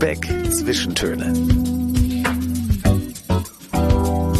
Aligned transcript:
Lübeck 0.00 0.28
Zwischentöne. 0.52 1.32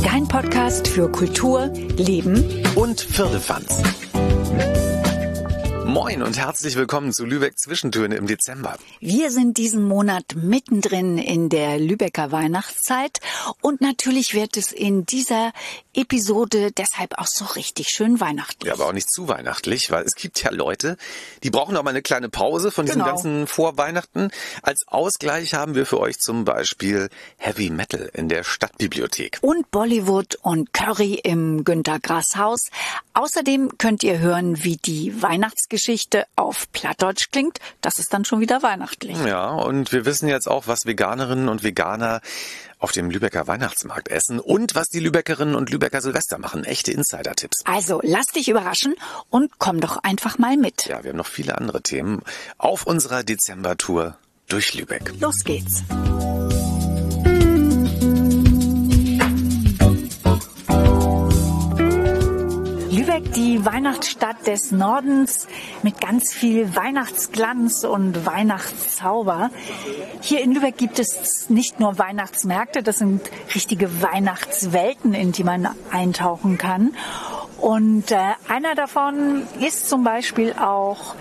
Dein 0.04 0.28
Podcast 0.28 0.86
für 0.86 1.10
Kultur, 1.10 1.66
Leben 1.96 2.62
und 2.76 3.00
Firlefanz. 3.00 3.82
Moin 5.84 6.22
und 6.22 6.38
herzlich 6.38 6.76
willkommen 6.76 7.12
zu 7.12 7.24
Lübeck 7.24 7.58
Zwischentöne 7.58 8.14
im 8.14 8.28
Dezember. 8.28 8.76
Wir 9.00 9.32
sind 9.32 9.56
diesen 9.56 9.82
Monat 9.82 10.36
mittendrin 10.36 11.18
in 11.18 11.48
der 11.48 11.80
Lübecker 11.80 12.30
Weihnachtszeit 12.30 13.18
und 13.60 13.80
natürlich 13.80 14.34
wird 14.34 14.56
es 14.56 14.70
in 14.70 15.06
dieser 15.06 15.50
Episode 15.98 16.70
deshalb 16.72 17.18
auch 17.18 17.26
so 17.26 17.44
richtig 17.44 17.88
schön 17.88 18.20
weihnachtlich. 18.20 18.68
Ja, 18.68 18.74
aber 18.74 18.86
auch 18.86 18.92
nicht 18.92 19.10
zu 19.10 19.26
weihnachtlich, 19.28 19.90
weil 19.90 20.04
es 20.04 20.14
gibt 20.14 20.42
ja 20.42 20.50
Leute, 20.50 20.96
die 21.42 21.50
brauchen 21.50 21.76
auch 21.76 21.82
mal 21.82 21.90
eine 21.90 22.02
kleine 22.02 22.28
Pause 22.28 22.70
von 22.70 22.86
diesem 22.86 23.00
Genau. 23.02 23.10
ganzen 23.12 23.46
Vorweihnachten. 23.46 24.30
Als 24.62 24.84
Ausgleich 24.86 25.54
haben 25.54 25.74
wir 25.74 25.86
für 25.86 25.98
euch 26.00 26.18
zum 26.18 26.44
Beispiel 26.44 27.08
Heavy 27.36 27.70
Metal 27.70 28.08
in 28.14 28.28
der 28.28 28.44
Stadtbibliothek. 28.44 29.38
Und 29.40 29.70
Bollywood 29.70 30.36
und 30.42 30.72
Curry 30.72 31.14
im 31.24 31.64
Günter 31.64 31.98
Grass 31.98 32.36
Haus. 32.36 32.68
Außerdem 33.14 33.76
könnt 33.78 34.02
ihr 34.04 34.20
hören, 34.20 34.62
wie 34.62 34.76
die 34.76 35.20
Weihnachtsgeschichte 35.20 36.26
auf 36.36 36.70
Plattdeutsch 36.72 37.30
klingt. 37.32 37.58
Das 37.80 37.98
ist 37.98 38.12
dann 38.12 38.24
schon 38.24 38.40
wieder 38.40 38.62
weihnachtlich. 38.62 39.16
Ja, 39.26 39.50
und 39.50 39.90
wir 39.92 40.04
wissen 40.04 40.28
jetzt 40.28 40.48
auch, 40.48 40.68
was 40.68 40.86
Veganerinnen 40.86 41.48
und 41.48 41.64
Veganer 41.64 42.20
auf 42.78 42.92
dem 42.92 43.10
Lübecker 43.10 43.46
Weihnachtsmarkt 43.46 44.08
essen 44.08 44.40
und 44.40 44.74
was 44.74 44.88
die 44.88 45.00
Lübeckerinnen 45.00 45.54
und 45.54 45.70
Lübecker 45.70 46.00
Silvester 46.00 46.38
machen. 46.38 46.64
Echte 46.64 46.92
Insider-Tipps. 46.92 47.64
Also 47.64 48.00
lass 48.02 48.26
dich 48.26 48.48
überraschen 48.48 48.94
und 49.30 49.58
komm 49.58 49.80
doch 49.80 49.98
einfach 50.02 50.38
mal 50.38 50.56
mit. 50.56 50.86
Ja, 50.86 51.02
wir 51.02 51.10
haben 51.10 51.16
noch 51.16 51.26
viele 51.26 51.58
andere 51.58 51.82
Themen 51.82 52.22
auf 52.56 52.86
unserer 52.86 53.22
Dezember-Tour 53.22 54.16
durch 54.48 54.74
Lübeck. 54.74 55.12
Los 55.20 55.44
geht's. 55.44 55.82
Lübeck, 63.18 63.32
die 63.32 63.64
Weihnachtsstadt 63.64 64.46
des 64.46 64.70
Nordens 64.70 65.46
mit 65.82 66.00
ganz 66.00 66.32
viel 66.32 66.74
Weihnachtsglanz 66.76 67.84
und 67.84 68.26
Weihnachtszauber. 68.26 69.50
Hier 70.20 70.40
in 70.40 70.52
Lübeck 70.52 70.76
gibt 70.76 70.98
es 70.98 71.50
nicht 71.50 71.80
nur 71.80 71.98
Weihnachtsmärkte, 71.98 72.82
das 72.82 72.98
sind 72.98 73.22
richtige 73.54 74.02
Weihnachtswelten, 74.02 75.14
in 75.14 75.32
die 75.32 75.44
man 75.44 75.68
eintauchen 75.90 76.58
kann. 76.58 76.94
Und 77.60 78.12
äh, 78.12 78.18
einer 78.48 78.74
davon 78.76 79.42
ist 79.60 79.88
zum 79.88 80.04
Beispiel 80.04 80.52
auch 80.52 81.14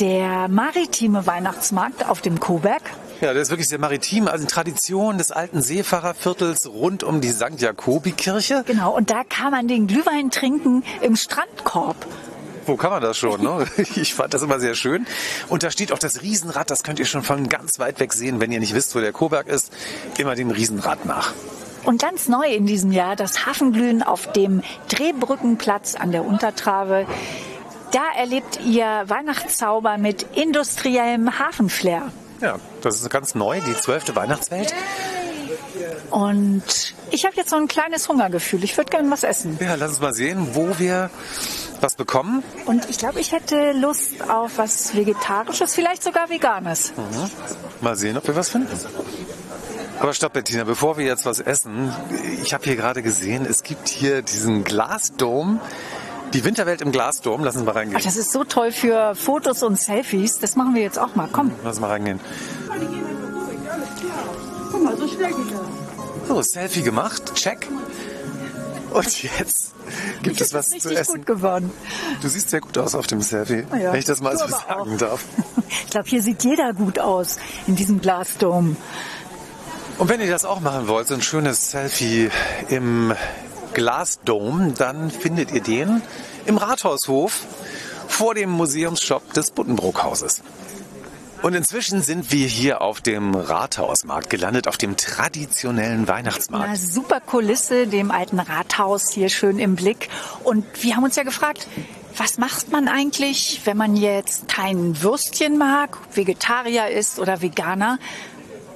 der 0.00 0.48
maritime 0.48 1.26
Weihnachtsmarkt 1.26 2.08
auf 2.08 2.20
dem 2.20 2.40
Koberg. 2.40 2.82
Ja, 3.24 3.32
der 3.32 3.40
ist 3.40 3.48
wirklich 3.48 3.68
sehr 3.68 3.78
maritim, 3.78 4.28
also 4.28 4.44
Tradition 4.44 5.16
des 5.16 5.32
alten 5.32 5.62
Seefahrerviertels 5.62 6.66
rund 6.66 7.02
um 7.02 7.22
die 7.22 7.30
St. 7.30 7.58
Jakobi-Kirche. 7.58 8.64
Genau, 8.66 8.94
und 8.94 9.08
da 9.08 9.24
kann 9.24 9.50
man 9.50 9.66
den 9.66 9.86
Glühwein 9.86 10.30
trinken 10.30 10.84
im 11.00 11.16
Strandkorb. 11.16 11.96
Wo 12.66 12.76
kann 12.76 12.90
man 12.90 13.00
das 13.00 13.16
schon? 13.16 13.40
Ne? 13.40 13.66
Ich 13.96 14.12
fand 14.12 14.34
das 14.34 14.42
immer 14.42 14.60
sehr 14.60 14.74
schön. 14.74 15.06
Und 15.48 15.62
da 15.62 15.70
steht 15.70 15.90
auch 15.90 15.98
das 15.98 16.20
Riesenrad, 16.20 16.70
das 16.70 16.82
könnt 16.82 16.98
ihr 16.98 17.06
schon 17.06 17.22
von 17.22 17.48
ganz 17.48 17.78
weit 17.78 17.98
weg 17.98 18.12
sehen, 18.12 18.40
wenn 18.40 18.52
ihr 18.52 18.60
nicht 18.60 18.74
wisst, 18.74 18.94
wo 18.94 19.00
der 19.00 19.12
Koberg 19.12 19.46
ist. 19.48 19.72
Immer 20.18 20.34
dem 20.34 20.50
Riesenrad 20.50 21.06
nach. 21.06 21.32
Und 21.84 22.02
ganz 22.02 22.28
neu 22.28 22.46
in 22.48 22.66
diesem 22.66 22.92
Jahr 22.92 23.16
das 23.16 23.46
Hafenglühen 23.46 24.02
auf 24.02 24.32
dem 24.32 24.62
Drehbrückenplatz 24.90 25.94
an 25.94 26.12
der 26.12 26.26
Untertrave. 26.26 27.06
Da 27.90 28.02
erlebt 28.18 28.60
ihr 28.66 28.84
Weihnachtszauber 29.06 29.96
mit 29.96 30.26
industriellem 30.34 31.38
Hafenflair. 31.38 32.12
Ja, 32.40 32.58
das 32.82 33.00
ist 33.00 33.10
ganz 33.10 33.34
neu, 33.34 33.60
die 33.60 33.74
zwölfte 33.74 34.14
Weihnachtswelt. 34.16 34.74
Und 36.10 36.62
ich 37.10 37.24
habe 37.24 37.36
jetzt 37.36 37.50
so 37.50 37.56
ein 37.56 37.68
kleines 37.68 38.08
Hungergefühl. 38.08 38.62
Ich 38.64 38.76
würde 38.76 38.90
gerne 38.90 39.10
was 39.10 39.24
essen. 39.24 39.58
Ja, 39.60 39.74
lass 39.74 39.90
uns 39.90 40.00
mal 40.00 40.14
sehen, 40.14 40.48
wo 40.52 40.78
wir 40.78 41.10
was 41.80 41.94
bekommen. 41.96 42.42
Und 42.66 42.88
ich 42.88 42.98
glaube, 42.98 43.20
ich 43.20 43.32
hätte 43.32 43.72
Lust 43.72 44.28
auf 44.28 44.58
was 44.58 44.94
Vegetarisches, 44.94 45.74
vielleicht 45.74 46.02
sogar 46.02 46.30
Veganes. 46.30 46.92
Mal 47.80 47.96
sehen, 47.96 48.16
ob 48.16 48.26
wir 48.26 48.36
was 48.36 48.48
finden. 48.48 48.78
Aber 50.00 50.12
stopp, 50.12 50.32
Bettina, 50.32 50.64
bevor 50.64 50.98
wir 50.98 51.06
jetzt 51.06 51.24
was 51.24 51.40
essen, 51.40 51.94
ich 52.42 52.52
habe 52.52 52.64
hier 52.64 52.76
gerade 52.76 53.02
gesehen, 53.02 53.46
es 53.48 53.62
gibt 53.62 53.88
hier 53.88 54.22
diesen 54.22 54.64
Glasdom, 54.64 55.60
die 56.34 56.44
Winterwelt 56.44 56.82
im 56.82 56.92
Glasdom. 56.92 57.42
Lass 57.44 57.56
uns 57.56 57.64
mal 57.64 57.72
reingehen. 57.72 57.96
Ach, 57.98 58.04
das 58.04 58.16
ist 58.16 58.32
so 58.32 58.44
toll 58.44 58.72
für 58.72 59.14
Fotos 59.14 59.62
und 59.62 59.78
Selfies. 59.78 60.38
Das 60.38 60.56
machen 60.56 60.74
wir 60.74 60.82
jetzt 60.82 60.98
auch 60.98 61.14
mal. 61.14 61.28
Komm. 61.32 61.52
Lass 61.62 61.76
uns 61.76 61.80
mal 61.80 61.88
reingehen. 61.88 62.20
So, 66.28 66.42
Selfie 66.42 66.82
gemacht, 66.82 67.34
check. 67.34 67.68
Und 68.92 69.22
jetzt 69.22 69.72
gibt 70.22 70.40
es 70.40 70.54
was 70.54 70.70
zu 70.70 70.90
essen. 70.94 71.16
gut 71.16 71.26
geworden. 71.26 71.70
Du 72.22 72.28
siehst 72.28 72.50
sehr 72.50 72.60
gut 72.60 72.76
aus 72.78 72.94
auf 72.94 73.06
dem 73.06 73.20
Selfie, 73.20 73.64
Ja, 73.72 73.92
wenn 73.92 73.98
ich 73.98 74.04
das 74.04 74.20
mal 74.20 74.36
so 74.36 74.46
sagen 74.46 74.94
auch. 74.94 74.98
darf. 74.98 75.24
Ich 75.86 75.90
glaube, 75.90 76.08
hier 76.08 76.22
sieht 76.22 76.44
jeder 76.44 76.72
gut 76.72 76.98
aus 76.98 77.36
in 77.66 77.74
diesem 77.76 78.00
Glasdom. 78.00 78.76
Und 79.98 80.08
wenn 80.08 80.20
ihr 80.20 80.30
das 80.30 80.44
auch 80.44 80.60
machen 80.60 80.86
wollt, 80.88 81.08
so 81.08 81.14
ein 81.14 81.22
schönes 81.22 81.70
Selfie 81.70 82.30
im 82.68 83.12
Glasdom, 83.74 84.74
dann 84.78 85.10
findet 85.10 85.52
ihr 85.52 85.62
den 85.62 86.00
im 86.46 86.56
Rathaushof 86.56 87.42
vor 88.08 88.34
dem 88.34 88.50
Museumsshop 88.50 89.32
des 89.34 89.50
Buddenbrookhauses. 89.50 90.42
Und 91.42 91.52
inzwischen 91.52 92.00
sind 92.00 92.32
wir 92.32 92.46
hier 92.46 92.80
auf 92.80 93.02
dem 93.02 93.34
Rathausmarkt 93.34 94.30
gelandet, 94.30 94.66
auf 94.66 94.78
dem 94.78 94.96
traditionellen 94.96 95.98
Eine 95.98 96.08
Weihnachtsmarkt. 96.08 96.78
super 96.78 97.20
Kulisse, 97.20 97.86
dem 97.86 98.10
alten 98.10 98.38
Rathaus 98.38 99.10
hier 99.10 99.28
schön 99.28 99.58
im 99.58 99.76
Blick. 99.76 100.08
Und 100.42 100.64
wir 100.82 100.96
haben 100.96 101.04
uns 101.04 101.16
ja 101.16 101.22
gefragt, 101.22 101.66
was 102.16 102.38
macht 102.38 102.72
man 102.72 102.88
eigentlich, 102.88 103.60
wenn 103.64 103.76
man 103.76 103.94
jetzt 103.94 104.48
kein 104.48 105.02
Würstchen 105.02 105.58
mag, 105.58 105.98
Vegetarier 106.14 106.88
ist 106.88 107.18
oder 107.18 107.42
Veganer? 107.42 107.98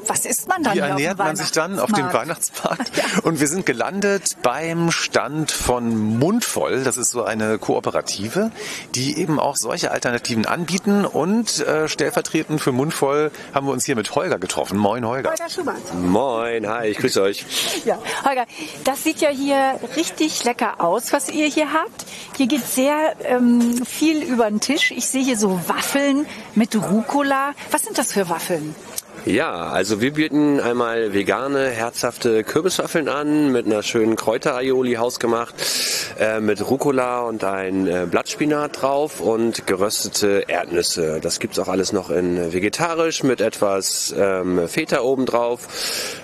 Was 0.08 0.24
isst 0.24 0.48
man 0.48 0.62
dann 0.62 0.72
Wie 0.72 0.78
hier 0.78 0.88
ernährt 0.88 1.12
auf 1.12 1.16
dem 1.18 1.26
man 1.26 1.36
sich 1.36 1.52
dann 1.52 1.78
auf 1.78 1.92
dem 1.92 2.12
Weihnachtsmarkt? 2.12 2.90
Ja. 2.98 3.04
Und 3.22 3.38
wir 3.38 3.46
sind 3.46 3.66
gelandet 3.66 4.36
beim 4.42 4.90
Stand 4.90 5.52
von 5.52 6.18
Mundvoll. 6.18 6.82
Das 6.84 6.96
ist 6.96 7.10
so 7.10 7.22
eine 7.22 7.58
Kooperative, 7.58 8.50
die 8.94 9.18
eben 9.18 9.38
auch 9.38 9.56
solche 9.56 9.90
Alternativen 9.90 10.46
anbieten. 10.46 11.04
Und 11.04 11.60
äh, 11.60 11.86
stellvertretend 11.88 12.60
für 12.60 12.72
Mundvoll 12.72 13.30
haben 13.54 13.66
wir 13.66 13.72
uns 13.72 13.84
hier 13.84 13.94
mit 13.94 14.14
Holger 14.14 14.38
getroffen. 14.38 14.78
Moin, 14.78 15.06
Holger. 15.06 15.30
Holger 15.30 15.48
Schubert. 15.50 15.94
Moin, 15.94 16.66
hi, 16.66 16.88
ich 16.88 16.98
grüße 16.98 17.22
euch. 17.22 17.44
Ja, 17.84 17.98
Holger, 18.24 18.46
das 18.84 19.04
sieht 19.04 19.20
ja 19.20 19.28
hier 19.28 19.78
richtig 19.96 20.44
lecker 20.44 20.80
aus, 20.80 21.12
was 21.12 21.28
ihr 21.28 21.46
hier 21.46 21.72
habt. 21.72 22.06
Hier 22.36 22.46
geht 22.46 22.66
sehr 22.66 23.14
ähm, 23.24 23.84
viel 23.84 24.22
über 24.22 24.48
den 24.48 24.60
Tisch. 24.60 24.90
Ich 24.90 25.06
sehe 25.06 25.22
hier 25.22 25.36
so 25.36 25.60
Waffeln 25.68 26.26
mit 26.54 26.74
Rucola. 26.74 27.52
Was 27.70 27.82
sind 27.82 27.98
das 27.98 28.12
für 28.12 28.28
Waffeln? 28.28 28.74
Ja, 29.24 29.68
also 29.68 30.00
wir 30.00 30.12
bieten 30.12 30.60
einmal 30.60 31.12
vegane, 31.12 31.68
herzhafte 31.68 32.44
Kürbiswaffeln 32.44 33.08
an 33.08 33.52
mit 33.52 33.66
einer 33.66 33.82
schönen 33.82 34.16
Kräuteraioli 34.16 34.94
hausgemacht, 34.94 35.54
äh, 36.18 36.40
mit 36.40 36.68
Rucola 36.68 37.22
und 37.22 37.44
ein 37.44 37.86
äh, 37.86 38.06
Blattspinat 38.10 38.80
drauf 38.80 39.20
und 39.20 39.66
geröstete 39.66 40.44
Erdnüsse. 40.46 41.20
Das 41.20 41.40
gibt's 41.40 41.58
auch 41.58 41.68
alles 41.68 41.92
noch 41.92 42.10
in 42.10 42.52
vegetarisch 42.52 43.22
mit 43.22 43.40
etwas 43.40 44.14
ähm, 44.16 44.68
Feta 44.68 45.00
obendrauf. 45.00 45.68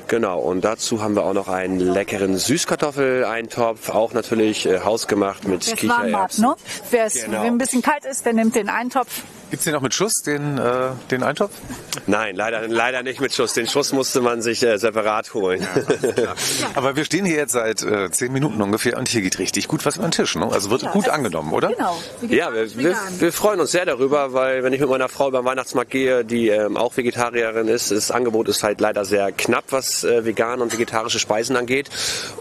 Genau, 0.09 0.39
und 0.39 0.63
dazu 0.65 1.03
haben 1.03 1.15
wir 1.17 1.25
auch 1.25 1.33
noch 1.33 1.49
einen 1.49 1.81
leckeren 1.81 2.37
Süßkartoffeleintopf, 2.37 3.89
auch 3.91 4.13
natürlich 4.13 4.67
äh, 4.67 4.81
hausgemacht 4.81 5.49
mit 5.49 5.67
Wer 5.67 5.75
es 5.75 5.89
warm 5.89 6.03
Kichererbsen. 6.07 6.45
ne? 6.45 6.55
Wer 6.91 7.05
es 7.07 7.15
Genau. 7.15 7.43
wenn 7.43 7.55
ein 7.55 7.59
bisschen 7.59 7.83
kalt 7.83 8.05
ist, 8.05 8.27
der 8.27 8.35
nimmt 8.35 8.55
den 8.55 8.69
Eintopf. 8.69 9.23
Gibt's 9.51 9.65
den 9.65 9.73
noch 9.75 9.83
mit 9.83 9.95
Schuss, 9.95 10.15
den, 10.27 10.59
äh, 10.59 10.91
den 11.11 11.23
Eintopf? 11.23 11.53
Nein, 12.07 12.35
leider, 12.35 12.67
leider 12.67 13.03
nicht 13.05 13.21
mit 13.21 13.33
Schuss. 13.33 13.53
Den 13.53 13.69
Schuss 13.69 13.93
musste 13.93 14.21
man 14.21 14.43
sich 14.43 14.63
äh, 14.65 14.79
separat 14.79 15.33
holen. 15.33 15.65
Aber 16.75 16.97
wir 16.97 17.05
stehen 17.05 17.25
hier 17.25 17.37
jetzt 17.37 17.53
seit 17.53 17.83
äh, 17.83 18.11
zehn 18.11 18.33
Minuten 18.33 18.61
ungefähr 18.61 18.97
und 18.99 19.09
hier 19.09 19.21
geht 19.23 19.39
richtig 19.39 19.69
gut 19.69 19.87
was 19.87 19.97
über 19.97 20.09
den 20.09 20.11
Tisch. 20.13 20.35
Ne? 20.35 20.49
Also 20.51 20.71
wird 20.71 20.91
gut 20.93 21.09
angenommen, 21.09 21.53
oder? 21.53 21.69
Genau. 21.69 21.97
Ja, 22.29 22.53
wir, 22.53 22.77
wir, 22.77 22.97
wir 23.19 23.33
freuen 23.33 23.61
uns 23.61 23.71
sehr 23.71 23.85
darüber, 23.87 24.33
weil 24.33 24.65
wenn 24.65 24.73
ich 24.73 24.81
mit 24.81 24.89
meiner 24.89 25.09
Frau 25.09 25.29
über 25.29 25.41
den 25.43 25.45
Weihnachtsmarkt 25.47 25.91
gehe, 25.91 26.25
die 26.25 26.49
ähm, 26.49 26.77
auch 26.77 26.97
Vegetarierin 26.97 27.69
ist, 27.69 27.91
das 27.93 28.11
Angebot 28.11 28.49
ist 28.49 28.63
halt 28.65 28.81
leider 28.81 29.05
sehr 29.05 29.31
knapp, 29.31 29.65
was 29.71 29.94
äh, 30.03 30.25
vegane 30.25 30.63
und 30.63 30.73
vegetarische 30.73 31.19
Speisen 31.21 31.57
angeht. 31.57 31.91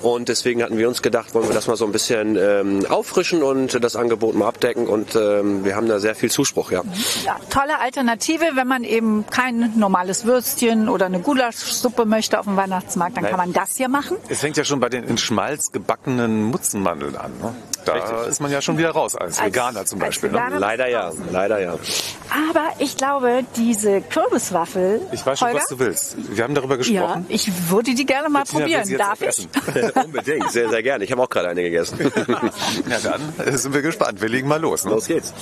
Und 0.02 0.30
deswegen 0.30 0.64
hatten 0.64 0.78
wir 0.78 0.88
uns 0.88 1.02
gedacht, 1.04 1.36
wollen 1.36 1.48
wir 1.48 1.54
das 1.54 1.68
mal 1.68 1.76
so 1.76 1.86
ein 1.86 1.92
bisschen 1.92 2.36
ähm, 2.38 2.86
auffrischen 2.90 3.44
und 3.44 3.84
das 3.84 3.96
Angebot 3.96 4.34
mal 4.34 4.48
abdecken. 4.48 4.88
Und 4.88 5.16
ähm, 5.16 5.64
wir 5.66 5.76
haben 5.76 5.88
da 5.88 6.00
sehr 6.00 6.16
viel 6.16 6.32
Zuspruch, 6.32 6.72
ja. 6.72 6.82
Ja, 7.26 7.38
tolle 7.50 7.80
Alternative, 7.80 8.46
wenn 8.56 8.68
man 8.68 8.84
eben 8.84 9.26
kein 9.30 9.74
normales 9.78 10.26
Würstchen 10.26 10.90
oder 10.90 11.06
eine 11.06 11.20
Gulaschsuppe 11.20 12.06
möchte 12.06 12.40
auf 12.40 12.46
dem 12.46 12.56
Weihnachtsmarkt, 12.58 13.18
dann 13.18 13.26
kann 13.26 13.38
man 13.38 13.54
das 13.54 13.76
hier 13.76 13.90
machen. 13.90 14.18
Es 14.30 14.40
fängt 14.40 14.58
ja 14.58 14.64
schon 14.64 14.80
bei 14.80 14.90
den 14.90 15.04
in 15.04 15.18
Schmalz 15.18 15.72
gebackenen 15.72 16.44
Mutzenmandeln 16.46 17.18
an. 17.18 17.32
Ne? 17.42 17.54
Da 17.86 17.94
Richtig. 17.94 18.28
ist 18.30 18.40
man 18.40 18.52
ja 18.52 18.62
schon 18.62 18.78
wieder 18.78 18.92
raus, 18.92 19.16
als, 19.16 19.40
Als- 19.40 19.48
Veganer 19.48 19.86
zum 19.86 20.00
Beispiel. 20.00 20.30
Ne? 20.30 20.38
Veganer. 20.38 20.60
Leider 20.60 20.88
ja, 20.88 21.12
leider 21.32 21.60
ja. 21.60 21.74
Aber 22.50 22.70
ich 22.80 22.96
glaube, 22.96 23.42
diese 23.58 24.02
Kürbiswaffel, 24.02 25.02
Ich 25.12 25.26
weiß 25.26 25.40
schon, 25.40 25.50
Holger, 25.50 25.60
was 25.60 25.68
du 25.68 25.80
willst. 25.80 26.16
Wir 26.36 26.44
haben 26.44 26.56
darüber 26.56 26.76
ja, 26.76 26.78
gesprochen. 26.78 27.26
Ich 27.48 27.69
würde 27.69 27.94
die 27.94 28.06
gerne 28.06 28.30
mal 28.30 28.44
Bettina 28.44 28.62
probieren. 28.62 28.86
sie 28.86 28.94
jetzt 28.94 29.01
Darf 29.01 29.22
ich? 29.22 29.48
Unbedingt, 30.06 30.51
sehr, 30.51 30.69
sehr 30.69 30.84
gerne. 30.84 31.04
Ich 31.04 31.12
habe 31.12 31.22
auch 31.22 31.30
gerade 31.30 31.50
eine 31.50 31.62
gegessen. 31.63 32.00
Ja, 32.90 32.98
dann 33.00 33.57
sind 33.57 33.74
wir 33.74 33.81
gespannt. 33.81 34.22
Wir 34.22 34.30
legen 34.30 34.48
mal 34.48 34.60
los. 34.60 34.86
Ne? 34.86 34.92
Los 34.92 35.07
geht's. 35.07 35.34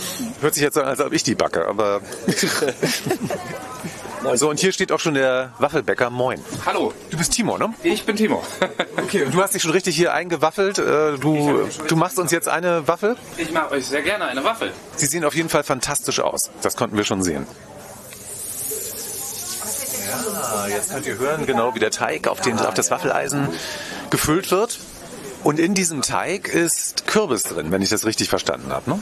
Hört 0.41 0.53
sich 0.53 0.63
jetzt 0.63 0.77
an, 0.77 0.85
als 0.85 0.99
ob 0.99 1.11
ich 1.13 1.23
die 1.23 1.35
backe, 1.35 1.67
aber. 1.67 2.01
so, 4.35 4.49
und 4.49 4.59
hier 4.59 4.71
steht 4.71 4.91
auch 4.91 4.99
schon 4.99 5.15
der 5.15 5.51
Waffelbäcker. 5.59 6.09
Moin. 6.09 6.39
Hallo, 6.65 6.93
Du 7.09 7.17
bist 7.17 7.33
Timo, 7.33 7.57
ne? 7.57 7.73
ich 7.83 8.05
bin 8.05 8.15
Timo. 8.15 8.43
Okay, 8.97 9.23
und 9.23 9.33
du 9.33 9.41
hast 9.41 9.53
dich 9.55 9.61
schon 9.61 9.71
richtig 9.71 9.95
hier 9.95 10.13
eingewaffelt. 10.13 10.79
Äh, 10.79 11.17
Du, 11.19 11.67
du 11.87 11.95
machst 11.95 12.19
uns 12.19 12.31
jetzt 12.31 12.47
eine 12.47 12.87
Waffel. 12.87 13.15
Ich 13.37 13.51
mache 13.51 13.71
euch 13.71 13.85
sehr 13.85 14.01
gerne 14.01 14.25
eine 14.25 14.43
Waffel. 14.43 14.71
Sie 14.95 15.05
sehen 15.05 15.25
auf 15.25 15.35
jeden 15.35 15.49
Fall 15.49 15.63
fantastisch 15.63 16.19
aus. 16.19 16.49
Das 16.61 16.75
konnten 16.75 16.97
wir 16.97 17.03
schon 17.03 17.23
sehen. 17.23 17.45
Ja, 20.11 20.67
jetzt 20.67 20.91
könnt 20.91 21.05
ihr 21.05 21.17
hören, 21.17 21.45
genau 21.45 21.73
wie 21.75 21.79
der 21.79 21.91
Teig 21.91 22.27
auf, 22.27 22.41
den, 22.41 22.59
auf 22.59 22.73
das 22.73 22.91
Waffeleisen 22.91 23.49
gefüllt 24.09 24.51
wird. 24.51 24.79
Und 25.43 25.59
in 25.59 25.73
diesem 25.73 26.01
Teig 26.01 26.47
ist 26.47 27.07
Kürbis 27.07 27.43
drin, 27.43 27.71
wenn 27.71 27.81
ich 27.81 27.89
das 27.89 28.05
richtig 28.05 28.29
verstanden 28.29 28.71
habe. 28.71 28.89
Ne? 28.89 28.99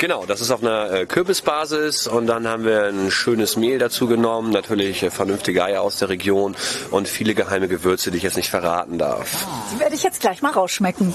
Genau, 0.00 0.24
das 0.24 0.40
ist 0.40 0.50
auf 0.50 0.62
einer 0.62 0.90
äh, 0.90 1.06
Kürbisbasis 1.06 2.06
und 2.06 2.26
dann 2.26 2.48
haben 2.48 2.64
wir 2.64 2.84
ein 2.84 3.10
schönes 3.10 3.56
Mehl 3.56 3.78
dazu 3.78 4.06
genommen, 4.06 4.50
natürlich 4.50 5.02
äh, 5.02 5.10
vernünftige 5.10 5.62
Eier 5.62 5.82
aus 5.82 5.98
der 5.98 6.08
Region 6.08 6.56
und 6.90 7.06
viele 7.06 7.34
geheime 7.34 7.68
Gewürze, 7.68 8.10
die 8.10 8.16
ich 8.16 8.22
jetzt 8.22 8.36
nicht 8.36 8.48
verraten 8.48 8.96
darf. 8.96 9.46
Die 9.74 9.78
werde 9.78 9.94
ich 9.94 10.02
jetzt 10.02 10.20
gleich 10.20 10.40
mal 10.40 10.52
rausschmecken. 10.52 11.14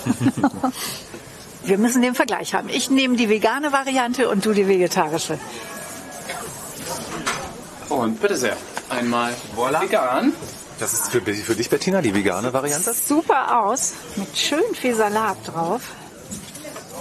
Wir 1.63 1.79
müssen 1.79 2.03
den 2.03 2.13
Vergleich 2.13 2.53
haben. 2.53 2.69
Ich 2.69 2.91
nehme 2.91 3.15
die 3.17 3.27
vegane 3.27 3.71
Variante 3.71 4.29
und 4.29 4.45
du 4.45 4.53
die 4.53 4.67
vegetarische. 4.67 5.39
Und 7.89 8.21
bitte 8.21 8.37
sehr, 8.37 8.55
einmal 8.89 9.33
vegan. 9.55 10.33
Das 10.79 10.93
ist 10.93 11.09
für, 11.09 11.21
für 11.21 11.55
dich, 11.55 11.69
Bettina, 11.69 12.01
die 12.01 12.13
vegane 12.13 12.51
Variante? 12.51 12.93
Super 12.93 13.63
aus, 13.63 13.93
mit 14.17 14.37
schön 14.37 14.63
viel 14.73 14.95
Salat 14.95 15.37
drauf. 15.45 15.81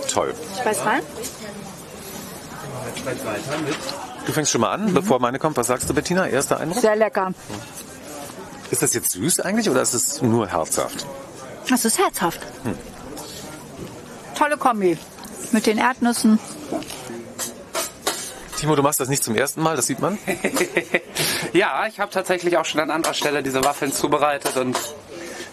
Toll. 0.09 0.35
Ich 0.59 0.65
weiß 0.65 0.85
rein. 0.85 1.03
Du 4.27 4.33
fängst 4.33 4.53
schon 4.53 4.61
mal 4.61 4.73
an, 4.73 4.95
bevor 4.95 5.19
meine 5.19 5.39
kommt. 5.39 5.57
Was 5.57 5.67
sagst 5.67 5.91
du, 5.91 5.95
Bettina? 5.95 6.27
Erster 6.29 6.61
Eindruck? 6.61 6.81
Sehr 6.81 6.97
lecker. 6.97 7.33
Ist 8.71 8.83
das 8.83 8.95
jetzt 8.95 9.11
süß 9.13 9.41
eigentlich 9.41 9.69
oder 9.69 9.83
ist 9.83 9.95
es 9.95 10.23
nur 10.23 10.49
herzhaft? 10.49 11.07
Das 11.69 11.85
ist 11.85 11.99
herzhaft. 11.99 12.41
Tolle 14.37 14.57
Kombi. 14.57 14.99
Mit 15.53 15.67
den 15.67 15.79
Erdnüssen. 15.79 16.39
Timo, 18.65 18.77
du 18.77 18.83
machst 18.83 18.99
das 18.99 19.09
nicht 19.11 19.23
zum 19.23 19.37
ersten 19.37 19.61
Mal, 19.61 19.77
das 19.77 19.87
sieht 19.87 20.01
man. 20.01 20.19
Ja, 21.53 21.87
ich 21.87 22.01
habe 22.01 22.11
tatsächlich 22.11 22.57
auch 22.57 22.65
schon 22.65 22.81
an 22.81 22.91
anderer 22.91 23.15
Stelle 23.15 23.43
diese 23.43 23.63
Waffeln 23.63 23.93
zubereitet 23.93 24.57
und 24.57 24.77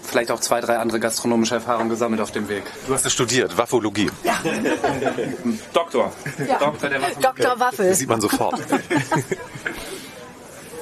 vielleicht 0.02 0.32
auch 0.32 0.40
zwei, 0.40 0.60
drei 0.60 0.80
andere 0.80 1.00
gastronomische 1.00 1.56
Erfahrungen 1.56 1.90
gesammelt 1.90 2.22
auf 2.22 2.32
dem 2.32 2.48
Weg. 2.50 2.64
Du 2.88 2.94
hast 2.94 3.06
es 3.06 3.14
studiert, 3.14 3.56
Waffologie. 3.56 4.10
Doktor. 5.74 6.12
Doktor 6.60 6.90
der 6.90 7.02
Waffen. 7.02 7.22
Dr. 7.22 7.60
Waffel. 7.60 7.90
Das 7.90 8.00
sieht 8.00 8.10
man 8.10 8.22
sofort. 8.22 8.60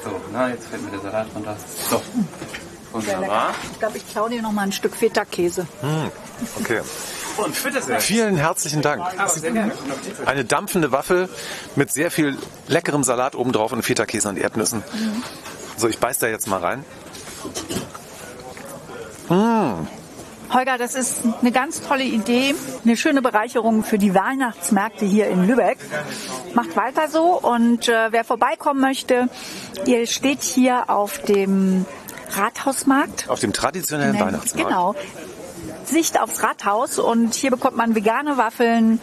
So, 0.02 0.18
na, 0.32 0.48
jetzt 0.48 0.66
fällt 0.68 0.82
mir 0.82 0.92
der 0.92 1.00
Salat 1.00 1.26
runter. 1.34 1.54
So, 1.90 2.00
wunderbar. 2.92 3.52
Ich 3.70 3.78
glaube, 3.78 3.98
ich 3.98 4.08
klaue 4.08 4.30
dir 4.30 4.40
noch 4.40 4.52
mal 4.52 4.62
ein 4.62 4.72
Stück 4.72 4.96
Feta-Käse. 4.96 5.66
Okay. 6.58 6.80
Und 7.36 7.62
bitte 7.62 7.82
sehr. 7.82 8.00
Vielen 8.00 8.36
herzlichen 8.36 8.82
Dank. 8.82 9.02
Eine 10.26 10.44
dampfende 10.44 10.92
Waffel 10.92 11.28
mit 11.76 11.92
sehr 11.92 12.10
viel 12.10 12.36
leckerem 12.68 13.04
Salat 13.04 13.34
obendrauf 13.34 13.72
und 13.72 13.82
Feta-Käse 13.82 14.28
und 14.28 14.38
Erdnüssen. 14.38 14.82
So, 15.76 15.88
ich 15.88 15.98
beiß 15.98 16.18
da 16.18 16.28
jetzt 16.28 16.46
mal 16.46 16.60
rein. 16.60 16.84
Holger, 20.52 20.78
das 20.78 20.94
ist 20.94 21.18
eine 21.40 21.52
ganz 21.52 21.80
tolle 21.80 22.02
Idee, 22.02 22.54
eine 22.84 22.96
schöne 22.96 23.22
Bereicherung 23.22 23.84
für 23.84 23.98
die 23.98 24.14
Weihnachtsmärkte 24.14 25.04
hier 25.04 25.28
in 25.28 25.46
Lübeck. 25.46 25.78
Macht 26.54 26.76
weiter 26.76 27.08
so 27.08 27.38
und 27.38 27.88
äh, 27.88 28.08
wer 28.10 28.24
vorbeikommen 28.24 28.80
möchte, 28.80 29.28
ihr 29.86 30.06
steht 30.08 30.42
hier 30.42 30.90
auf 30.90 31.18
dem 31.18 31.86
Rathausmarkt. 32.32 33.28
Auf 33.28 33.38
dem 33.38 33.52
traditionellen 33.52 34.14
Nein, 34.14 34.26
Weihnachtsmarkt. 34.26 34.68
Genau. 34.68 34.94
Sicht 35.90 36.20
aufs 36.20 36.42
Rathaus 36.42 36.98
und 36.98 37.34
hier 37.34 37.50
bekommt 37.50 37.76
man 37.76 37.94
vegane 37.94 38.36
Waffeln, 38.36 39.00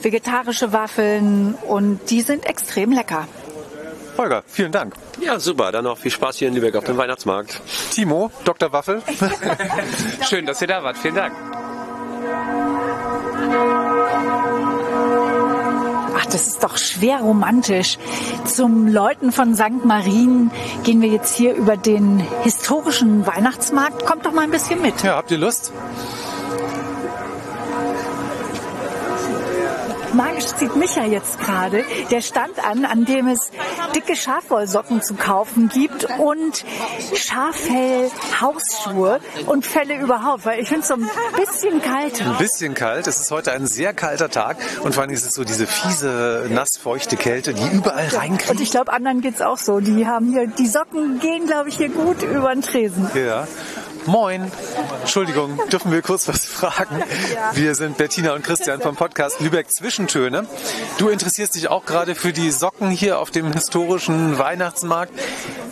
vegetarische 0.00 0.72
Waffeln 0.72 1.54
und 1.66 2.10
die 2.10 2.22
sind 2.22 2.46
extrem 2.46 2.92
lecker. 2.92 3.26
Holger, 4.16 4.42
vielen 4.46 4.72
Dank. 4.72 4.94
Ja, 5.20 5.38
super. 5.38 5.72
Dann 5.72 5.84
noch 5.84 5.98
viel 5.98 6.10
Spaß 6.10 6.36
hier 6.36 6.48
in 6.48 6.54
Lübeck 6.54 6.74
auf 6.76 6.84
dem 6.84 6.96
Weihnachtsmarkt. 6.96 7.60
Timo, 7.90 8.30
Dr. 8.44 8.72
Waffel. 8.72 9.02
Schön, 10.28 10.46
dass 10.46 10.62
ihr 10.62 10.68
da 10.68 10.82
wart. 10.82 10.96
Vielen 10.96 11.16
Dank. 11.16 11.34
Ach, 16.26 16.32
das 16.32 16.46
ist 16.46 16.62
doch 16.62 16.76
schwer 16.76 17.20
romantisch. 17.20 17.98
Zum 18.46 18.88
Läuten 18.88 19.32
von 19.32 19.54
St. 19.54 19.84
Marien 19.84 20.50
gehen 20.82 21.00
wir 21.00 21.08
jetzt 21.08 21.36
hier 21.36 21.54
über 21.54 21.76
den 21.76 22.20
historischen 22.42 23.26
Weihnachtsmarkt. 23.26 24.04
Kommt 24.06 24.26
doch 24.26 24.32
mal 24.32 24.42
ein 24.42 24.50
bisschen 24.50 24.82
mit. 24.82 25.02
Ja, 25.02 25.16
habt 25.16 25.30
ihr 25.30 25.38
Lust? 25.38 25.72
Magisch 30.14 30.46
zieht 30.46 30.74
Micha 30.76 31.04
jetzt 31.04 31.38
gerade 31.38 31.84
der 32.10 32.22
Stand 32.22 32.64
an, 32.64 32.86
an 32.86 33.04
dem 33.04 33.28
es 33.28 33.50
dicke 33.96 34.14
Schafwollsocken 34.14 35.00
zu 35.02 35.14
kaufen 35.14 35.70
gibt 35.70 36.06
und 36.18 36.64
Schaffell 37.14 38.10
Hausschuhe 38.40 39.20
und 39.46 39.64
Felle 39.64 39.98
überhaupt, 39.98 40.44
weil 40.44 40.60
ich 40.60 40.68
finde 40.68 40.82
es 40.82 40.88
so 40.88 40.94
ein 40.94 41.08
bisschen 41.36 41.80
kalt. 41.80 42.20
Ein 42.20 42.36
bisschen 42.36 42.74
kalt. 42.74 43.06
Es 43.06 43.20
ist 43.20 43.30
heute 43.30 43.52
ein 43.52 43.66
sehr 43.66 43.94
kalter 43.94 44.28
Tag 44.28 44.58
und 44.82 44.94
vor 44.94 45.02
allem 45.02 45.12
ist 45.12 45.24
es 45.24 45.34
so 45.34 45.44
diese 45.44 45.66
fiese, 45.66 46.46
nassfeuchte 46.50 47.16
Kälte, 47.16 47.54
die 47.54 47.66
überall 47.68 48.04
Und 48.04 48.14
reinkriegt. 48.18 48.60
ich 48.60 48.70
glaube, 48.70 48.92
anderen 48.92 49.22
geht's 49.22 49.40
auch 49.40 49.58
so. 49.58 49.80
Die 49.80 50.06
haben 50.06 50.30
hier, 50.30 50.46
die 50.46 50.66
Socken 50.66 51.18
gehen, 51.18 51.46
glaube 51.46 51.70
ich, 51.70 51.78
hier 51.78 51.88
gut 51.88 52.22
über 52.22 52.52
den 52.52 52.60
Tresen. 52.62 53.10
Ja. 53.14 53.46
Moin. 54.06 54.50
Entschuldigung, 55.00 55.60
dürfen 55.70 55.90
wir 55.90 56.00
kurz 56.02 56.28
was 56.28 56.44
fragen? 56.44 57.02
Wir 57.54 57.74
sind 57.74 57.96
Bettina 57.96 58.34
und 58.34 58.44
Christian 58.44 58.80
vom 58.80 58.94
Podcast 58.94 59.40
Lübeck 59.40 59.70
Zwischentöne. 59.70 60.46
Du 60.98 61.08
interessierst 61.08 61.54
dich 61.54 61.68
auch 61.68 61.84
gerade 61.84 62.14
für 62.14 62.32
die 62.32 62.50
Socken 62.50 62.90
hier 62.90 63.18
auf 63.18 63.30
dem 63.30 63.52
historischen 63.52 64.38
Weihnachtsmarkt. 64.38 65.12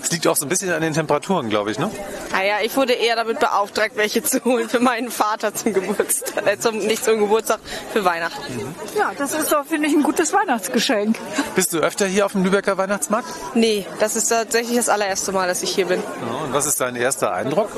Es 0.02 0.10
liegt 0.10 0.26
auch 0.26 0.36
so 0.36 0.46
ein 0.46 0.48
bisschen 0.48 0.72
an 0.72 0.82
den 0.82 0.94
Temperaturen, 0.94 1.48
glaube 1.48 1.70
ich, 1.70 1.78
ne? 1.78 1.90
Naja, 2.32 2.56
ich 2.62 2.76
wurde 2.76 2.92
eher 2.92 3.16
damit 3.16 3.38
beauftragt, 3.38 3.92
welche 3.94 4.22
zu 4.22 4.44
holen 4.44 4.68
für 4.68 4.80
meinen 4.80 5.10
Vater 5.10 5.54
zum 5.54 5.72
Geburtstag. 5.72 6.46
Äh, 6.46 6.58
zum, 6.58 6.78
nicht 6.78 7.04
zum 7.04 7.20
Geburtstag, 7.20 7.60
für 7.92 8.04
Weihnachten. 8.04 8.74
Ja, 8.98 9.12
das 9.16 9.32
ist 9.34 9.52
doch, 9.52 9.64
finde 9.64 9.88
ich, 9.88 9.94
ein 9.94 10.02
gutes 10.02 10.32
Weihnachtsgeschenk. 10.32 11.16
Bist 11.54 11.72
du 11.72 11.78
öfter 11.78 12.06
hier 12.06 12.26
auf 12.26 12.32
dem 12.32 12.44
Lübecker 12.44 12.76
Weihnachtsmarkt? 12.76 13.28
Nee, 13.54 13.86
das 14.00 14.16
ist 14.16 14.28
tatsächlich 14.28 14.76
das 14.76 14.88
allererste 14.88 15.32
Mal, 15.32 15.46
dass 15.46 15.62
ich 15.62 15.70
hier 15.70 15.86
bin. 15.86 16.00
Ja, 16.00 16.44
und 16.44 16.52
was 16.52 16.66
ist 16.66 16.80
dein 16.80 16.96
erster 16.96 17.32
Eindruck? 17.32 17.70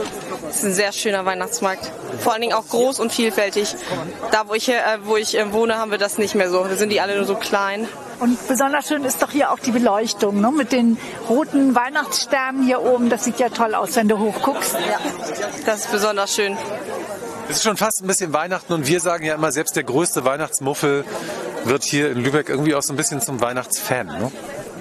Es 0.48 0.56
ist 0.56 0.64
ein 0.64 0.74
sehr 0.74 0.92
schöner 0.92 1.24
Weihnachtsmarkt. 1.24 1.90
Vor 2.20 2.32
allen 2.32 2.42
Dingen 2.42 2.54
auch 2.54 2.68
groß 2.68 3.00
und 3.00 3.12
vielfältig. 3.12 3.74
Da, 4.30 4.48
wo 4.48 4.54
ich, 4.54 4.68
äh, 4.68 4.74
wo 5.04 5.16
ich 5.16 5.36
äh, 5.36 5.52
wohne, 5.52 5.78
haben 5.78 5.90
wir 5.90 5.98
das 5.98 6.18
nicht 6.18 6.34
mehr 6.34 6.50
so. 6.50 6.64
Da 6.64 6.76
sind 6.76 6.90
die 6.90 7.00
alle 7.00 7.16
nur 7.16 7.24
so 7.24 7.34
klein. 7.34 7.88
Und 8.18 8.48
besonders 8.48 8.88
schön 8.88 9.04
ist 9.04 9.20
doch 9.22 9.30
hier 9.30 9.50
auch 9.50 9.58
die 9.58 9.72
Beleuchtung, 9.72 10.40
ne? 10.40 10.50
mit 10.50 10.72
den 10.72 10.96
roten 11.28 11.74
Weihnachtssternen 11.74 12.62
hier 12.64 12.82
oben. 12.82 13.10
Das 13.10 13.24
sieht 13.24 13.38
ja 13.38 13.50
toll 13.50 13.74
aus, 13.74 13.94
wenn 13.96 14.08
du 14.08 14.18
hochguckst. 14.18 14.74
Ja, 14.74 14.98
das 15.66 15.80
ist 15.80 15.92
besonders 15.92 16.34
schön. 16.34 16.56
Es 17.48 17.56
ist 17.56 17.64
schon 17.64 17.76
fast 17.76 18.02
ein 18.02 18.06
bisschen 18.06 18.32
Weihnachten 18.32 18.72
und 18.72 18.86
wir 18.86 19.00
sagen 19.00 19.24
ja 19.24 19.34
immer, 19.34 19.52
selbst 19.52 19.76
der 19.76 19.84
größte 19.84 20.24
Weihnachtsmuffel 20.24 21.04
wird 21.64 21.84
hier 21.84 22.10
in 22.10 22.18
Lübeck 22.18 22.48
irgendwie 22.48 22.74
auch 22.74 22.82
so 22.82 22.92
ein 22.92 22.96
bisschen 22.96 23.20
zum 23.20 23.40
Weihnachtsfan. 23.40 24.06
Ne? 24.06 24.32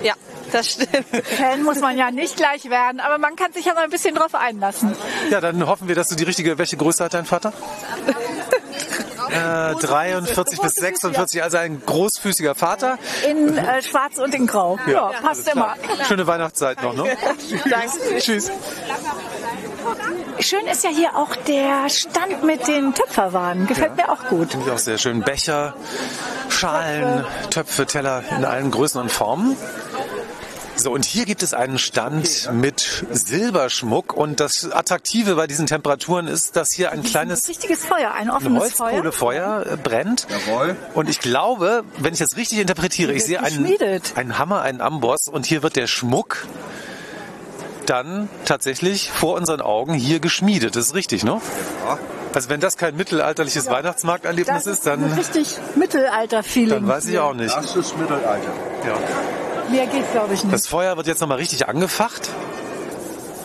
Ja, 0.01 0.13
das 0.55 0.71
stimmt. 0.71 1.05
Fan 1.25 1.63
muss 1.63 1.79
man 1.79 1.97
ja 1.97 2.11
nicht 2.11 2.37
gleich 2.37 2.69
werden, 2.69 2.99
aber 2.99 3.17
man 3.17 3.35
kann 3.35 3.51
sich 3.53 3.65
ja 3.65 3.73
mal 3.73 3.83
ein 3.83 3.89
bisschen 3.89 4.15
drauf 4.15 4.33
einlassen. 4.35 4.95
Ja, 5.29 5.41
dann 5.41 5.65
hoffen 5.67 5.87
wir, 5.87 5.95
dass 5.95 6.07
du 6.07 6.15
die 6.15 6.23
richtige. 6.23 6.57
Welche 6.57 6.77
Größe 6.77 7.03
hat 7.03 7.13
dein 7.13 7.25
Vater? 7.25 7.53
Äh, 9.27 9.75
43 9.75 10.61
bis 10.61 10.75
46, 10.75 11.43
also 11.43 11.57
ein 11.57 11.81
großfüßiger 11.85 12.55
Vater. 12.55 12.97
In 13.27 13.57
äh, 13.57 13.81
Schwarz 13.81 14.17
und 14.17 14.33
in 14.33 14.45
Grau. 14.47 14.79
Ja, 14.87 15.11
passt 15.21 15.51
immer. 15.51 15.75
Schöne 16.07 16.27
Weihnachtszeit 16.27 16.81
noch, 16.83 16.93
ne? 16.93 17.17
Danke. 17.69 18.19
Tschüss. 18.19 18.51
Schön 20.39 20.65
ist 20.67 20.83
ja 20.83 20.89
hier 20.89 21.15
auch 21.15 21.35
der 21.35 21.89
Stand 21.89 22.43
mit 22.43 22.67
den 22.67 22.93
Töpferwaren. 22.93 23.67
Gefällt 23.67 23.95
mir 23.97 24.11
auch 24.11 24.25
gut. 24.29 24.51
Finde 24.51 24.67
ich 24.67 24.71
auch 24.71 24.79
sehr 24.79 24.97
schön. 24.97 25.21
Becher, 25.21 25.73
Schalen, 26.49 27.25
Töpfe, 27.49 27.85
Teller 27.85 28.23
in 28.37 28.45
allen 28.45 28.71
Größen 28.71 29.01
und 29.01 29.11
Formen. 29.11 29.57
So, 30.77 30.91
und 30.91 31.05
hier 31.05 31.25
gibt 31.25 31.41
es 31.41 31.53
einen 31.53 31.79
Stand 31.79 32.49
mit 32.53 33.05
Silberschmuck. 33.11 34.13
Und 34.13 34.39
das 34.39 34.69
Attraktive 34.71 35.35
bei 35.35 35.47
diesen 35.47 35.67
Temperaturen 35.67 36.27
ist, 36.27 36.55
dass 36.57 36.71
hier 36.71 36.91
ein 36.91 36.99
Ein 36.99 37.03
kleines 37.05 37.47
richtiges 37.47 37.85
Feuer, 37.85 38.11
ein 38.11 38.25
ein 38.25 38.29
offenes 38.29 38.73
Feuer. 38.73 38.91
Holzkohlefeuer 38.91 39.65
äh, 39.73 39.77
brennt. 39.77 40.27
Und 40.93 41.09
ich 41.09 41.19
glaube, 41.19 41.83
wenn 41.97 42.13
ich 42.13 42.19
das 42.19 42.35
richtig 42.37 42.59
interpretiere, 42.59 43.13
ich 43.13 43.23
sehe 43.23 43.41
einen, 43.41 43.67
einen 44.15 44.37
Hammer, 44.37 44.61
einen 44.61 44.81
Amboss 44.81 45.27
und 45.27 45.45
hier 45.45 45.63
wird 45.63 45.75
der 45.75 45.87
Schmuck 45.87 46.45
dann 47.85 48.29
tatsächlich 48.45 49.11
vor 49.11 49.35
unseren 49.35 49.61
Augen 49.61 49.93
hier 49.93 50.19
geschmiedet. 50.19 50.75
Das 50.75 50.87
ist 50.87 50.95
richtig, 50.95 51.23
ne? 51.23 51.39
Also 52.33 52.49
wenn 52.49 52.59
das 52.59 52.77
kein 52.77 52.97
mittelalterliches 52.97 53.67
Weihnachtsmarkterlebnis 53.67 54.63
Das 54.63 54.67
ist, 54.67 54.79
ist 54.79 54.87
ein 54.87 55.01
dann, 55.01 55.13
richtig 55.13 55.57
Mittelalter-Feeling. 55.75 56.69
dann 56.69 56.87
weiß 56.87 57.05
ich 57.05 57.19
auch 57.19 57.33
nicht. 57.33 57.55
Das 57.55 57.75
ist 57.75 57.97
Mittelalter. 57.97 58.51
Ja. 58.85 58.97
Mehr 59.69 59.87
geht, 59.87 60.11
glaube 60.11 60.33
ich, 60.33 60.43
nicht. 60.43 60.53
Das 60.53 60.67
Feuer 60.67 60.95
wird 60.97 61.07
jetzt 61.07 61.21
nochmal 61.21 61.37
richtig 61.37 61.67
angefacht. 61.67 62.29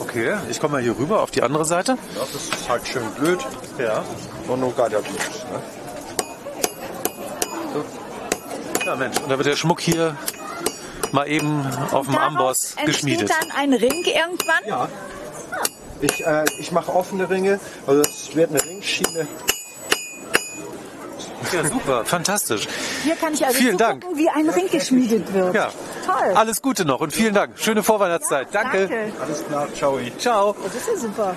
Okay, 0.00 0.34
ich 0.50 0.60
komme 0.60 0.72
mal 0.72 0.82
hier 0.82 0.98
rüber 0.98 1.22
auf 1.22 1.30
die 1.30 1.42
andere 1.42 1.64
Seite. 1.64 1.92
Ja, 2.14 2.20
das 2.20 2.34
ist 2.34 2.68
halt 2.68 2.86
schön 2.86 3.08
blöd. 3.18 3.38
Ja. 3.78 4.04
Und 4.48 4.60
noch 4.60 4.76
gar 4.76 4.88
nicht 4.88 4.98
los. 5.00 5.44
Ne? 5.52 5.62
Ja, 8.84 8.96
Mensch. 8.96 9.18
Und 9.18 9.30
da 9.30 9.38
wird 9.38 9.46
der 9.46 9.56
Schmuck 9.56 9.80
hier 9.80 10.16
mal 11.12 11.28
eben 11.28 11.64
auf 11.92 12.06
dem 12.06 12.16
Amboss 12.16 12.72
entsteht 12.72 12.86
geschmiedet. 12.86 13.30
dann 13.30 13.50
ein 13.56 13.72
Ring 13.72 14.04
irgendwann. 14.04 14.64
Ja. 14.66 14.88
Ich, 16.00 16.26
äh, 16.26 16.44
ich 16.58 16.72
mache 16.72 16.94
offene 16.94 17.28
Ringe, 17.28 17.60
also 17.86 18.00
es 18.00 18.34
wird 18.34 18.50
eine 18.50 18.64
Ringschiene. 18.64 19.28
Ja, 21.52 21.68
super. 21.68 22.04
Fantastisch. 22.04 22.66
Hier 23.04 23.16
kann 23.16 23.34
ich 23.34 23.44
also 23.44 23.58
Vielen 23.58 23.78
Dank. 23.78 24.04
wie 24.14 24.28
ein 24.28 24.48
Ring 24.48 24.68
geschmiedet 24.70 25.32
wird. 25.32 25.54
Ja. 25.54 25.70
Toll. 26.06 26.34
Alles 26.34 26.62
Gute 26.62 26.84
noch 26.84 27.00
und 27.00 27.12
vielen 27.12 27.34
Dank. 27.34 27.58
Schöne 27.58 27.82
Vorweihnachtszeit. 27.82 28.48
Danke. 28.52 28.80
Danke. 28.88 29.12
Alles 29.20 29.46
klar, 29.46 29.68
ciao. 29.74 29.98
Ciao. 30.18 30.56
Das 30.64 30.74
ist 30.74 30.86
ja 30.88 30.96
super. 30.96 31.36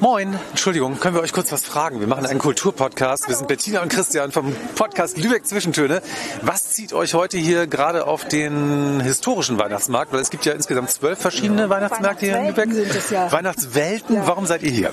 Moin. 0.00 0.34
Entschuldigung, 0.50 0.98
können 0.98 1.14
wir 1.14 1.20
euch 1.20 1.34
kurz 1.34 1.52
was 1.52 1.64
fragen? 1.64 2.00
Wir 2.00 2.06
machen 2.06 2.24
einen 2.24 2.38
Kulturpodcast. 2.38 3.28
Wir 3.28 3.36
sind 3.36 3.48
Bettina 3.48 3.82
und 3.82 3.90
Christian 3.92 4.32
vom 4.32 4.54
Podcast 4.74 5.18
Lübeck 5.18 5.46
Zwischentöne. 5.46 6.00
Was 6.40 6.70
zieht 6.70 6.94
euch 6.94 7.12
heute 7.12 7.36
hier 7.36 7.66
gerade 7.66 8.06
auf 8.06 8.24
den 8.24 9.00
historischen 9.00 9.58
Weihnachtsmarkt? 9.58 10.10
Weil 10.14 10.20
es 10.20 10.30
gibt 10.30 10.46
ja 10.46 10.54
insgesamt 10.54 10.90
zwölf 10.90 11.18
verschiedene 11.18 11.68
Weihnachtsmärkte 11.68 12.24
hier 12.24 12.36
in 12.38 12.46
Lübeck. 12.46 12.56
Weihnachtswelten 12.70 12.92
sind 12.92 12.96
es 13.04 13.10
ja. 13.10 13.30
Weihnachtswelten. 13.30 14.22
Warum 14.24 14.46
seid 14.46 14.62
ihr 14.62 14.70
hier? 14.70 14.90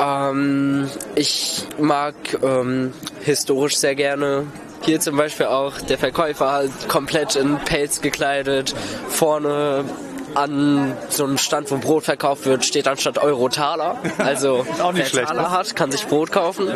Ähm, 0.00 0.88
ich 1.14 1.66
mag 1.78 2.14
ähm, 2.42 2.92
historisch 3.22 3.76
sehr 3.76 3.94
gerne. 3.94 4.46
Hier 4.82 4.98
zum 5.00 5.16
Beispiel 5.16 5.46
auch 5.46 5.78
der 5.82 5.98
Verkäufer 5.98 6.52
halt 6.52 6.88
komplett 6.88 7.36
in 7.36 7.58
Pelz 7.58 8.00
gekleidet. 8.00 8.74
Vorne 9.08 9.84
an 10.34 10.96
so 11.08 11.24
einem 11.24 11.38
Stand, 11.38 11.70
wo 11.70 11.76
Brot 11.76 12.04
verkauft 12.04 12.46
wird, 12.46 12.64
steht 12.64 12.86
anstatt 12.88 13.18
Euro 13.18 13.48
Taler. 13.48 13.98
Also 14.18 14.64
Auch 14.80 14.92
nicht 14.92 15.02
wer 15.02 15.06
schlecht, 15.06 15.28
Taler 15.28 15.42
ne? 15.42 15.50
hat, 15.50 15.74
kann 15.74 15.90
sich 15.90 16.06
Brot 16.06 16.30
kaufen. 16.30 16.68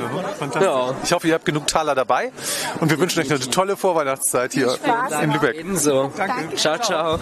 Ja. 0.61 0.95
Ich 1.05 1.13
hoffe, 1.13 1.29
ihr 1.29 1.35
habt 1.35 1.45
genug 1.45 1.67
Taler 1.67 1.95
dabei 1.95 2.33
und 2.81 2.91
wir 2.91 2.99
wünschen 2.99 3.23
euch 3.23 3.31
eine 3.31 3.39
tolle 3.41 3.77
Vorweihnachtszeit 3.77 4.53
hier 4.53 4.77
in 5.23 5.33
Lübeck. 5.33 5.57
Ebenso. 5.57 6.13
Ciao, 6.57 6.79
ciao. 6.79 7.19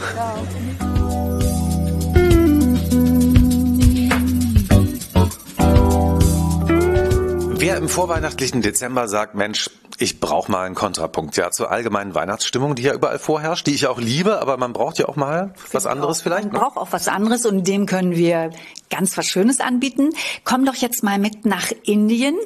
Wer 7.62 7.76
im 7.76 7.88
vorweihnachtlichen 7.88 8.60
Dezember 8.60 9.06
sagt, 9.06 9.36
Mensch, 9.36 9.70
ich 9.98 10.20
brauche 10.20 10.50
mal 10.50 10.64
einen 10.64 10.74
Kontrapunkt 10.74 11.36
ja 11.36 11.50
zur 11.50 11.70
allgemeinen 11.70 12.14
Weihnachtsstimmung, 12.14 12.74
die 12.74 12.82
ja 12.82 12.94
überall 12.94 13.18
vorherrscht, 13.18 13.66
die 13.66 13.74
ich 13.74 13.86
auch 13.86 13.98
liebe, 14.00 14.40
aber 14.40 14.56
man 14.56 14.72
braucht 14.72 14.98
ja 14.98 15.08
auch 15.08 15.16
mal 15.16 15.54
was 15.72 15.86
anderes 15.86 16.22
vielleicht. 16.22 16.44
Man 16.44 16.54
Ne? 16.54 16.58
braucht 16.60 16.76
auch 16.76 16.92
was 16.92 17.08
anderes 17.08 17.46
und 17.46 17.66
dem 17.66 17.86
können 17.86 18.16
wir 18.16 18.50
ganz 18.90 19.16
was 19.16 19.26
Schönes 19.26 19.60
anbieten. 19.60 20.10
Komm 20.44 20.64
doch 20.64 20.74
jetzt 20.74 21.02
mal 21.02 21.18
mit 21.18 21.44
nach 21.46 21.70
Indien 21.84 22.36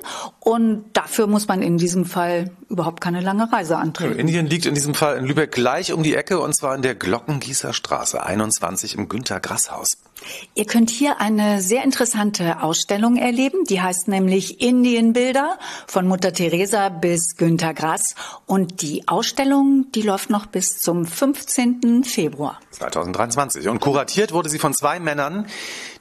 und 0.40 0.84
dafür 0.92 1.26
muss 1.26 1.48
man 1.48 1.62
in 1.62 1.78
diesem 1.78 2.04
Fall 2.04 2.50
überhaupt 2.68 3.00
keine 3.00 3.20
lange 3.20 3.50
Reise 3.52 3.76
antreten. 3.76 4.18
Indien 4.18 4.46
liegt 4.46 4.66
in 4.66 4.74
diesem 4.74 4.94
Fall 4.94 5.16
in 5.16 5.24
Lübeck 5.24 5.52
gleich 5.52 5.92
um 5.92 6.02
die 6.02 6.14
Ecke 6.14 6.40
und 6.40 6.54
zwar 6.54 6.74
in 6.74 6.82
der 6.82 6.94
Glockengießer 6.94 7.72
Straße 7.72 8.22
21 8.24 8.96
im 8.96 9.08
Günter 9.08 9.40
Grass 9.40 9.70
Haus. 9.70 9.98
Ihr 10.54 10.64
könnt 10.64 10.90
hier 10.90 11.20
eine 11.20 11.60
sehr 11.60 11.84
interessante 11.84 12.62
Ausstellung 12.62 13.16
erleben, 13.16 13.64
die 13.68 13.80
heißt 13.82 14.08
nämlich 14.08 14.60
Indienbilder 14.60 15.58
von 15.86 16.08
Mutter 16.08 16.32
Teresa 16.32 16.88
bis 16.88 17.35
Günter 17.36 17.74
Grass 17.74 18.14
und 18.46 18.82
die 18.82 19.06
Ausstellung, 19.08 19.86
die 19.94 20.02
läuft 20.02 20.30
noch 20.30 20.46
bis 20.46 20.78
zum 20.78 21.06
15. 21.06 22.04
Februar. 22.04 22.60
2023. 22.70 23.68
Und 23.68 23.80
kuratiert 23.80 24.32
wurde 24.32 24.48
sie 24.48 24.58
von 24.58 24.74
zwei 24.74 25.00
Männern, 25.00 25.46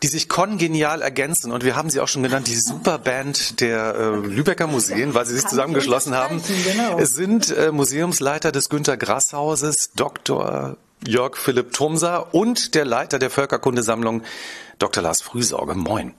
die 0.04 0.08
sich 0.08 0.30
kongenial 0.30 1.02
ergänzen. 1.02 1.52
Und 1.52 1.64
wir 1.64 1.76
haben 1.76 1.90
sie 1.90 2.00
auch 2.00 2.08
schon 2.08 2.24
genannt, 2.24 2.48
die 2.48 2.56
Superband 2.56 3.60
der 3.62 3.96
äh, 3.96 4.16
Lübecker 4.28 4.68
Museen, 4.68 5.14
weil 5.14 5.26
sie 5.26 5.36
sich 5.36 5.46
zusammengeschlossen 5.48 6.16
haben. 6.16 6.42
genau. 6.64 7.00
Es 7.00 7.16
sind 7.16 7.50
äh, 7.56 7.72
Museumsleiter 7.72 8.52
des 8.52 8.70
Günter 8.70 8.98
Grass 8.98 9.34
Hauses, 9.34 9.92
Dr. 9.96 10.78
Jörg 11.06 11.38
Philipp 11.38 11.74
Thomser 11.74 12.34
und 12.34 12.74
der 12.76 12.86
Leiter 12.86 13.20
der 13.20 13.30
Völkerkundesammlung, 13.30 14.24
Dr. 14.80 15.04
Lars 15.04 15.22
Frühsorge. 15.22 15.76
Moin. 15.76 16.14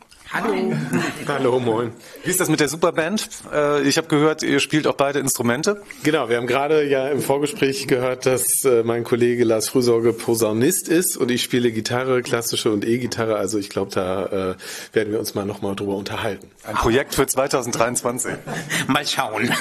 Hallo, 1.28 1.58
moin. 1.60 1.92
Wie 2.24 2.30
ist 2.30 2.40
das 2.40 2.48
mit 2.48 2.60
der 2.60 2.68
Superband? 2.68 3.28
Äh, 3.52 3.82
ich 3.82 3.96
habe 3.96 4.08
gehört, 4.08 4.42
ihr 4.42 4.60
spielt 4.60 4.86
auch 4.86 4.94
beide 4.94 5.18
Instrumente. 5.18 5.82
Genau, 6.02 6.28
wir 6.28 6.36
haben 6.36 6.46
gerade 6.46 6.84
ja 6.86 7.08
im 7.08 7.20
Vorgespräch 7.20 7.86
gehört, 7.86 8.26
dass 8.26 8.64
äh, 8.64 8.82
mein 8.82 9.04
Kollege 9.04 9.44
Lars 9.44 9.68
Frühsorge 9.68 10.12
Posaunist 10.12 10.88
ist 10.88 11.16
und 11.16 11.30
ich 11.30 11.42
spiele 11.42 11.72
Gitarre, 11.72 12.22
klassische 12.22 12.70
und 12.70 12.84
E-Gitarre. 12.84 13.36
Also 13.36 13.58
ich 13.58 13.70
glaube, 13.70 13.90
da 13.92 14.26
äh, 14.26 14.54
werden 14.92 15.12
wir 15.12 15.18
uns 15.18 15.34
mal 15.34 15.46
nochmal 15.46 15.74
drüber 15.74 15.96
unterhalten. 15.96 16.50
Ein 16.64 16.74
Projekt 16.74 17.14
für 17.14 17.26
2023. 17.26 18.32
Mal 18.88 19.06
schauen. 19.06 19.50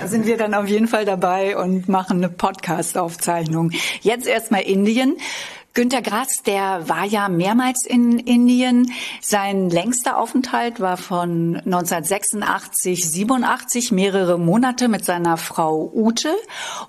Da 0.00 0.08
sind 0.08 0.26
wir 0.26 0.36
dann 0.36 0.54
auf 0.54 0.66
jeden 0.66 0.88
Fall 0.88 1.04
dabei 1.04 1.56
und 1.56 1.88
machen 1.88 2.18
eine 2.18 2.28
Podcast-Aufzeichnung. 2.28 3.70
Jetzt 4.00 4.26
erstmal 4.26 4.62
Indien. 4.62 5.16
Günter 5.74 6.02
Grass, 6.02 6.42
der 6.44 6.86
war 6.90 7.06
ja 7.06 7.30
mehrmals 7.30 7.86
in 7.86 8.18
Indien. 8.18 8.92
Sein 9.22 9.70
längster 9.70 10.18
Aufenthalt 10.18 10.80
war 10.80 10.98
von 10.98 11.56
1986, 11.64 13.10
87, 13.10 13.90
mehrere 13.90 14.38
Monate 14.38 14.88
mit 14.88 15.06
seiner 15.06 15.38
Frau 15.38 15.90
Ute. 15.94 16.36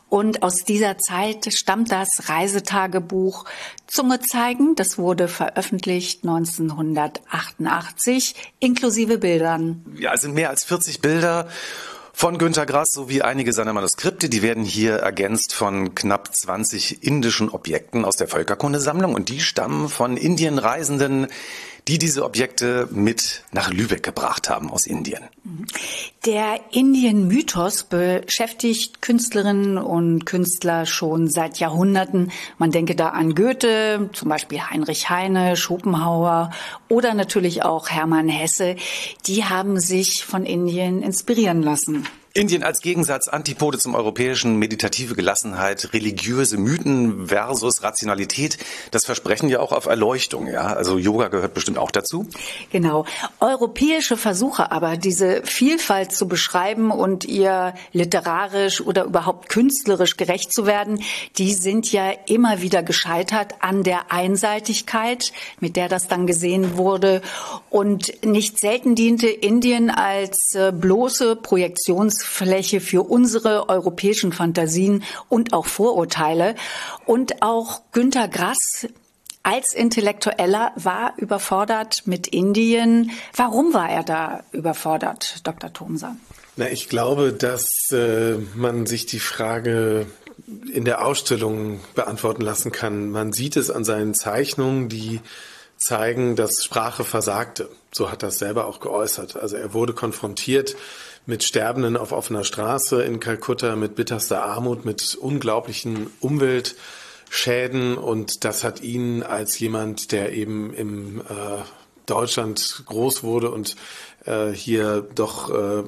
Und 0.10 0.44
aus 0.44 0.66
dieser 0.68 0.98
Zeit 0.98 1.54
stammt 1.54 1.94
das 1.94 2.28
Reisetagebuch 2.28 3.46
Zunge 3.88 4.20
zeigen. 4.20 4.75
Das 4.75 4.98
wurde 4.98 5.30
veröffentlicht 5.30 6.25
1988, 6.25 8.36
inklusive 8.60 9.18
Bildern. 9.18 9.86
Ja, 9.98 10.13
es 10.13 10.24
sind 10.24 10.34
mehr 10.34 10.50
als 10.50 10.66
40 10.66 11.00
Bilder 11.00 11.48
von 12.15 12.38
Günter 12.38 12.65
Grass 12.65 12.91
sowie 12.91 13.24
einige 13.24 13.51
seiner 13.51 13.74
Manuskripte. 13.74 14.29
Die 14.29 14.41
werden 14.41 14.63
hier 14.63 14.98
ergänzt 14.98 15.53
von 15.53 15.96
knapp 15.96 16.34
20 16.34 17.03
indischen 17.03 17.50
Objekten 17.50 18.05
aus 18.05 18.15
der 18.15 18.27
Völkerkundesammlung 18.27 19.13
und 19.13 19.29
die 19.29 19.41
stammen 19.41 19.89
von 19.89 20.15
Indienreisenden, 20.15 21.27
die 21.88 21.98
diese 21.98 22.24
Objekte 22.24 22.88
mit 22.92 23.44
nach 23.52 23.72
Lübeck 23.72 24.04
gebracht 24.04 24.50
haben 24.50 24.72
aus 24.72 24.88
Indien. 24.88 25.24
Der 26.25 26.60
Indien-Mythos 26.72 27.84
beschäftigt 27.84 29.02
Künstlerinnen 29.02 29.78
und 29.78 30.25
Künstler 30.25 30.86
schon 30.86 31.28
seit 31.28 31.60
Jahrhunderten. 31.60 32.32
Man 32.58 32.72
denke 32.72 32.96
da 32.96 33.10
an 33.10 33.36
Goethe, 33.36 34.10
zum 34.13 34.30
Beispiel 34.30 34.62
Heinrich 34.62 35.10
Heine, 35.10 35.58
Schopenhauer 35.58 36.52
oder 36.88 37.13
natürlich 37.13 37.63
auch 37.63 37.90
Hermann 37.90 38.30
Hesse. 38.30 38.78
Die 39.28 39.44
haben 39.44 39.80
sich 39.80 40.25
von 40.25 40.46
Indien 40.46 41.02
inspirieren 41.02 41.62
lassen. 41.62 42.08
Indien 42.36 42.63
als 42.63 42.82
Gegensatz, 42.82 43.28
Antipode 43.28 43.78
zum 43.78 43.94
europäischen, 43.94 44.58
meditative 44.58 45.13
Gelassenheit, 45.13 45.94
religiöse 45.94 46.58
Mythen 46.58 47.28
versus 47.28 47.84
Rationalität. 47.84 48.58
Das 48.90 49.06
versprechen 49.06 49.50
ja 49.50 49.60
auch 49.60 49.72
auf 49.72 49.86
Erleuchtung, 49.86 50.48
ja. 50.48 50.74
Also 50.74 50.98
Yoga 50.98 51.28
gehört 51.28 51.54
bestimmt 51.54 51.78
auch 51.78 51.92
dazu. 51.92 52.28
Genau. 52.72 53.06
Europäische 53.40 54.18
Versuche 54.18 54.72
aber, 54.72 54.98
diese 54.98 55.44
Vielfalt 55.44 56.12
zu 56.12 56.28
beschreiben 56.28 56.90
und 56.90 57.24
ihr 57.24 57.75
literarisch 57.92 58.82
oder 58.82 59.04
überhaupt 59.04 59.50
künstlerisch 59.50 60.18
gerecht 60.18 60.52
zu 60.52 60.66
werden, 60.66 61.04
die 61.38 61.54
sind 61.54 61.92
ja 61.92 62.13
immer 62.25 62.63
wieder 62.63 62.82
gescheitert 62.82 63.54
an 63.60 63.84
der 63.84 64.12
Einseitigkeit, 64.12 65.34
mit 65.60 65.75
der 65.75 65.88
das 65.88 66.08
dann 66.08 66.25
gesehen 66.25 66.78
wurde. 66.78 67.22
Und 67.70 68.25
nicht 68.25 68.60
selten 68.60 68.96
diente 68.96 69.28
Indien 69.28 69.92
als 69.92 70.56
äh, 70.56 70.72
bloße 70.72 71.36
Projektions 71.36 72.23
Angriffsfläche 72.24 72.80
für 72.80 73.03
unsere 73.03 73.70
europäischen 73.70 74.32
Fantasien 74.32 75.03
und 75.30 75.53
auch 75.53 75.65
Vorurteile. 75.65 76.56
Und 77.06 77.42
auch 77.42 77.82
Günter 77.92 78.27
Grass 78.27 78.88
als 79.44 79.74
Intellektueller 79.74 80.72
war 80.75 81.13
überfordert 81.18 82.03
mit 82.06 82.27
Indien. 82.27 83.12
Warum 83.36 83.74
war 83.74 83.89
er 83.89 84.03
da 84.03 84.44
überfordert, 84.51 85.42
Dr. 85.44 85.74
Thomser? 85.74 86.15
Na, 86.56 86.70
ich 86.70 86.88
glaube, 86.88 87.34
dass 87.34 87.92
äh, 87.92 88.36
man 88.56 88.86
sich 88.86 89.06
die 89.06 89.20
Frage 89.20 90.06
in 90.72 90.86
der 90.86 91.06
Ausstellung 91.06 91.82
beantworten 91.96 92.42
lassen 92.42 92.72
kann. 92.72 93.12
Man 93.12 93.34
sieht 93.34 93.58
es 93.58 93.70
an 93.70 93.84
seinen 93.84 94.13
Zeichnungen, 94.13 94.88
die 94.88 95.20
zeigen, 95.77 96.36
dass 96.36 96.63
Sprache 96.63 97.03
versagte. 97.03 97.70
So 97.92 98.12
hat 98.12 98.24
er 98.24 98.30
es 98.30 98.39
selber 98.39 98.65
auch 98.65 98.80
geäußert. 98.80 99.36
Also 99.36 99.58
er 99.58 99.74
wurde 99.74 99.94
konfrontiert 99.94 100.75
mit 101.25 101.44
Sterbenden 101.44 101.98
auf 101.98 102.12
offener 102.12 102.44
Straße 102.44 103.01
in 103.03 103.20
Kalkutta, 103.20 103.75
mit 103.75 103.96
bitterster 103.96 104.44
Armut, 104.44 104.86
mit 104.86 105.15
unglaublichen 105.15 106.08
Umweltschäden. 106.20 107.98
Und 107.98 108.44
das 108.44 108.63
hat 108.63 108.82
ihn 108.82 109.24
als 109.24 109.58
jemand, 109.60 110.12
der 110.12 110.34
eben 110.34 110.74
im 110.74 111.22
äh, 111.22 111.62
Deutschland 112.06 112.84
groß 112.86 113.24
wurde 113.24 113.51
und 113.51 113.75
äh, 114.25 114.51
hier 114.51 115.08
doch 115.15 115.50
äh, 115.50 115.84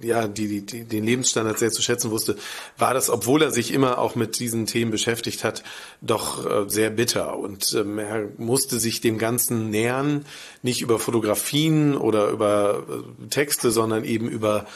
ja 0.00 0.28
die, 0.28 0.62
die, 0.62 0.84
den 0.84 1.04
Lebensstandard 1.04 1.58
sehr 1.58 1.70
zu 1.70 1.82
schätzen 1.82 2.10
wusste, 2.10 2.36
war 2.78 2.94
das, 2.94 3.10
obwohl 3.10 3.42
er 3.42 3.50
sich 3.50 3.72
immer 3.72 3.98
auch 3.98 4.14
mit 4.14 4.38
diesen 4.38 4.66
Themen 4.66 4.90
beschäftigt 4.90 5.44
hat, 5.44 5.62
doch 6.00 6.44
äh, 6.44 6.68
sehr 6.68 6.90
bitter. 6.90 7.38
Und 7.38 7.74
ähm, 7.74 7.98
er 7.98 8.28
musste 8.38 8.78
sich 8.78 9.00
dem 9.00 9.18
Ganzen 9.18 9.70
nähern, 9.70 10.24
nicht 10.62 10.82
über 10.82 10.98
Fotografien 10.98 11.96
oder 11.96 12.28
über 12.28 12.82
äh, 12.88 13.28
Texte, 13.28 13.70
sondern 13.70 14.04
eben 14.04 14.28
über 14.28 14.66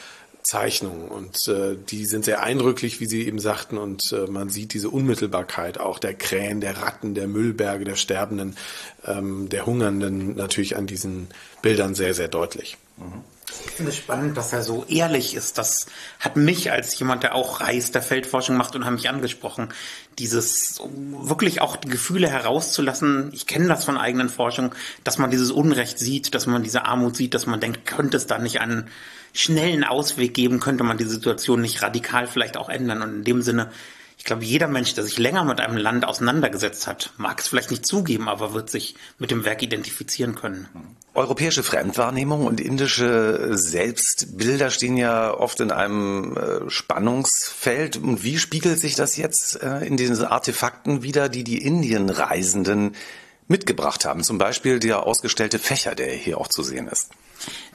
Zeichnungen 0.46 1.08
und 1.08 1.48
äh, 1.48 1.76
die 1.76 2.06
sind 2.06 2.24
sehr 2.24 2.40
eindrücklich, 2.40 3.00
wie 3.00 3.06
Sie 3.06 3.26
eben 3.26 3.40
sagten 3.40 3.78
und 3.78 4.12
äh, 4.12 4.30
man 4.30 4.48
sieht 4.48 4.74
diese 4.74 4.90
Unmittelbarkeit 4.90 5.80
auch 5.80 5.98
der 5.98 6.14
Krähen, 6.14 6.60
der 6.60 6.82
Ratten, 6.82 7.14
der 7.14 7.26
Müllberge, 7.26 7.84
der 7.84 7.96
Sterbenden, 7.96 8.56
ähm, 9.04 9.48
der 9.48 9.66
Hungernden 9.66 10.36
natürlich 10.36 10.76
an 10.76 10.86
diesen 10.86 11.26
Bildern 11.62 11.96
sehr, 11.96 12.14
sehr 12.14 12.28
deutlich. 12.28 12.76
Ich 13.48 13.72
finde 13.72 13.90
es 13.90 13.96
spannend, 13.96 14.36
dass 14.36 14.52
er 14.52 14.62
so 14.62 14.84
ehrlich 14.88 15.34
ist. 15.34 15.58
Das 15.58 15.86
hat 16.18 16.36
mich 16.36 16.72
als 16.72 16.98
jemand, 16.98 17.22
der 17.22 17.34
auch 17.34 17.60
Reis 17.60 17.92
der 17.92 18.02
Feldforschung 18.02 18.56
macht, 18.56 18.74
unheimlich 18.74 19.08
angesprochen. 19.08 19.68
Dieses 20.18 20.80
wirklich 21.20 21.60
auch 21.60 21.76
die 21.76 21.88
Gefühle 21.88 22.28
herauszulassen. 22.28 23.30
Ich 23.32 23.46
kenne 23.46 23.68
das 23.68 23.84
von 23.84 23.98
eigenen 23.98 24.28
Forschungen, 24.28 24.72
dass 25.04 25.18
man 25.18 25.30
dieses 25.30 25.50
Unrecht 25.50 25.98
sieht, 25.98 26.34
dass 26.34 26.46
man 26.46 26.62
diese 26.62 26.86
Armut 26.86 27.16
sieht, 27.16 27.34
dass 27.34 27.46
man 27.46 27.60
denkt, 27.60 27.86
könnte 27.86 28.16
es 28.16 28.26
da 28.26 28.38
nicht 28.38 28.60
einen 28.60 28.88
schnellen 29.32 29.84
Ausweg 29.84 30.34
geben, 30.34 30.58
könnte 30.58 30.82
man 30.82 30.98
die 30.98 31.04
Situation 31.04 31.60
nicht 31.60 31.82
radikal 31.82 32.26
vielleicht 32.26 32.56
auch 32.56 32.68
ändern. 32.68 33.02
Und 33.02 33.14
in 33.16 33.24
dem 33.24 33.42
Sinne, 33.42 33.70
glaube, 34.26 34.44
jeder 34.44 34.68
Mensch, 34.68 34.94
der 34.94 35.04
sich 35.04 35.18
länger 35.18 35.44
mit 35.44 35.60
einem 35.60 35.76
Land 35.76 36.04
auseinandergesetzt 36.04 36.86
hat, 36.86 37.12
mag 37.16 37.40
es 37.40 37.48
vielleicht 37.48 37.70
nicht 37.70 37.86
zugeben, 37.86 38.28
aber 38.28 38.52
wird 38.52 38.70
sich 38.70 38.94
mit 39.18 39.30
dem 39.30 39.44
Werk 39.44 39.62
identifizieren 39.62 40.34
können. 40.34 40.68
Europäische 41.14 41.62
Fremdwahrnehmung 41.62 42.44
und 42.44 42.60
indische 42.60 43.56
Selbstbilder 43.56 44.70
stehen 44.70 44.98
ja 44.98 45.32
oft 45.32 45.60
in 45.60 45.70
einem 45.70 46.36
äh, 46.36 46.70
Spannungsfeld. 46.70 47.96
Und 47.96 48.22
wie 48.22 48.38
spiegelt 48.38 48.78
sich 48.78 48.96
das 48.96 49.16
jetzt 49.16 49.62
äh, 49.62 49.86
in 49.86 49.96
diesen 49.96 50.22
Artefakten 50.24 51.02
wieder, 51.02 51.30
die 51.30 51.42
die 51.42 51.62
Indienreisenden 51.62 52.94
mitgebracht 53.48 54.04
haben? 54.04 54.22
Zum 54.22 54.36
Beispiel 54.36 54.78
der 54.78 55.04
ausgestellte 55.04 55.58
Fächer, 55.58 55.94
der 55.94 56.12
hier 56.12 56.38
auch 56.38 56.48
zu 56.48 56.62
sehen 56.62 56.86
ist. 56.88 57.10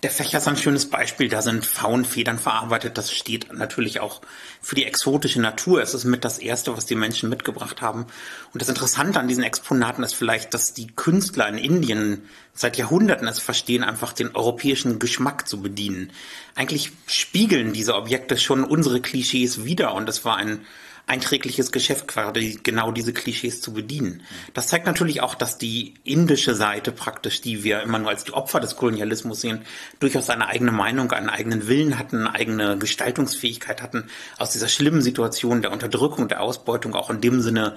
Der 0.03 0.11
Fächer 0.11 0.39
ist 0.39 0.47
ein 0.47 0.57
schönes 0.57 0.89
Beispiel. 0.89 1.29
Da 1.29 1.41
sind 1.41 1.65
Faunfedern 1.65 2.39
verarbeitet. 2.39 2.97
Das 2.97 3.11
steht 3.11 3.53
natürlich 3.53 3.99
auch 3.99 4.21
für 4.61 4.75
die 4.75 4.85
exotische 4.85 5.39
Natur. 5.39 5.81
Es 5.81 5.93
ist 5.93 6.05
mit 6.05 6.25
das 6.25 6.39
Erste, 6.39 6.75
was 6.75 6.85
die 6.85 6.95
Menschen 6.95 7.29
mitgebracht 7.29 7.81
haben. 7.81 8.07
Und 8.53 8.61
das 8.61 8.69
Interessante 8.69 9.19
an 9.19 9.27
diesen 9.27 9.43
Exponaten 9.43 10.03
ist 10.03 10.15
vielleicht, 10.15 10.53
dass 10.53 10.73
die 10.73 10.87
Künstler 10.87 11.47
in 11.47 11.57
Indien 11.57 12.23
seit 12.53 12.77
Jahrhunderten 12.77 13.27
es 13.27 13.39
verstehen, 13.39 13.83
einfach 13.83 14.13
den 14.13 14.35
europäischen 14.35 14.99
Geschmack 14.99 15.47
zu 15.47 15.61
bedienen. 15.61 16.11
Eigentlich 16.55 16.91
spiegeln 17.05 17.73
diese 17.73 17.95
Objekte 17.95 18.37
schon 18.37 18.63
unsere 18.63 19.01
Klischees 19.01 19.63
wider. 19.63 19.93
Und 19.93 20.09
es 20.09 20.25
war 20.25 20.37
ein 20.37 20.65
einträgliches 21.11 21.73
Geschäft, 21.73 22.07
quasi 22.07 22.57
genau 22.63 22.91
diese 22.91 23.11
Klischees 23.11 23.59
zu 23.59 23.73
bedienen. 23.73 24.23
Das 24.53 24.67
zeigt 24.67 24.85
natürlich 24.85 25.21
auch, 25.21 25.35
dass 25.35 25.57
die 25.57 25.95
indische 26.05 26.55
Seite 26.55 26.93
praktisch, 26.93 27.41
die 27.41 27.65
wir 27.65 27.81
immer 27.81 27.99
nur 27.99 28.09
als 28.09 28.23
die 28.23 28.31
Opfer 28.31 28.61
des 28.61 28.77
Kolonialismus 28.77 29.41
sehen, 29.41 29.65
durchaus 29.99 30.29
eine 30.29 30.47
eigene 30.47 30.71
Meinung, 30.71 31.11
einen 31.11 31.29
eigenen 31.29 31.67
Willen 31.67 31.99
hatten, 31.99 32.27
eigene 32.27 32.77
Gestaltungsfähigkeit 32.77 33.81
hatten, 33.81 34.05
aus 34.37 34.51
dieser 34.51 34.69
schlimmen 34.69 35.01
Situation 35.01 35.61
der 35.61 35.73
Unterdrückung, 35.73 36.29
der 36.29 36.39
Ausbeutung 36.39 36.95
auch 36.95 37.09
in 37.09 37.19
dem 37.19 37.41
Sinne 37.41 37.75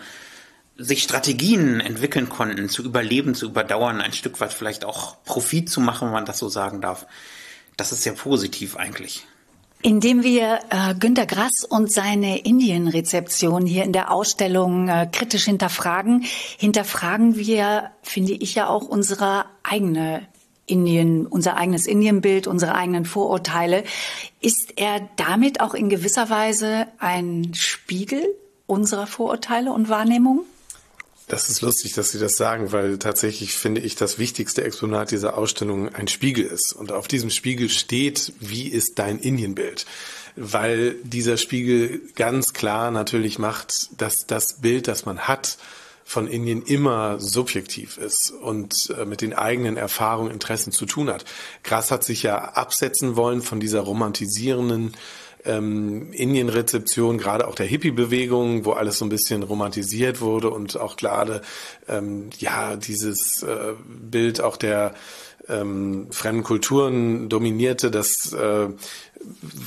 sich 0.76 1.02
Strategien 1.02 1.80
entwickeln 1.80 2.28
konnten, 2.28 2.68
zu 2.68 2.84
überleben, 2.84 3.34
zu 3.34 3.46
überdauern, 3.46 4.00
ein 4.00 4.12
Stück 4.12 4.40
weit 4.40 4.52
vielleicht 4.52 4.84
auch 4.84 5.22
Profit 5.24 5.68
zu 5.68 5.80
machen, 5.80 6.06
wenn 6.06 6.14
man 6.14 6.24
das 6.24 6.38
so 6.38 6.48
sagen 6.48 6.80
darf. 6.80 7.06
Das 7.76 7.90
ist 7.90 8.02
sehr 8.02 8.12
positiv 8.12 8.76
eigentlich. 8.76 9.26
Indem 9.86 10.22
wir 10.22 10.60
äh, 10.70 10.94
Günter 10.94 11.26
Grass 11.26 11.62
und 11.68 11.92
seine 11.92 12.38
Indien-Rezeption 12.38 13.66
hier 13.66 13.84
in 13.84 13.92
der 13.92 14.10
Ausstellung 14.10 14.88
äh, 14.88 15.06
kritisch 15.12 15.44
hinterfragen, 15.44 16.24
hinterfragen 16.56 17.36
wir, 17.36 17.90
finde 18.00 18.32
ich 18.32 18.54
ja 18.54 18.66
auch 18.66 18.88
unsere 18.88 19.44
eigene 19.62 20.26
Indien, 20.64 21.26
unser 21.26 21.58
eigenes 21.58 21.86
Indienbild, 21.86 22.46
unsere 22.46 22.74
eigenen 22.74 23.04
Vorurteile. 23.04 23.84
Ist 24.40 24.72
er 24.76 25.06
damit 25.16 25.60
auch 25.60 25.74
in 25.74 25.90
gewisser 25.90 26.30
Weise 26.30 26.86
ein 26.98 27.52
Spiegel 27.52 28.24
unserer 28.64 29.06
Vorurteile 29.06 29.70
und 29.70 29.90
Wahrnehmungen? 29.90 30.46
Das 31.26 31.48
ist 31.48 31.62
lustig, 31.62 31.94
dass 31.94 32.10
Sie 32.10 32.18
das 32.18 32.36
sagen, 32.36 32.72
weil 32.72 32.98
tatsächlich 32.98 33.54
finde 33.54 33.80
ich 33.80 33.96
das 33.96 34.18
wichtigste 34.18 34.62
Exponat 34.62 35.10
dieser 35.10 35.38
Ausstellung 35.38 35.88
ein 35.94 36.06
Spiegel 36.06 36.44
ist. 36.44 36.74
Und 36.74 36.92
auf 36.92 37.08
diesem 37.08 37.30
Spiegel 37.30 37.70
steht, 37.70 38.34
wie 38.40 38.68
ist 38.68 38.98
dein 38.98 39.18
Indienbild? 39.18 39.86
Weil 40.36 40.96
dieser 41.02 41.38
Spiegel 41.38 42.02
ganz 42.14 42.52
klar 42.52 42.90
natürlich 42.90 43.38
macht, 43.38 44.00
dass 44.00 44.26
das 44.26 44.60
Bild, 44.60 44.86
das 44.86 45.06
man 45.06 45.20
hat, 45.20 45.56
von 46.04 46.26
Indien 46.26 46.62
immer 46.62 47.18
subjektiv 47.18 47.96
ist 47.96 48.30
und 48.30 48.90
äh, 48.90 49.06
mit 49.06 49.22
den 49.22 49.32
eigenen 49.32 49.78
Erfahrungen, 49.78 50.30
Interessen 50.30 50.70
zu 50.70 50.84
tun 50.84 51.08
hat. 51.08 51.24
Grass 51.62 51.90
hat 51.90 52.04
sich 52.04 52.22
ja 52.22 52.36
absetzen 52.36 53.16
wollen 53.16 53.40
von 53.40 53.58
dieser 53.58 53.80
romantisierenden 53.80 54.94
ähm, 55.44 56.12
Indien-Rezeption, 56.12 57.18
gerade 57.18 57.48
auch 57.48 57.54
der 57.54 57.66
Hippie-Bewegung, 57.66 58.64
wo 58.64 58.72
alles 58.72 58.98
so 58.98 59.04
ein 59.04 59.10
bisschen 59.10 59.42
romantisiert 59.42 60.20
wurde 60.20 60.50
und 60.50 60.78
auch 60.78 60.96
gerade 60.96 61.42
ähm, 61.88 62.30
ja 62.38 62.76
dieses 62.76 63.42
äh, 63.42 63.74
Bild 63.86 64.40
auch 64.40 64.56
der 64.56 64.94
ähm, 65.48 66.08
fremden 66.10 66.42
Kulturen 66.42 67.28
dominierte, 67.28 67.90
das 67.90 68.32
äh, 68.32 68.68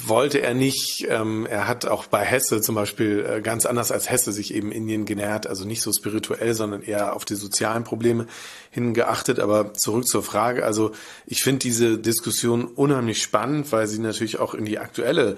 wollte 0.05 0.41
er 0.41 0.53
nicht. 0.53 1.05
Ähm, 1.09 1.45
er 1.49 1.67
hat 1.67 1.85
auch 1.85 2.05
bei 2.05 2.23
Hesse 2.23 2.61
zum 2.61 2.75
Beispiel 2.75 3.25
äh, 3.25 3.41
ganz 3.41 3.65
anders 3.65 3.91
als 3.91 4.09
Hesse 4.09 4.31
sich 4.31 4.53
eben 4.53 4.71
Indien 4.71 5.05
genährt, 5.05 5.47
also 5.47 5.65
nicht 5.65 5.81
so 5.81 5.91
spirituell, 5.91 6.53
sondern 6.53 6.81
eher 6.81 7.15
auf 7.15 7.25
die 7.25 7.35
sozialen 7.35 7.83
Probleme 7.83 8.27
hingeachtet. 8.71 9.39
Aber 9.39 9.73
zurück 9.73 10.07
zur 10.07 10.23
Frage. 10.23 10.65
Also 10.65 10.91
ich 11.25 11.43
finde 11.43 11.59
diese 11.59 11.97
Diskussion 11.97 12.65
unheimlich 12.65 13.21
spannend, 13.21 13.71
weil 13.71 13.87
sie 13.87 13.99
natürlich 13.99 14.39
auch 14.39 14.53
in 14.53 14.65
die 14.65 14.79
aktuelle 14.79 15.37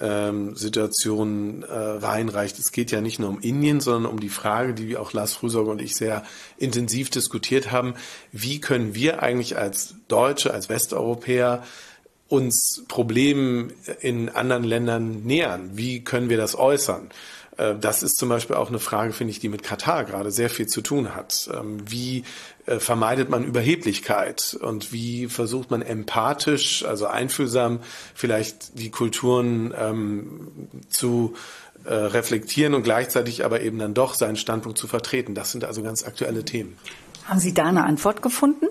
ähm, 0.00 0.56
Situation 0.56 1.62
äh, 1.62 1.72
reinreicht. 1.72 2.58
Es 2.58 2.72
geht 2.72 2.90
ja 2.90 3.00
nicht 3.00 3.18
nur 3.18 3.28
um 3.28 3.40
Indien, 3.40 3.80
sondern 3.80 4.10
um 4.10 4.20
die 4.20 4.28
Frage, 4.28 4.74
die 4.74 4.96
auch 4.96 5.12
Lars 5.12 5.34
Frühsorger 5.34 5.70
und 5.70 5.82
ich 5.82 5.96
sehr 5.96 6.24
intensiv 6.56 7.10
diskutiert 7.10 7.72
haben. 7.72 7.94
Wie 8.32 8.60
können 8.60 8.94
wir 8.94 9.22
eigentlich 9.22 9.56
als 9.56 9.94
Deutsche, 10.08 10.52
als 10.52 10.68
Westeuropäer 10.68 11.64
uns 12.28 12.84
Problemen 12.88 13.72
in 14.00 14.28
anderen 14.28 14.64
Ländern 14.64 15.22
nähern? 15.24 15.70
Wie 15.74 16.04
können 16.04 16.28
wir 16.28 16.36
das 16.36 16.56
äußern? 16.56 17.10
Äh, 17.58 17.74
das 17.78 18.02
ist 18.02 18.16
zum 18.16 18.30
Beispiel 18.30 18.56
auch 18.56 18.68
eine 18.68 18.78
Frage, 18.78 19.12
finde 19.12 19.32
ich, 19.32 19.40
die 19.40 19.48
mit 19.48 19.62
Katar 19.62 20.04
gerade 20.04 20.30
sehr 20.30 20.48
viel 20.48 20.66
zu 20.66 20.80
tun 20.80 21.14
hat. 21.14 21.50
Ähm, 21.52 21.78
wie 21.90 22.24
äh, 22.66 22.78
vermeidet 22.78 23.28
man 23.28 23.44
Überheblichkeit 23.44 24.56
und 24.60 24.92
wie 24.92 25.26
versucht 25.28 25.70
man 25.70 25.82
empathisch, 25.82 26.84
also 26.84 27.06
einfühlsam 27.06 27.80
vielleicht 28.14 28.78
die 28.78 28.90
Kulturen 28.90 29.74
ähm, 29.76 30.48
zu 30.88 31.34
äh, 31.84 31.92
reflektieren 31.92 32.74
und 32.74 32.82
gleichzeitig 32.82 33.44
aber 33.44 33.60
eben 33.60 33.78
dann 33.78 33.94
doch 33.94 34.14
seinen 34.14 34.36
Standpunkt 34.36 34.78
zu 34.78 34.86
vertreten. 34.88 35.34
Das 35.34 35.52
sind 35.52 35.64
also 35.64 35.82
ganz 35.82 36.04
aktuelle 36.04 36.44
Themen. 36.44 36.76
Haben 37.26 37.40
Sie 37.40 37.52
da 37.52 37.66
eine 37.66 37.84
Antwort 37.84 38.22
gefunden? 38.22 38.66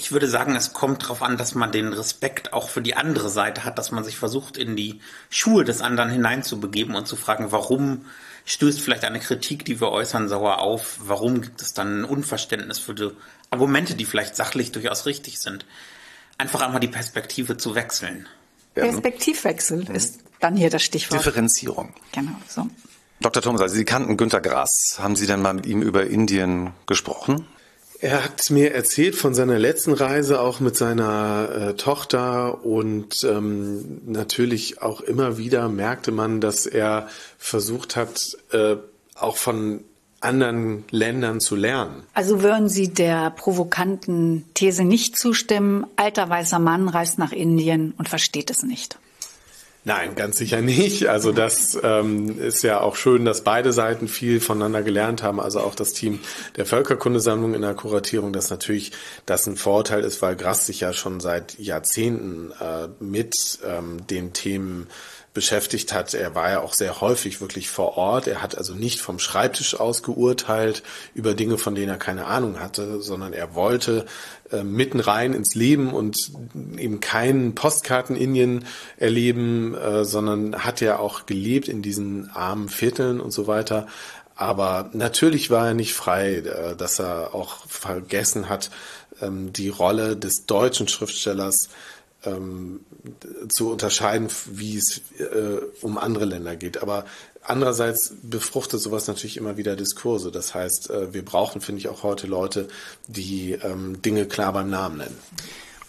Ich 0.00 0.12
würde 0.12 0.28
sagen, 0.28 0.54
es 0.54 0.72
kommt 0.72 1.02
darauf 1.02 1.22
an, 1.22 1.36
dass 1.36 1.56
man 1.56 1.72
den 1.72 1.92
Respekt 1.92 2.52
auch 2.52 2.68
für 2.68 2.80
die 2.80 2.94
andere 2.94 3.28
Seite 3.28 3.64
hat, 3.64 3.78
dass 3.78 3.90
man 3.90 4.04
sich 4.04 4.16
versucht, 4.16 4.56
in 4.56 4.76
die 4.76 5.00
Schuhe 5.28 5.64
des 5.64 5.80
anderen 5.80 6.08
hineinzubegeben 6.08 6.94
und 6.94 7.08
zu 7.08 7.16
fragen, 7.16 7.50
warum 7.50 8.04
stößt 8.44 8.80
vielleicht 8.80 9.04
eine 9.04 9.18
Kritik, 9.18 9.64
die 9.64 9.80
wir 9.80 9.90
äußern, 9.90 10.28
sauer 10.28 10.60
auf? 10.60 11.00
Warum 11.00 11.40
gibt 11.40 11.60
es 11.60 11.74
dann 11.74 12.02
ein 12.02 12.04
Unverständnis 12.04 12.78
für 12.78 12.94
die 12.94 13.10
Argumente, 13.50 13.96
die 13.96 14.04
vielleicht 14.04 14.36
sachlich 14.36 14.70
durchaus 14.70 15.04
richtig 15.04 15.40
sind? 15.40 15.66
Einfach 16.38 16.60
einmal 16.60 16.78
die 16.78 16.86
Perspektive 16.86 17.56
zu 17.56 17.74
wechseln. 17.74 18.28
Perspektivwechsel 18.74 19.84
mhm. 19.88 19.96
ist 19.96 20.20
dann 20.38 20.56
hier 20.56 20.70
das 20.70 20.84
Stichwort. 20.84 21.26
Differenzierung. 21.26 21.92
Genau, 22.12 22.36
so. 22.46 22.68
Dr. 23.20 23.42
Thomas, 23.42 23.62
also 23.62 23.74
Sie 23.74 23.84
kannten 23.84 24.16
Günter 24.16 24.40
Grass. 24.40 24.98
Haben 25.00 25.16
Sie 25.16 25.26
denn 25.26 25.42
mal 25.42 25.54
mit 25.54 25.66
ihm 25.66 25.82
über 25.82 26.06
Indien 26.06 26.72
gesprochen? 26.86 27.48
Er 28.00 28.22
hat 28.22 28.50
mir 28.50 28.74
erzählt 28.74 29.16
von 29.16 29.34
seiner 29.34 29.58
letzten 29.58 29.92
Reise 29.92 30.40
auch 30.40 30.60
mit 30.60 30.76
seiner 30.76 31.48
äh, 31.50 31.74
Tochter 31.74 32.64
und 32.64 33.24
ähm, 33.24 34.02
natürlich 34.06 34.80
auch 34.80 35.00
immer 35.00 35.36
wieder 35.36 35.68
merkte 35.68 36.12
man, 36.12 36.40
dass 36.40 36.66
er 36.66 37.08
versucht 37.38 37.96
hat, 37.96 38.36
äh, 38.52 38.76
auch 39.16 39.36
von 39.36 39.80
anderen 40.20 40.84
Ländern 40.90 41.40
zu 41.40 41.56
lernen. 41.56 42.02
Also 42.14 42.42
würden 42.42 42.68
Sie 42.68 42.88
der 42.88 43.30
provokanten 43.30 44.44
These 44.54 44.84
nicht 44.84 45.16
zustimmen, 45.18 45.86
alter 45.96 46.28
weißer 46.28 46.58
Mann 46.58 46.88
reist 46.88 47.18
nach 47.18 47.32
Indien 47.32 47.94
und 47.96 48.08
versteht 48.08 48.50
es 48.50 48.62
nicht? 48.62 48.98
Nein, 49.88 50.16
ganz 50.16 50.36
sicher 50.36 50.60
nicht. 50.60 51.06
Also 51.06 51.32
das 51.32 51.78
ähm, 51.82 52.38
ist 52.38 52.62
ja 52.62 52.82
auch 52.82 52.94
schön, 52.94 53.24
dass 53.24 53.40
beide 53.40 53.72
Seiten 53.72 54.06
viel 54.06 54.38
voneinander 54.38 54.82
gelernt 54.82 55.22
haben. 55.22 55.40
Also 55.40 55.60
auch 55.60 55.74
das 55.74 55.94
Team 55.94 56.20
der 56.58 56.66
Völkerkundesammlung 56.66 57.54
in 57.54 57.62
der 57.62 57.72
Kuratierung, 57.72 58.34
dass 58.34 58.50
natürlich 58.50 58.92
das 59.24 59.46
ein 59.46 59.56
Vorteil 59.56 60.04
ist, 60.04 60.20
weil 60.20 60.36
Grass 60.36 60.66
sich 60.66 60.80
ja 60.80 60.92
schon 60.92 61.20
seit 61.20 61.58
Jahrzehnten 61.58 62.52
äh, 62.60 62.88
mit 63.02 63.34
ähm, 63.66 64.06
den 64.06 64.34
Themen 64.34 64.88
beschäftigt 65.34 65.92
hat. 65.92 66.14
Er 66.14 66.34
war 66.34 66.50
ja 66.50 66.60
auch 66.60 66.72
sehr 66.72 67.00
häufig 67.00 67.40
wirklich 67.40 67.68
vor 67.68 67.96
Ort. 67.96 68.26
Er 68.26 68.42
hat 68.42 68.56
also 68.56 68.74
nicht 68.74 69.00
vom 69.00 69.18
Schreibtisch 69.18 69.78
aus 69.78 70.02
geurteilt 70.02 70.82
über 71.14 71.34
Dinge, 71.34 71.58
von 71.58 71.74
denen 71.74 71.90
er 71.90 71.98
keine 71.98 72.26
Ahnung 72.26 72.60
hatte, 72.60 73.00
sondern 73.00 73.32
er 73.32 73.54
wollte 73.54 74.06
äh, 74.50 74.62
mitten 74.64 75.00
rein 75.00 75.34
ins 75.34 75.54
Leben 75.54 75.92
und 75.92 76.16
eben 76.76 77.00
keinen 77.00 77.54
Postkarten-Indien 77.54 78.64
erleben, 78.96 79.74
äh, 79.74 80.04
sondern 80.04 80.64
hat 80.64 80.80
ja 80.80 80.98
auch 80.98 81.26
gelebt 81.26 81.68
in 81.68 81.82
diesen 81.82 82.30
armen 82.30 82.68
Vierteln 82.68 83.20
und 83.20 83.30
so 83.30 83.46
weiter. 83.46 83.86
Aber 84.34 84.88
natürlich 84.92 85.50
war 85.50 85.68
er 85.68 85.74
nicht 85.74 85.94
frei, 85.94 86.36
äh, 86.36 86.76
dass 86.76 87.00
er 87.00 87.34
auch 87.34 87.66
vergessen 87.66 88.48
hat, 88.48 88.70
ähm, 89.20 89.52
die 89.52 89.68
Rolle 89.68 90.16
des 90.16 90.46
deutschen 90.46 90.88
Schriftstellers 90.88 91.68
ähm, 92.28 92.80
zu 93.48 93.70
unterscheiden, 93.70 94.28
wie 94.46 94.76
es 94.76 95.00
äh, 95.18 95.60
um 95.82 95.98
andere 95.98 96.24
Länder 96.24 96.56
geht. 96.56 96.82
Aber 96.82 97.04
andererseits 97.42 98.14
befruchtet 98.22 98.80
sowas 98.80 99.06
natürlich 99.06 99.36
immer 99.36 99.56
wieder 99.56 99.76
Diskurse. 99.76 100.30
Das 100.30 100.54
heißt, 100.54 100.90
äh, 100.90 101.12
wir 101.14 101.24
brauchen, 101.24 101.60
finde 101.60 101.80
ich, 101.80 101.88
auch 101.88 102.02
heute 102.02 102.26
Leute, 102.26 102.68
die 103.06 103.52
ähm, 103.52 104.02
Dinge 104.02 104.26
klar 104.26 104.52
beim 104.52 104.70
Namen 104.70 104.98
nennen. 104.98 105.18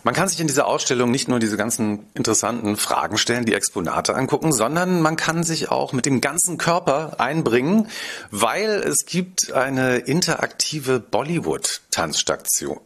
Man 0.04 0.14
kann 0.14 0.30
sich 0.30 0.40
in 0.40 0.48
dieser 0.48 0.66
Ausstellung 0.66 1.12
nicht 1.12 1.28
nur 1.28 1.40
diese 1.40 1.58
ganzen 1.58 2.06
interessanten 2.14 2.78
Fragen 2.78 3.18
stellen, 3.18 3.44
die 3.44 3.54
Exponate 3.54 4.16
angucken, 4.16 4.54
sondern 4.54 5.02
man 5.02 5.18
kann 5.18 5.44
sich 5.44 5.70
auch 5.70 5.92
mit 5.92 6.06
dem 6.06 6.22
ganzen 6.22 6.58
Körper 6.58 7.20
einbringen, 7.20 7.90
weil 8.32 8.70
es 8.70 9.06
gibt 9.06 9.52
eine 9.52 9.98
interaktive 9.98 11.02
Bollywood-Tanzstation. 11.02 12.80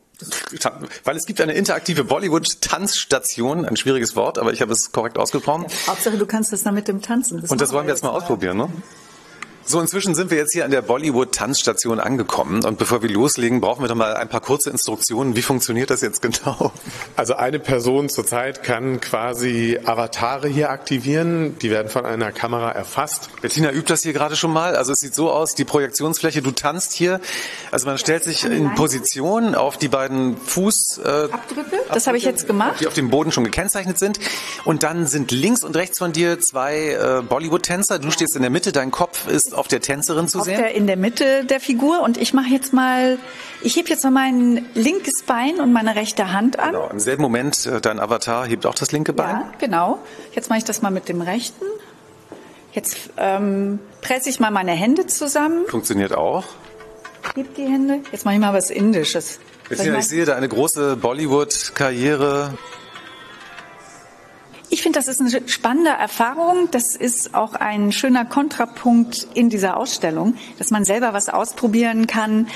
Weil 1.03 1.17
es 1.17 1.25
gibt 1.25 1.41
eine 1.41 1.53
interaktive 1.53 2.03
Bollywood-Tanzstation, 2.03 3.65
ein 3.65 3.75
schwieriges 3.77 4.15
Wort, 4.15 4.37
aber 4.37 4.53
ich 4.53 4.61
habe 4.61 4.71
es 4.71 4.91
korrekt 4.91 5.17
ausgesprochen. 5.17 5.65
Hauptsache, 5.87 6.17
du 6.17 6.25
kannst 6.25 6.53
das 6.53 6.63
damit 6.63 6.87
dem 6.87 7.01
Tanzen. 7.01 7.41
Das 7.41 7.49
Und 7.49 7.61
das 7.61 7.71
wollen 7.73 7.87
wir 7.87 7.93
jetzt 7.93 8.03
mal 8.03 8.11
ausprobieren, 8.11 8.57
ne? 8.57 8.69
So, 9.65 9.79
inzwischen 9.79 10.13
sind 10.13 10.29
wir 10.29 10.37
jetzt 10.37 10.51
hier 10.51 10.65
an 10.65 10.71
der 10.71 10.81
Bollywood-Tanzstation 10.81 12.01
angekommen. 12.01 12.65
Und 12.65 12.77
bevor 12.77 13.01
wir 13.01 13.09
loslegen, 13.09 13.61
brauchen 13.61 13.81
wir 13.81 13.87
doch 13.87 13.95
mal 13.95 14.13
ein 14.13 14.27
paar 14.27 14.41
kurze 14.41 14.69
Instruktionen. 14.69 15.37
Wie 15.37 15.41
funktioniert 15.41 15.89
das 15.89 16.01
jetzt 16.01 16.21
genau? 16.21 16.73
Also 17.15 17.35
eine 17.35 17.59
Person 17.59 18.09
zurzeit 18.09 18.63
kann 18.63 18.99
quasi 18.99 19.79
Avatare 19.85 20.49
hier 20.49 20.69
aktivieren. 20.69 21.57
Die 21.59 21.71
werden 21.71 21.87
von 21.87 22.05
einer 22.05 22.33
Kamera 22.33 22.71
erfasst. 22.71 23.29
Bettina 23.41 23.71
übt 23.71 23.89
das 23.91 24.01
hier 24.01 24.11
gerade 24.11 24.35
schon 24.35 24.51
mal. 24.51 24.75
Also 24.75 24.91
es 24.91 24.99
sieht 24.99 25.15
so 25.15 25.31
aus, 25.31 25.55
die 25.55 25.63
Projektionsfläche, 25.63 26.41
du 26.41 26.51
tanzt 26.51 26.91
hier. 26.91 27.21
Also 27.71 27.87
man 27.87 27.97
stellt 27.97 28.25
sich 28.25 28.43
in 28.43 28.75
Position 28.75 29.55
auf 29.55 29.77
die 29.77 29.87
beiden 29.87 30.35
Fuß... 30.37 30.99
Äh, 31.03 31.07
Abdrücke, 31.31 31.77
das 31.93 32.07
habe 32.07 32.17
ich 32.17 32.25
jetzt 32.25 32.47
gemacht. 32.47 32.81
Die 32.81 32.87
auf 32.87 32.93
dem 32.95 33.09
Boden 33.09 33.31
schon 33.31 33.45
gekennzeichnet 33.45 33.97
sind. 33.97 34.19
Und 34.65 34.83
dann 34.83 35.07
sind 35.07 35.31
links 35.31 35.63
und 35.63 35.77
rechts 35.77 35.99
von 35.99 36.11
dir 36.11 36.41
zwei 36.41 36.89
äh, 36.89 37.21
Bollywood-Tänzer. 37.21 37.99
Du 37.99 38.11
stehst 38.11 38.35
in 38.35 38.41
der 38.41 38.51
Mitte, 38.51 38.73
dein 38.73 38.91
Kopf 38.91 39.27
ist 39.27 39.52
auf 39.53 39.67
der 39.67 39.81
Tänzerin 39.81 40.27
zu 40.27 40.39
auf 40.39 40.45
sehen? 40.45 40.57
Der, 40.57 40.73
in 40.73 40.87
der 40.87 40.97
Mitte 40.97 41.45
der 41.45 41.59
Figur 41.59 42.01
und 42.01 42.17
ich 42.17 42.33
mache 42.33 42.49
jetzt 42.49 42.73
mal, 42.73 43.17
ich 43.61 43.75
heb 43.75 43.89
jetzt 43.89 44.03
mal 44.03 44.11
mein 44.11 44.65
linkes 44.73 45.23
Bein 45.25 45.59
und 45.59 45.73
meine 45.73 45.95
rechte 45.95 46.31
Hand 46.31 46.59
an. 46.59 46.71
Genau, 46.71 46.89
im 46.89 46.99
selben 46.99 47.21
Moment, 47.21 47.65
äh, 47.65 47.81
dein 47.81 47.99
Avatar 47.99 48.45
hebt 48.45 48.65
auch 48.65 48.75
das 48.75 48.91
linke 48.91 49.13
Bein. 49.13 49.29
Ja, 49.29 49.51
genau. 49.59 49.99
Jetzt 50.33 50.49
mache 50.49 50.59
ich 50.59 50.65
das 50.65 50.81
mal 50.81 50.91
mit 50.91 51.09
dem 51.09 51.21
rechten. 51.21 51.65
Jetzt 52.73 53.11
ähm, 53.17 53.79
presse 54.01 54.29
ich 54.29 54.39
mal 54.39 54.51
meine 54.51 54.71
Hände 54.71 55.05
zusammen. 55.05 55.65
Funktioniert 55.67 56.13
auch. 56.13 56.45
Heb 57.35 57.55
die 57.55 57.65
Hände. 57.65 57.99
Jetzt 58.11 58.25
mache 58.25 58.35
ich 58.35 58.41
mal 58.41 58.53
was 58.53 58.69
Indisches. 58.69 59.39
Bettina, 59.69 59.99
ich 59.99 60.07
sehe 60.07 60.25
da 60.25 60.35
eine 60.35 60.49
große 60.49 60.97
Bollywood-Karriere. 60.97 62.53
Ich 64.73 64.81
finde, 64.81 64.97
das 64.97 65.07
ist 65.07 65.21
eine 65.21 65.47
spannende 65.47 65.91
Erfahrung. 65.91 66.67
Das 66.71 66.95
ist 66.95 67.35
auch 67.35 67.53
ein 67.53 67.91
schöner 67.91 68.25
Kontrapunkt 68.25 69.27
in 69.35 69.51
dieser 69.51 69.77
Ausstellung, 69.77 70.35
dass 70.57 70.71
man 70.71 70.83
selber 70.83 71.13
was 71.13 71.29
ausprobieren 71.29 72.07
kann. 72.07 72.47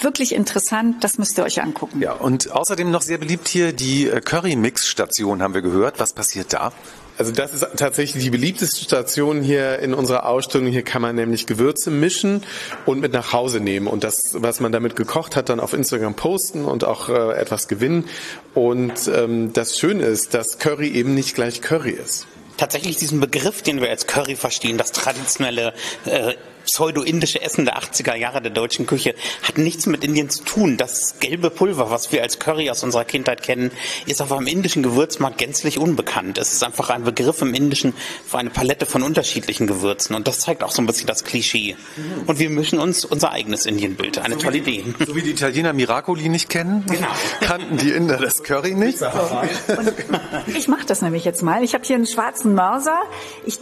Wirklich 0.00 0.34
interessant, 0.34 1.04
das 1.04 1.18
müsst 1.18 1.36
ihr 1.36 1.44
euch 1.44 1.60
angucken. 1.60 2.00
Ja, 2.00 2.14
und 2.14 2.50
außerdem 2.50 2.90
noch 2.90 3.02
sehr 3.02 3.18
beliebt 3.18 3.48
hier 3.48 3.74
die 3.74 4.08
äh, 4.08 4.22
Curry-Mix-Station, 4.22 5.42
haben 5.42 5.52
wir 5.52 5.60
gehört. 5.60 6.00
Was 6.00 6.14
passiert 6.14 6.54
da? 6.54 6.72
Also 7.18 7.30
das 7.30 7.52
ist 7.52 7.66
tatsächlich 7.76 8.24
die 8.24 8.30
beliebteste 8.30 8.84
Station 8.84 9.42
hier 9.42 9.78
in 9.80 9.94
unserer 9.94 10.26
Ausstellung. 10.26 10.68
Hier 10.68 10.82
kann 10.82 11.02
man 11.02 11.14
nämlich 11.14 11.46
Gewürze 11.46 11.90
mischen 11.90 12.42
und 12.86 13.00
mit 13.00 13.12
nach 13.12 13.32
Hause 13.32 13.60
nehmen 13.60 13.86
und 13.86 14.02
das, 14.02 14.18
was 14.32 14.60
man 14.60 14.72
damit 14.72 14.96
gekocht 14.96 15.36
hat, 15.36 15.48
dann 15.48 15.60
auf 15.60 15.72
Instagram 15.74 16.14
posten 16.14 16.64
und 16.64 16.84
auch 16.84 17.08
äh, 17.08 17.32
etwas 17.38 17.68
gewinnen. 17.68 18.08
Und 18.54 19.08
ähm, 19.14 19.52
das 19.52 19.78
Schöne 19.78 20.04
ist, 20.04 20.34
dass 20.34 20.58
Curry 20.58 20.88
eben 20.88 21.14
nicht 21.14 21.34
gleich 21.34 21.60
Curry 21.60 21.90
ist 21.90 22.26
tatsächlich 22.58 22.96
diesen 22.96 23.18
Begriff, 23.18 23.62
den 23.62 23.80
wir 23.80 23.90
als 23.90 24.06
Curry 24.06 24.36
verstehen, 24.36 24.78
das 24.78 24.92
traditionelle 24.92 25.74
äh, 26.04 26.34
pseudo-indische 26.64 27.40
Essen 27.42 27.64
der 27.64 27.78
80er 27.78 28.14
Jahre 28.14 28.40
der 28.42 28.50
deutschen 28.50 28.86
Küche 28.86 29.14
hat 29.42 29.58
nichts 29.58 29.86
mit 29.86 30.04
Indien 30.04 30.30
zu 30.30 30.44
tun. 30.44 30.76
Das 30.76 31.18
gelbe 31.20 31.50
Pulver, 31.50 31.90
was 31.90 32.12
wir 32.12 32.22
als 32.22 32.38
Curry 32.38 32.70
aus 32.70 32.82
unserer 32.82 33.04
Kindheit 33.04 33.42
kennen, 33.42 33.70
ist 34.06 34.22
auf 34.22 34.32
einem 34.32 34.46
indischen 34.46 34.82
Gewürzmarkt 34.82 35.38
gänzlich 35.38 35.78
unbekannt. 35.78 36.38
Es 36.38 36.52
ist 36.52 36.64
einfach 36.64 36.90
ein 36.90 37.04
Begriff 37.04 37.42
im 37.42 37.54
Indischen 37.54 37.94
für 38.26 38.38
eine 38.38 38.50
Palette 38.50 38.86
von 38.86 39.02
unterschiedlichen 39.02 39.66
Gewürzen 39.66 40.14
und 40.14 40.26
das 40.26 40.40
zeigt 40.40 40.62
auch 40.62 40.72
so 40.72 40.82
ein 40.82 40.86
bisschen 40.86 41.06
das 41.06 41.24
Klischee. 41.24 41.76
Und 42.26 42.38
wir 42.38 42.50
mischen 42.50 42.78
uns 42.78 43.04
unser 43.04 43.32
eigenes 43.32 43.66
Indienbild. 43.66 44.18
Eine 44.18 44.34
so 44.34 44.40
tolle 44.40 44.58
Idee. 44.58 44.84
So 45.06 45.16
wie 45.16 45.22
die 45.22 45.30
Italiener 45.30 45.72
Miracoli 45.72 46.28
nicht 46.28 46.48
kennen, 46.48 46.84
genau. 46.86 47.08
kannten 47.40 47.76
die 47.76 47.90
Inder 47.90 48.16
das 48.16 48.42
Curry 48.42 48.74
nicht. 48.74 48.98
ich 50.46 50.68
mache 50.68 50.86
das 50.86 51.02
nämlich 51.02 51.24
jetzt 51.24 51.42
mal. 51.42 51.62
Ich 51.62 51.74
habe 51.74 51.84
hier 51.84 51.96
einen 51.96 52.06
schwarzen 52.06 52.54
Mörser. 52.54 52.98
Ich 53.44 53.58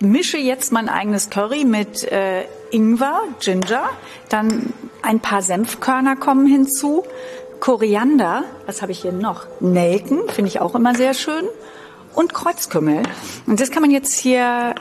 mische 0.00 0.38
jetzt 0.38 0.72
mein 0.72 0.88
eigenes 0.88 1.30
Curry 1.30 1.64
mit 1.64 2.04
äh, 2.04 2.44
Ingwer, 2.70 3.20
Ginger, 3.40 3.88
dann 4.28 4.72
ein 5.02 5.20
paar 5.20 5.42
Senfkörner 5.42 6.16
kommen 6.16 6.46
hinzu, 6.46 7.04
Koriander, 7.60 8.44
was 8.66 8.82
habe 8.82 8.92
ich 8.92 9.00
hier 9.00 9.12
noch? 9.12 9.46
Nelken, 9.60 10.28
finde 10.28 10.48
ich 10.48 10.60
auch 10.60 10.74
immer 10.74 10.94
sehr 10.94 11.14
schön 11.14 11.44
und 12.14 12.32
Kreuzkümmel. 12.32 13.02
Und 13.46 13.60
das 13.60 13.70
kann 13.70 13.82
man 13.82 13.90
jetzt 13.90 14.14
hier 14.14 14.74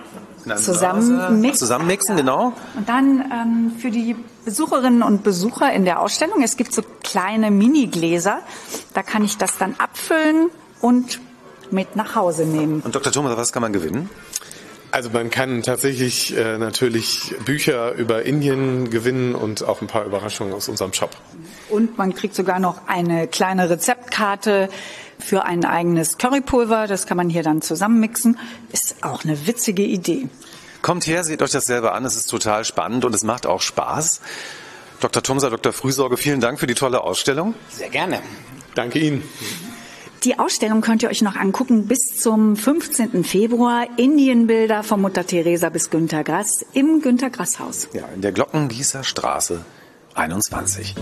zusammen 0.55 1.53
zusammenmixen, 1.53 2.15
genau. 2.15 2.53
Und 2.75 2.87
dann 2.87 3.31
ähm, 3.31 3.71
für 3.79 3.91
die 3.91 4.15
Besucherinnen 4.45 5.03
und 5.03 5.23
Besucher 5.23 5.73
in 5.73 5.85
der 5.85 5.99
Ausstellung, 5.99 6.41
es 6.41 6.55
gibt 6.55 6.73
so 6.73 6.81
kleine 7.03 7.51
Mini-Gläser, 7.51 8.39
da 8.93 9.03
kann 9.03 9.23
ich 9.23 9.37
das 9.37 9.57
dann 9.57 9.75
abfüllen 9.77 10.49
und 10.79 11.19
mit 11.69 11.95
nach 11.95 12.15
Hause 12.15 12.45
nehmen. 12.45 12.81
Und 12.81 12.95
Dr. 12.95 13.11
Thomas, 13.11 13.35
was 13.35 13.51
kann 13.51 13.61
man 13.61 13.73
gewinnen? 13.73 14.09
Also 14.97 15.11
man 15.11 15.29
kann 15.29 15.61
tatsächlich 15.61 16.35
äh, 16.35 16.57
natürlich 16.57 17.35
Bücher 17.45 17.93
über 17.93 18.23
Indien 18.23 18.89
gewinnen 18.89 19.35
und 19.35 19.63
auch 19.63 19.81
ein 19.81 19.85
paar 19.85 20.05
Überraschungen 20.05 20.55
aus 20.55 20.69
unserem 20.69 20.91
Shop. 20.91 21.15
Und 21.69 21.99
man 21.99 22.15
kriegt 22.15 22.33
sogar 22.33 22.57
noch 22.57 22.87
eine 22.87 23.27
kleine 23.27 23.69
Rezeptkarte 23.69 24.69
für 25.19 25.45
ein 25.45 25.65
eigenes 25.65 26.17
Currypulver. 26.17 26.87
Das 26.87 27.05
kann 27.05 27.15
man 27.15 27.29
hier 27.29 27.43
dann 27.43 27.61
zusammenmixen. 27.61 28.39
Ist 28.71 29.03
auch 29.03 29.23
eine 29.23 29.45
witzige 29.45 29.83
Idee. 29.83 30.29
Kommt 30.81 31.05
her, 31.05 31.23
seht 31.23 31.43
euch 31.43 31.51
das 31.51 31.65
selber 31.65 31.93
an. 31.93 32.03
Es 32.03 32.15
ist 32.15 32.25
total 32.25 32.65
spannend 32.65 33.05
und 33.05 33.13
es 33.13 33.21
macht 33.21 33.45
auch 33.45 33.61
Spaß. 33.61 34.19
Dr. 34.99 35.21
Thomser, 35.21 35.51
Dr. 35.51 35.73
Frühsorge, 35.73 36.17
vielen 36.17 36.41
Dank 36.41 36.59
für 36.59 36.65
die 36.65 36.73
tolle 36.73 37.01
Ausstellung. 37.01 37.53
Sehr 37.69 37.89
gerne. 37.89 38.19
Danke 38.73 38.97
Ihnen. 38.97 39.21
Die 40.23 40.39
Ausstellung 40.39 40.81
könnt 40.81 41.03
ihr 41.03 41.09
euch 41.09 41.21
noch 41.21 41.35
angucken 41.35 41.87
bis 41.87 42.17
zum 42.17 42.55
15. 42.55 43.23
Februar. 43.23 43.87
Indienbilder 43.97 44.83
von 44.83 45.01
Mutter 45.01 45.25
Teresa 45.25 45.69
bis 45.69 45.89
Günter 45.89 46.23
Grass 46.23 46.65
im 46.73 47.01
Günter 47.01 47.29
Grass 47.29 47.59
Haus. 47.59 47.87
Ja, 47.93 48.05
in 48.13 48.21
der 48.21 48.31
Glockengießer 48.31 49.03
Straße 49.03 49.63
21. 50.15 50.95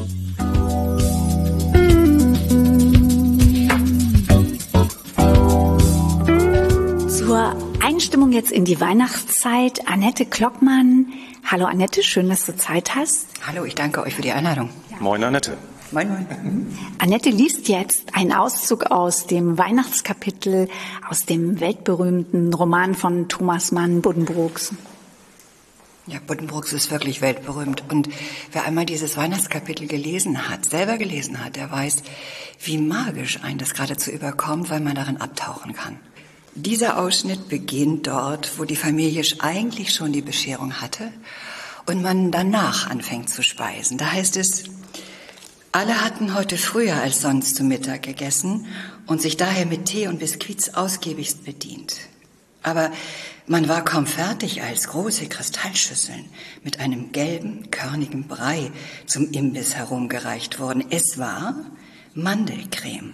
Zur 7.08 7.56
Einstimmung 7.82 8.34
jetzt 8.34 8.52
in 8.52 8.66
die 8.66 8.82
Weihnachtszeit. 8.82 9.88
Annette 9.88 10.26
Klockmann. 10.26 11.08
Hallo 11.46 11.66
Annette, 11.66 12.04
schön, 12.04 12.28
dass 12.28 12.46
du 12.46 12.56
Zeit 12.58 12.96
hast. 12.96 13.28
Hallo, 13.48 13.64
ich 13.64 13.76
danke 13.76 14.02
euch 14.02 14.16
für 14.16 14.22
die 14.22 14.32
Einladung. 14.32 14.70
Moin, 15.00 15.24
Annette. 15.24 15.58
Moin, 15.96 16.10
moin. 16.10 16.78
Annette 16.98 17.30
liest 17.30 17.70
jetzt 17.70 18.18
einen 18.18 18.34
Auszug 18.34 18.88
aus 18.88 19.28
dem 19.28 19.58
Weihnachtskapitel 19.58 20.68
aus 21.10 21.26
dem 21.26 21.62
weltberühmten 21.62 22.54
Roman 22.54 22.96
von 22.96 23.30
Thomas 23.30 23.72
Mann 23.72 24.02
Buddenbrooks. 24.02 24.74
Ja, 26.08 26.20
Buddenbrooks 26.28 26.74
ist 26.74 26.92
wirklich 26.92 27.22
weltberühmt. 27.22 27.86
Und 27.90 28.10
wer 28.52 28.66
einmal 28.66 28.86
dieses 28.86 29.16
Weihnachtskapitel 29.16 29.88
gelesen 29.88 30.50
hat, 30.50 30.66
selber 30.66 30.98
gelesen 30.98 31.42
hat, 31.42 31.56
der 31.56 31.72
weiß, 31.72 32.04
wie 32.62 32.78
magisch 32.78 33.42
einen 33.42 33.58
das 33.58 33.74
geradezu 33.74 34.12
überkommt, 34.12 34.70
weil 34.70 34.82
man 34.82 34.96
darin 34.96 35.22
abtauchen 35.22 35.72
kann. 35.72 35.98
Dieser 36.56 37.00
Ausschnitt 37.00 37.48
beginnt 37.48 38.08
dort, 38.08 38.60
wo 38.60 38.66
die 38.66 38.76
Familie 38.76 39.24
eigentlich 39.40 39.94
schon 39.94 40.12
die 40.12 40.22
Bescherung 40.22 40.82
hatte 40.82 41.14
und 41.86 42.02
man 42.02 42.32
danach 42.32 42.90
anfängt 42.90 43.30
zu 43.30 43.44
speisen. 43.44 43.98
Da 43.98 44.12
heißt 44.12 44.36
es, 44.36 44.66
alle 45.76 46.06
hatten 46.06 46.34
heute 46.34 46.58
früher 46.58 46.96
als 46.96 47.20
sonst 47.20 47.58
zu 47.58 47.64
Mittag 47.66 48.04
gegessen 48.04 48.66
und 49.08 49.22
sich 49.22 49.36
daher 49.36 49.66
mit 49.66 49.88
Tee 49.88 50.08
und 50.08 50.20
Biskuits 50.20 50.74
ausgiebigst 50.74 51.44
bedient. 51.44 51.98
Aber 52.64 52.94
man 53.46 53.68
war 53.68 53.84
kaum 53.84 54.08
fertig, 54.08 54.64
als 54.64 54.88
große 54.88 55.28
Kristallschüsseln 55.28 56.24
mit 56.64 56.80
einem 56.80 57.12
gelben, 57.12 57.72
körnigen 57.72 58.26
Brei 58.26 58.72
zum 59.06 59.30
Imbiss 59.32 59.76
herumgereicht 59.76 60.62
wurden. 60.62 60.86
Es 60.92 61.18
war 61.18 61.56
Mandelcreme, 62.14 63.14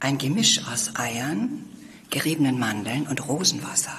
ein 0.00 0.18
Gemisch 0.18 0.60
aus 0.70 0.96
Eiern, 0.96 1.64
geriebenen 2.10 2.58
Mandeln 2.58 3.06
und 3.06 3.26
Rosenwasser 3.26 3.98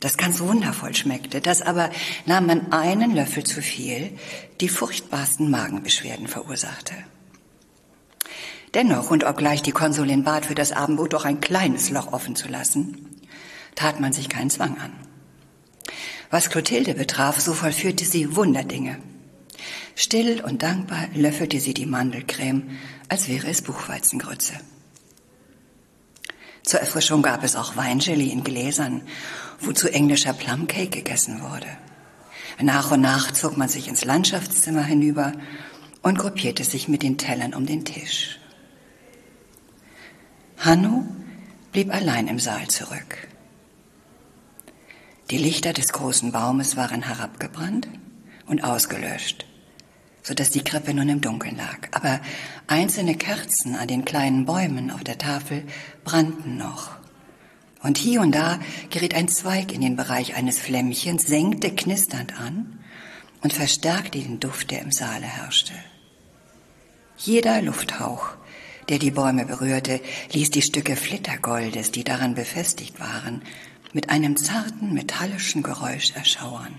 das 0.00 0.16
ganz 0.16 0.40
wundervoll 0.40 0.94
schmeckte, 0.94 1.40
das 1.40 1.60
aber 1.60 1.90
nahm 2.24 2.46
man 2.46 2.72
einen 2.72 3.14
Löffel 3.14 3.44
zu 3.44 3.60
viel, 3.60 4.18
die 4.60 4.70
furchtbarsten 4.70 5.50
Magenbeschwerden 5.50 6.26
verursachte. 6.26 6.94
Dennoch, 8.74 9.10
und 9.10 9.24
obgleich 9.24 9.62
die 9.62 9.72
Konsulin 9.72 10.24
bat, 10.24 10.46
für 10.46 10.54
das 10.54 10.72
Abendbrot 10.72 11.12
doch 11.12 11.24
ein 11.24 11.40
kleines 11.40 11.90
Loch 11.90 12.12
offen 12.12 12.34
zu 12.34 12.48
lassen, 12.48 13.20
tat 13.74 14.00
man 14.00 14.12
sich 14.12 14.28
keinen 14.28 14.50
Zwang 14.50 14.78
an. 14.78 14.92
Was 16.30 16.48
Clotilde 16.48 16.94
betraf, 16.94 17.40
so 17.40 17.52
vollführte 17.52 18.04
sie 18.04 18.36
Wunderdinge. 18.36 18.98
Still 19.96 20.40
und 20.42 20.62
dankbar 20.62 21.08
löffelte 21.14 21.60
sie 21.60 21.74
die 21.74 21.86
Mandelcreme, 21.86 22.78
als 23.08 23.28
wäre 23.28 23.48
es 23.48 23.62
Buchweizengrütze. 23.62 24.54
Zur 26.62 26.80
Erfrischung 26.80 27.22
gab 27.22 27.42
es 27.42 27.56
auch 27.56 27.76
Weingelee 27.76 28.30
in 28.30 28.44
Gläsern 28.44 29.02
wozu 29.60 29.88
englischer 29.88 30.32
Plumcake 30.32 30.90
gegessen 30.90 31.42
wurde. 31.42 31.68
Nach 32.60 32.90
und 32.90 33.00
nach 33.00 33.32
zog 33.32 33.56
man 33.56 33.68
sich 33.68 33.88
ins 33.88 34.04
Landschaftszimmer 34.04 34.82
hinüber 34.82 35.32
und 36.02 36.18
gruppierte 36.18 36.64
sich 36.64 36.88
mit 36.88 37.02
den 37.02 37.18
Tellern 37.18 37.54
um 37.54 37.66
den 37.66 37.84
Tisch. 37.84 38.38
Hanno 40.58 41.06
blieb 41.72 41.92
allein 41.94 42.28
im 42.28 42.38
Saal 42.38 42.68
zurück. 42.68 43.28
Die 45.30 45.38
Lichter 45.38 45.72
des 45.72 45.92
großen 45.92 46.32
Baumes 46.32 46.76
waren 46.76 47.02
herabgebrannt 47.02 47.88
und 48.46 48.64
ausgelöscht, 48.64 49.46
so 50.22 50.34
dass 50.34 50.50
die 50.50 50.64
Krippe 50.64 50.92
nun 50.92 51.08
im 51.08 51.20
Dunkeln 51.20 51.56
lag. 51.56 51.88
Aber 51.92 52.20
einzelne 52.66 53.14
Kerzen 53.14 53.76
an 53.76 53.88
den 53.88 54.04
kleinen 54.04 54.44
Bäumen 54.44 54.90
auf 54.90 55.04
der 55.04 55.18
Tafel 55.18 55.64
brannten 56.04 56.56
noch. 56.56 56.99
Und 57.82 57.96
hier 57.96 58.20
und 58.20 58.32
da 58.34 58.60
geriet 58.90 59.14
ein 59.14 59.28
Zweig 59.28 59.72
in 59.72 59.80
den 59.80 59.96
Bereich 59.96 60.36
eines 60.36 60.58
Flämmchens, 60.58 61.26
senkte 61.26 61.74
knisternd 61.74 62.38
an 62.38 62.78
und 63.42 63.52
verstärkte 63.52 64.18
den 64.18 64.38
Duft, 64.38 64.70
der 64.70 64.82
im 64.82 64.92
Saale 64.92 65.26
herrschte. 65.26 65.72
Jeder 67.16 67.62
Lufthauch, 67.62 68.34
der 68.88 68.98
die 68.98 69.10
Bäume 69.10 69.46
berührte, 69.46 70.00
ließ 70.32 70.50
die 70.50 70.62
Stücke 70.62 70.96
Flittergoldes, 70.96 71.90
die 71.90 72.04
daran 72.04 72.34
befestigt 72.34 73.00
waren, 73.00 73.42
mit 73.92 74.10
einem 74.10 74.36
zarten 74.36 74.92
metallischen 74.92 75.62
Geräusch 75.62 76.12
erschauern. 76.14 76.74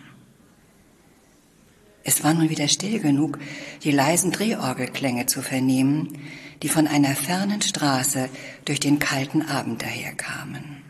Es 2.03 2.23
war 2.23 2.33
nun 2.33 2.49
wieder 2.49 2.67
still 2.67 2.99
genug, 2.99 3.37
die 3.83 3.91
leisen 3.91 4.31
Drehorgelklänge 4.31 5.27
zu 5.27 5.41
vernehmen, 5.41 6.17
die 6.63 6.69
von 6.69 6.87
einer 6.87 7.15
fernen 7.15 7.61
Straße 7.61 8.29
durch 8.65 8.79
den 8.79 8.99
kalten 8.99 9.43
Abend 9.43 9.81
daherkamen. 9.81 10.80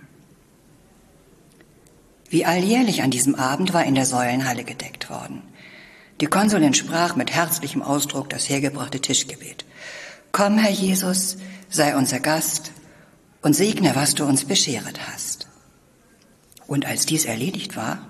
Wie 2.32 2.46
alljährlich 2.46 3.04
an 3.04 3.12
diesem 3.12 3.36
Abend 3.36 3.74
war 3.74 3.84
in 3.84 3.94
der 3.94 4.06
Säulenhalle 4.06 4.64
gedeckt 4.64 5.10
worden. 5.10 5.42
Die 6.22 6.28
Konsulin 6.28 6.74
sprach 6.74 7.18
mit 7.18 7.32
herzlichem 7.32 7.82
Ausdruck 7.82 8.30
das 8.30 8.48
hergebrachte 8.48 9.02
Tischgebet. 9.02 9.66
Komm, 10.32 10.58
Herr 10.58 10.72
Jesus, 10.72 11.36
sei 11.70 11.94
unser 11.94 12.22
Gast 12.22 12.72
und 13.42 13.54
segne, 13.54 13.96
was 13.96 14.16
du 14.16 14.24
uns 14.24 14.46
bescheret 14.46 15.12
hast. 15.12 15.48
Und 16.68 16.86
als 16.86 17.06
dies 17.06 17.26
erledigt 17.26 17.76
war, 17.76 18.10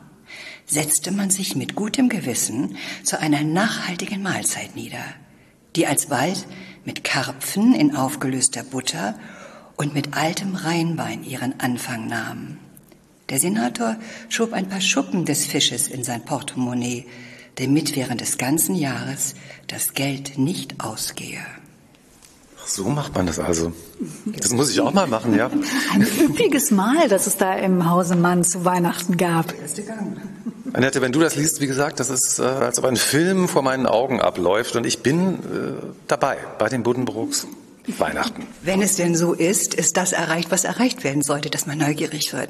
setzte 0.68 1.12
man 1.12 1.32
sich 1.32 1.56
mit 1.56 1.74
gutem 1.74 2.08
Gewissen 2.08 2.78
zu 3.04 3.20
einer 3.20 3.42
nachhaltigen 3.42 4.22
Mahlzeit 4.22 4.76
nieder, 4.76 5.04
die 5.76 5.88
alsbald 5.88 6.46
mit 6.86 7.04
Karpfen 7.04 7.74
in 7.74 7.96
aufgelöster 7.96 8.62
Butter 8.62 9.18
und 9.78 9.96
mit 9.96 10.16
altem 10.16 10.54
Rheinwein 10.54 11.24
ihren 11.24 11.60
Anfang 11.60 12.06
nahm. 12.06 12.60
Der 13.32 13.40
Senator 13.40 13.96
schob 14.28 14.52
ein 14.52 14.68
paar 14.68 14.82
Schuppen 14.82 15.24
des 15.24 15.46
Fisches 15.46 15.88
in 15.88 16.04
sein 16.04 16.24
Portemonnaie, 16.26 17.06
damit 17.56 17.96
während 17.96 18.20
des 18.20 18.38
ganzen 18.38 18.76
Jahres 18.76 19.36
das 19.68 19.94
Geld 19.94 20.38
nicht 20.38 20.84
ausgehe. 20.84 21.40
So 22.66 22.90
macht 22.90 23.16
man 23.16 23.28
das 23.28 23.40
also. 23.40 23.72
Das 24.26 24.52
muss 24.52 24.70
ich 24.70 24.82
auch 24.82 24.94
mal 24.94 25.08
machen, 25.08 25.36
ja. 25.36 25.50
Ein 25.94 26.02
üppiges 26.02 26.72
Mahl, 26.72 27.08
das 27.08 27.26
es 27.26 27.38
da 27.38 27.54
im 27.54 27.90
Hause 27.90 28.18
Mann 28.18 28.44
zu 28.44 28.66
Weihnachten 28.66 29.16
gab. 29.16 29.54
Annette, 30.74 31.02
wenn 31.02 31.14
du 31.14 31.22
das 31.22 31.36
liest, 31.38 31.62
wie 31.62 31.68
gesagt, 31.68 32.02
das 32.02 32.10
ist, 32.10 32.40
äh, 32.40 32.44
als 32.44 32.80
ob 32.80 32.86
ein 32.86 32.98
Film 32.98 33.48
vor 33.48 33.62
meinen 33.62 33.86
Augen 33.86 34.20
abläuft 34.20 34.76
und 34.76 34.86
ich 34.86 35.04
bin 35.04 35.36
äh, 35.36 35.38
dabei 36.08 36.38
bei 36.60 36.68
den 36.68 36.84
Buddenbrooks. 36.84 37.48
Weihnachten. 37.98 38.48
Wenn 38.62 38.82
es 38.82 38.96
denn 38.96 39.16
so 39.16 39.34
ist, 39.34 39.74
ist 39.74 39.98
das 39.98 40.14
erreicht, 40.14 40.52
was 40.52 40.64
erreicht 40.64 41.04
werden 41.04 41.22
sollte, 41.22 41.50
dass 41.50 41.66
man 41.66 41.78
neugierig 41.78 42.34
wird. 42.34 42.50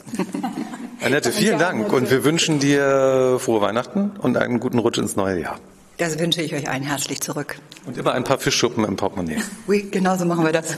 Annette, 1.01 1.31
vielen 1.31 1.57
Dank 1.59 1.91
und 1.91 2.11
wir 2.11 2.23
wünschen 2.23 2.59
dir 2.59 3.37
frohe 3.39 3.61
Weihnachten 3.61 4.11
und 4.19 4.37
einen 4.37 4.59
guten 4.59 4.79
Rutsch 4.79 4.97
ins 4.97 5.15
neue 5.15 5.41
Jahr. 5.41 5.59
Das 5.97 6.17
wünsche 6.17 6.41
ich 6.41 6.53
euch 6.53 6.67
allen 6.69 6.83
herzlich 6.83 7.21
zurück. 7.21 7.57
Und 7.85 7.97
immer 7.97 8.13
ein 8.13 8.23
paar 8.23 8.39
Fischschuppen 8.39 8.83
im 8.85 8.95
Portemonnaie. 8.95 9.37
Oui, 9.67 9.87
genauso 9.91 10.25
machen 10.25 10.43
wir 10.43 10.51
das. 10.51 10.75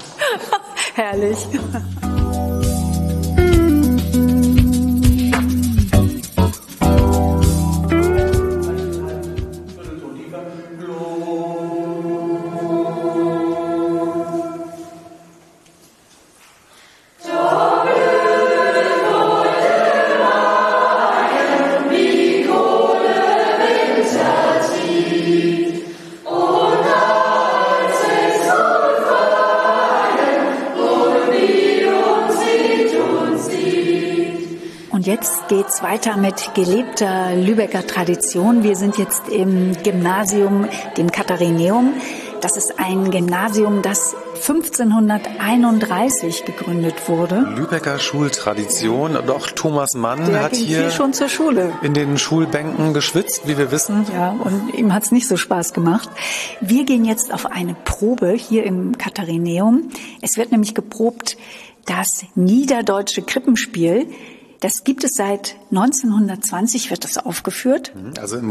Herrlich. 0.94 1.38
Geht's 35.48 35.82
weiter 35.82 36.16
mit 36.16 36.54
gelebter 36.54 37.34
Lübecker 37.36 37.86
Tradition. 37.86 38.62
Wir 38.62 38.76
sind 38.76 38.98
jetzt 38.98 39.28
im 39.28 39.72
Gymnasium, 39.82 40.66
dem 40.96 41.10
Katharineum. 41.10 41.94
Das 42.40 42.56
ist 42.56 42.78
ein 42.78 43.10
Gymnasium, 43.10 43.82
das 43.82 44.14
1531 44.34 46.44
gegründet 46.44 47.08
wurde. 47.08 47.40
Lübecker 47.56 47.98
Schultradition. 47.98 49.16
Auch 49.16 49.46
Thomas 49.48 49.94
Mann 49.94 50.30
Der 50.30 50.42
hat 50.42 50.56
hier 50.56 50.90
schon 50.90 51.12
zur 51.12 51.28
Schule. 51.28 51.72
in 51.82 51.94
den 51.94 52.18
Schulbänken 52.18 52.92
geschwitzt, 52.92 53.42
wie 53.46 53.56
wir 53.56 53.70
wissen. 53.72 54.06
Ja, 54.12 54.30
und 54.30 54.74
ihm 54.74 54.92
hat's 54.92 55.12
nicht 55.12 55.28
so 55.28 55.36
Spaß 55.36 55.72
gemacht. 55.72 56.08
Wir 56.60 56.84
gehen 56.84 57.04
jetzt 57.04 57.32
auf 57.32 57.46
eine 57.46 57.74
Probe 57.84 58.32
hier 58.32 58.64
im 58.64 58.98
Katharineum. 58.98 59.90
Es 60.20 60.36
wird 60.36 60.52
nämlich 60.52 60.74
geprobt 60.74 61.36
das 61.86 62.24
Niederdeutsche 62.34 63.22
Krippenspiel. 63.22 64.06
Das 64.60 64.84
gibt 64.84 65.04
es 65.04 65.12
seit 65.14 65.56
1920, 65.70 66.90
wird 66.90 67.04
das 67.04 67.18
aufgeführt. 67.18 67.92
Also 68.18 68.36
im 68.36 68.50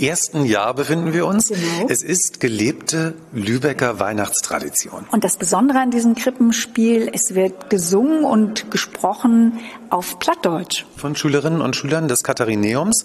101. 0.00 0.48
Jahr 0.48 0.74
befinden 0.74 1.12
wir 1.12 1.26
uns. 1.26 1.48
Genau. 1.48 1.86
Es 1.88 2.02
ist 2.02 2.40
gelebte 2.40 3.14
Lübecker 3.32 3.98
Weihnachtstradition. 3.98 5.06
Und 5.10 5.24
das 5.24 5.36
Besondere 5.36 5.80
an 5.80 5.90
diesem 5.90 6.14
Krippenspiel, 6.14 7.10
es 7.12 7.34
wird 7.34 7.68
gesungen 7.70 8.24
und 8.24 8.70
gesprochen 8.70 9.58
auf 9.90 10.18
Plattdeutsch. 10.18 10.84
von 10.96 11.16
Schülerinnen 11.16 11.60
und 11.60 11.76
Schülern 11.76 12.08
des 12.08 12.22
Katharineums. 12.22 13.04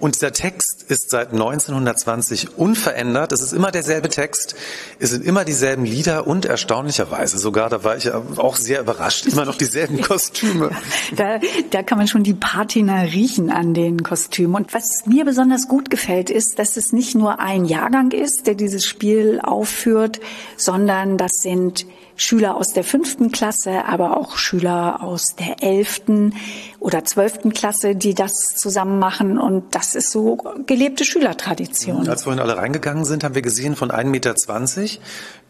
Und 0.00 0.14
dieser 0.16 0.32
Text 0.32 0.84
ist 0.88 1.10
seit 1.10 1.32
1920 1.32 2.58
unverändert. 2.58 3.32
Es 3.32 3.40
ist 3.40 3.52
immer 3.52 3.70
derselbe 3.70 4.08
Text. 4.08 4.54
Es 4.98 5.10
sind 5.10 5.24
immer 5.24 5.44
dieselben 5.44 5.84
Lieder 5.84 6.26
und 6.26 6.44
erstaunlicherweise 6.44 7.38
sogar, 7.38 7.68
da 7.70 7.84
war 7.84 7.96
ich 7.96 8.10
auch 8.12 8.56
sehr 8.56 8.80
überrascht, 8.80 9.26
immer 9.26 9.44
noch 9.44 9.56
dieselben 9.56 10.00
Kostüme. 10.02 10.70
Da, 11.16 11.38
da 11.70 11.82
kann 11.82 11.98
man 11.98 12.08
schon 12.08 12.22
die 12.22 12.34
Patina 12.34 13.02
riechen 13.02 13.50
an 13.50 13.74
den 13.74 14.02
Kostümen. 14.02 14.56
Und 14.56 14.74
was 14.74 15.06
mir 15.06 15.24
besonders 15.24 15.68
gut 15.68 15.90
gefällt, 15.90 16.30
ist, 16.34 16.58
dass 16.58 16.76
es 16.76 16.92
nicht 16.92 17.14
nur 17.14 17.38
ein 17.40 17.64
Jahrgang 17.64 18.10
ist, 18.10 18.46
der 18.46 18.54
dieses 18.54 18.84
Spiel 18.84 19.40
aufführt, 19.42 20.20
sondern 20.56 21.16
das 21.16 21.32
sind 21.40 21.86
Schüler 22.16 22.56
aus 22.56 22.72
der 22.72 22.84
fünften 22.84 23.32
Klasse, 23.32 23.86
aber 23.86 24.16
auch 24.16 24.36
Schüler 24.36 25.02
aus 25.02 25.34
der 25.36 25.62
elften 25.64 26.34
oder 26.78 27.04
zwölften 27.04 27.52
Klasse, 27.52 27.96
die 27.96 28.14
das 28.14 28.32
zusammen 28.56 28.98
machen. 29.00 29.36
Und 29.38 29.74
das 29.74 29.94
ist 29.96 30.10
so 30.12 30.36
gelebte 30.66 31.04
Schülertradition. 31.04 32.08
Als 32.08 32.20
wir 32.20 32.24
vorhin 32.24 32.40
alle 32.40 32.56
reingegangen 32.56 33.04
sind, 33.04 33.24
haben 33.24 33.34
wir 33.34 33.42
gesehen 33.42 33.74
von 33.74 33.90
1,20 33.90 34.04
Meter 34.04 34.34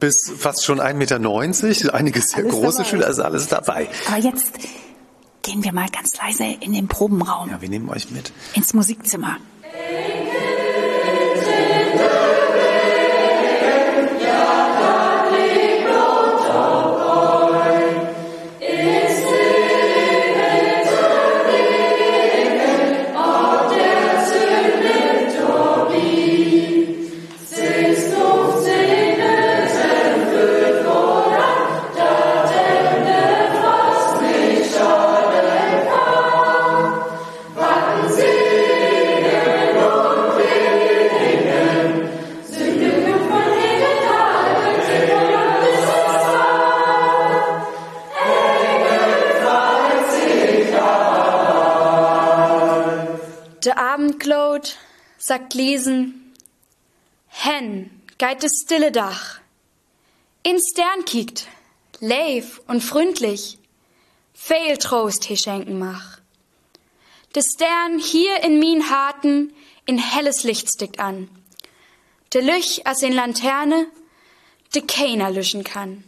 bis 0.00 0.32
fast 0.38 0.64
schon 0.64 0.80
1,90 0.80 0.94
Meter. 1.66 1.94
Einige 1.94 2.20
sehr 2.22 2.38
Alles 2.44 2.52
große 2.54 2.76
dabei. 2.78 2.88
Schüler, 2.88 3.08
ist 3.08 3.18
alles 3.20 3.48
dabei. 3.48 3.88
Aber 4.08 4.18
jetzt 4.22 4.52
gehen 5.42 5.62
wir 5.62 5.72
mal 5.74 5.88
ganz 5.90 6.16
leise 6.16 6.44
in 6.60 6.72
den 6.72 6.88
Probenraum, 6.88 7.50
Ja, 7.50 7.60
wir 7.60 7.68
nehmen 7.68 7.90
euch 7.90 8.10
mit. 8.10 8.32
ins 8.54 8.72
Musikzimmer. 8.72 9.36
De 53.64 53.76
Abendglot 53.78 54.76
sagt 55.16 55.54
Lesen, 55.54 56.34
Hen, 57.28 58.02
geit 58.18 58.42
de 58.42 58.48
stille 58.50 58.92
Dach. 58.92 59.40
In 60.42 60.60
Stern 60.60 61.06
kiekt, 61.06 61.48
leif 62.00 62.60
und 62.66 62.82
freundlich, 62.82 63.56
viel 64.34 64.76
Trost 64.76 65.24
he 65.24 65.36
schenken 65.38 65.78
mach. 65.78 66.20
De 67.34 67.42
Stern 67.42 67.98
hier 67.98 68.42
in 68.42 68.58
min 68.58 68.90
Harten 68.90 69.54
in 69.86 69.96
helles 69.96 70.44
Licht 70.44 70.68
stickt 70.68 71.00
an. 71.00 71.30
De 72.34 72.42
Lüch 72.42 72.82
as 72.84 73.02
in 73.02 73.14
Laterne, 73.14 73.86
de 74.74 74.82
keiner 74.82 75.30
lüschen 75.30 75.64
kann. 75.64 76.04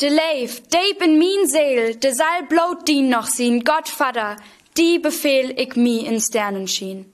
De 0.00 0.08
leif, 0.08 0.62
deep 0.68 1.02
in 1.02 1.18
min 1.18 1.46
Seel, 1.46 1.94
de 1.94 2.12
sal 2.12 2.46
blot 2.48 2.86
dien 2.88 3.08
noch 3.08 3.26
sien, 3.26 3.64
Gottvater, 3.64 4.36
die 4.78 4.98
befehl 4.98 5.52
ich 5.58 5.76
mi 5.76 5.98
in 5.98 6.20
Sternen 6.20 6.68
schien. 6.68 7.12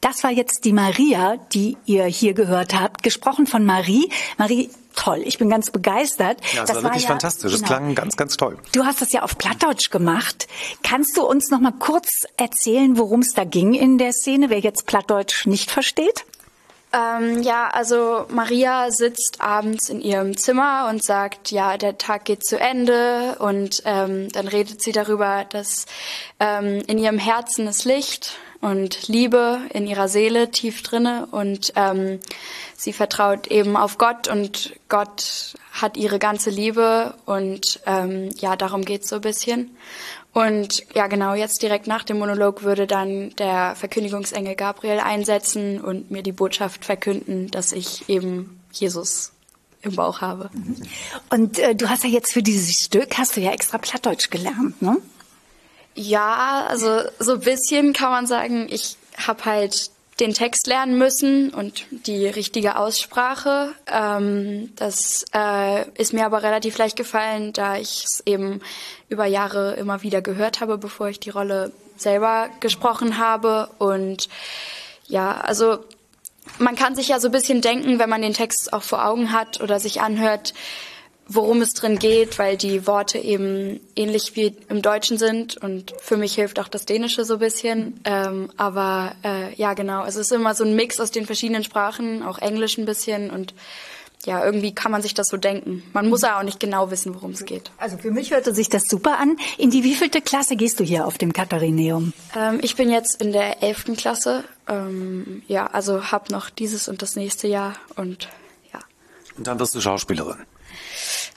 Das 0.00 0.22
war 0.22 0.30
jetzt 0.30 0.64
die 0.64 0.72
Maria, 0.72 1.36
die 1.52 1.76
ihr 1.84 2.04
hier 2.04 2.32
gehört 2.32 2.78
habt, 2.78 3.02
gesprochen 3.02 3.46
von 3.46 3.64
Marie. 3.64 4.08
Marie, 4.38 4.70
toll, 4.94 5.22
ich 5.24 5.38
bin 5.38 5.48
ganz 5.48 5.70
begeistert. 5.70 6.38
Ja, 6.54 6.64
das, 6.64 6.76
war 6.76 6.84
wirklich 6.84 7.06
fantastisch. 7.06 7.52
Es 7.52 7.58
genau. 7.60 7.68
klang 7.68 7.94
ganz, 7.94 8.16
ganz 8.16 8.36
toll. 8.36 8.56
Du 8.72 8.84
hast 8.84 9.02
das 9.02 9.12
ja 9.12 9.22
auf 9.22 9.36
Plattdeutsch 9.36 9.90
gemacht. 9.90 10.46
Kannst 10.82 11.16
du 11.16 11.26
uns 11.26 11.50
noch 11.50 11.60
mal 11.60 11.72
kurz 11.72 12.26
erzählen, 12.36 12.96
worum 12.98 13.20
es 13.20 13.32
da 13.32 13.44
ging 13.44 13.74
in 13.74 13.98
der 13.98 14.12
Szene, 14.12 14.48
wer 14.50 14.60
jetzt 14.60 14.86
Plattdeutsch 14.86 15.46
nicht 15.46 15.70
versteht? 15.70 16.24
Ähm, 16.96 17.42
ja, 17.42 17.68
also 17.68 18.24
Maria 18.30 18.90
sitzt 18.90 19.40
abends 19.40 19.90
in 19.90 20.00
ihrem 20.00 20.36
Zimmer 20.36 20.88
und 20.88 21.04
sagt, 21.04 21.50
ja, 21.50 21.76
der 21.76 21.98
Tag 21.98 22.24
geht 22.24 22.46
zu 22.46 22.58
Ende. 22.58 23.36
Und 23.38 23.82
ähm, 23.84 24.30
dann 24.32 24.48
redet 24.48 24.82
sie 24.82 24.92
darüber, 24.92 25.44
dass 25.50 25.84
ähm, 26.40 26.82
in 26.86 26.98
ihrem 26.98 27.18
Herzen 27.18 27.66
ist 27.66 27.84
Licht 27.84 28.38
und 28.62 29.08
Liebe 29.08 29.60
in 29.74 29.86
ihrer 29.86 30.08
Seele 30.08 30.50
tief 30.50 30.82
drinne. 30.82 31.28
Und 31.30 31.74
ähm, 31.76 32.18
sie 32.74 32.94
vertraut 32.94 33.48
eben 33.48 33.76
auf 33.76 33.98
Gott 33.98 34.28
und 34.28 34.72
Gott 34.88 35.54
hat 35.72 35.98
ihre 35.98 36.18
ganze 36.18 36.48
Liebe. 36.48 37.14
Und 37.26 37.80
ähm, 37.84 38.30
ja, 38.38 38.56
darum 38.56 38.86
geht's 38.86 39.10
so 39.10 39.16
ein 39.16 39.20
bisschen. 39.20 39.76
Und 40.36 40.84
ja, 40.94 41.06
genau, 41.06 41.32
jetzt 41.32 41.62
direkt 41.62 41.86
nach 41.86 42.04
dem 42.04 42.18
Monolog 42.18 42.62
würde 42.62 42.86
dann 42.86 43.30
der 43.36 43.74
Verkündigungsengel 43.74 44.54
Gabriel 44.54 45.00
einsetzen 45.00 45.80
und 45.80 46.10
mir 46.10 46.22
die 46.22 46.32
Botschaft 46.32 46.84
verkünden, 46.84 47.50
dass 47.50 47.72
ich 47.72 48.06
eben 48.10 48.60
Jesus 48.70 49.32
im 49.80 49.96
Bauch 49.96 50.20
habe. 50.20 50.50
Und 51.30 51.58
äh, 51.58 51.74
du 51.74 51.88
hast 51.88 52.04
ja 52.04 52.10
jetzt 52.10 52.34
für 52.34 52.42
dieses 52.42 52.84
Stück, 52.84 53.16
hast 53.16 53.38
du 53.38 53.40
ja 53.40 53.50
extra 53.50 53.78
Plattdeutsch 53.78 54.28
gelernt, 54.28 54.82
ne? 54.82 54.98
Ja, 55.94 56.66
also 56.68 57.00
so 57.18 57.32
ein 57.32 57.40
bisschen 57.40 57.94
kann 57.94 58.10
man 58.10 58.26
sagen, 58.26 58.66
ich 58.68 58.98
habe 59.16 59.42
halt 59.46 59.90
den 60.20 60.32
Text 60.32 60.66
lernen 60.66 60.96
müssen 60.96 61.50
und 61.50 61.84
die 61.90 62.26
richtige 62.26 62.76
Aussprache. 62.76 63.72
Ähm, 63.86 64.72
das 64.76 65.24
äh, 65.34 65.88
ist 65.90 66.14
mir 66.14 66.24
aber 66.24 66.42
relativ 66.42 66.78
leicht 66.78 66.96
gefallen, 66.96 67.52
da 67.52 67.76
ich 67.76 68.04
es 68.04 68.22
eben 68.24 68.60
über 69.08 69.26
Jahre 69.26 69.74
immer 69.74 70.02
wieder 70.02 70.22
gehört 70.22 70.60
habe, 70.60 70.78
bevor 70.78 71.08
ich 71.08 71.20
die 71.20 71.30
Rolle 71.30 71.72
selber 71.96 72.48
gesprochen 72.60 73.18
habe. 73.18 73.68
Und 73.78 74.28
ja, 75.06 75.32
also 75.32 75.78
man 76.58 76.76
kann 76.76 76.94
sich 76.94 77.08
ja 77.08 77.20
so 77.20 77.28
ein 77.28 77.32
bisschen 77.32 77.60
denken, 77.60 77.98
wenn 77.98 78.08
man 78.08 78.22
den 78.22 78.34
Text 78.34 78.72
auch 78.72 78.82
vor 78.82 79.04
Augen 79.04 79.32
hat 79.32 79.60
oder 79.60 79.80
sich 79.80 80.00
anhört, 80.00 80.54
worum 81.28 81.60
es 81.60 81.74
drin 81.74 81.98
geht, 81.98 82.38
weil 82.38 82.56
die 82.56 82.86
Worte 82.86 83.18
eben 83.18 83.80
ähnlich 83.96 84.36
wie 84.36 84.56
im 84.68 84.82
Deutschen 84.82 85.18
sind 85.18 85.56
und 85.56 85.94
für 86.00 86.16
mich 86.16 86.34
hilft 86.34 86.60
auch 86.60 86.68
das 86.68 86.86
Dänische 86.86 87.24
so 87.24 87.34
ein 87.34 87.40
bisschen. 87.40 88.00
Ähm, 88.04 88.50
aber 88.56 89.14
äh, 89.24 89.54
ja, 89.54 89.74
genau, 89.74 90.04
es 90.04 90.16
ist 90.16 90.32
immer 90.32 90.54
so 90.54 90.64
ein 90.64 90.76
Mix 90.76 91.00
aus 91.00 91.10
den 91.10 91.26
verschiedenen 91.26 91.64
Sprachen, 91.64 92.22
auch 92.22 92.38
Englisch 92.38 92.78
ein 92.78 92.86
bisschen 92.86 93.30
und 93.30 93.54
ja, 94.24 94.44
irgendwie 94.44 94.74
kann 94.74 94.90
man 94.90 95.02
sich 95.02 95.14
das 95.14 95.28
so 95.28 95.36
denken. 95.36 95.82
Man 95.92 96.08
muss 96.08 96.22
ja 96.22 96.38
auch 96.38 96.42
nicht 96.42 96.58
genau 96.58 96.90
wissen, 96.90 97.14
worum 97.14 97.32
es 97.32 97.44
geht. 97.44 97.70
Also 97.78 97.96
für 97.96 98.10
mich 98.10 98.32
hörte 98.32 98.54
sich 98.54 98.68
das 98.68 98.88
super 98.88 99.18
an. 99.18 99.36
In 99.56 99.70
die 99.70 99.84
wievielte 99.84 100.20
Klasse 100.20 100.56
gehst 100.56 100.80
du 100.80 100.84
hier 100.84 101.06
auf 101.06 101.16
dem 101.16 101.32
Katharineum? 101.32 102.12
Ähm, 102.36 102.58
ich 102.62 102.74
bin 102.76 102.90
jetzt 102.90 103.22
in 103.22 103.32
der 103.32 103.62
elften 103.62 103.96
Klasse. 103.96 104.44
Ähm, 104.68 105.42
ja, 105.46 105.66
also 105.68 106.10
habe 106.10 106.32
noch 106.32 106.50
dieses 106.50 106.88
und 106.88 107.02
das 107.02 107.14
nächste 107.14 107.46
Jahr 107.46 107.74
und 107.94 108.28
ja. 108.72 108.80
Und 109.36 109.46
dann 109.46 109.60
wirst 109.60 109.74
du 109.74 109.80
Schauspielerin. 109.80 110.38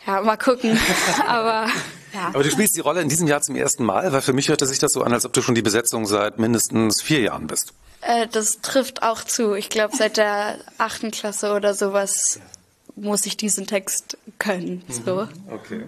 Ja, 0.06 0.22
mal 0.22 0.38
gucken. 0.38 0.80
Aber 1.28 1.68
ja. 2.14 2.28
Aber 2.34 2.44
du 2.44 2.50
spielst 2.50 2.76
die 2.76 2.82
Rolle 2.82 3.02
in 3.02 3.10
diesem 3.10 3.28
Jahr 3.28 3.42
zum 3.42 3.56
ersten 3.56 3.84
Mal, 3.84 4.12
weil 4.12 4.22
für 4.22 4.34
mich 4.34 4.50
hörte 4.50 4.66
sich 4.66 4.80
das 4.80 4.94
so 4.94 5.04
an, 5.04 5.14
als 5.14 5.26
ob 5.26 5.34
du 5.34 5.42
schon 5.42 5.56
die 5.56 5.62
Besetzung 5.62 6.06
seit 6.06 6.40
mindestens 6.40 7.02
vier 7.02 7.22
Jahren 7.22 7.48
bist. 7.48 7.74
Äh, 8.02 8.28
das 8.28 8.62
trifft 8.62 9.04
auch 9.04 9.24
zu. 9.24 9.54
Ich 9.54 9.70
glaube, 9.70 9.96
seit 9.96 10.18
der 10.18 10.60
achten 10.78 11.12
Klasse 11.12 11.54
oder 11.54 11.74
sowas 11.74 12.40
muss 12.96 13.26
ich 13.26 13.38
diesen 13.38 13.68
Text 13.68 14.18
können. 14.40 14.84
So. 14.90 15.28
Okay. 15.50 15.86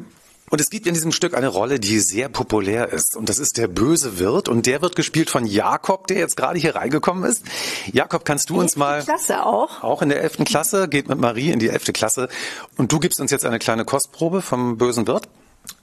Und 0.51 0.59
es 0.59 0.69
gibt 0.69 0.85
in 0.85 0.93
diesem 0.93 1.13
Stück 1.13 1.33
eine 1.33 1.47
Rolle, 1.47 1.79
die 1.79 1.99
sehr 2.01 2.27
populär 2.27 2.89
ist. 2.89 3.15
Und 3.15 3.29
das 3.29 3.39
ist 3.39 3.57
der 3.57 3.69
böse 3.69 4.19
Wirt. 4.19 4.49
Und 4.49 4.65
der 4.65 4.81
wird 4.81 4.97
gespielt 4.97 5.29
von 5.29 5.45
Jakob, 5.45 6.07
der 6.07 6.17
jetzt 6.17 6.35
gerade 6.35 6.59
hier 6.59 6.75
reingekommen 6.75 7.23
ist. 7.23 7.45
Jakob, 7.93 8.25
kannst 8.25 8.49
du 8.49 8.59
uns 8.59 8.75
mal... 8.75 9.01
Klasse 9.01 9.45
auch. 9.45 9.81
Auch 9.81 10.01
in 10.01 10.09
der 10.09 10.21
elften 10.21 10.43
Klasse, 10.43 10.89
geht 10.89 11.07
mit 11.07 11.17
Marie 11.19 11.51
in 11.51 11.59
die 11.59 11.69
elfte 11.69 11.93
Klasse. 11.93 12.27
Und 12.75 12.91
du 12.91 12.99
gibst 12.99 13.21
uns 13.21 13.31
jetzt 13.31 13.45
eine 13.45 13.59
kleine 13.59 13.85
Kostprobe 13.85 14.41
vom 14.41 14.77
bösen 14.77 15.07
Wirt? 15.07 15.29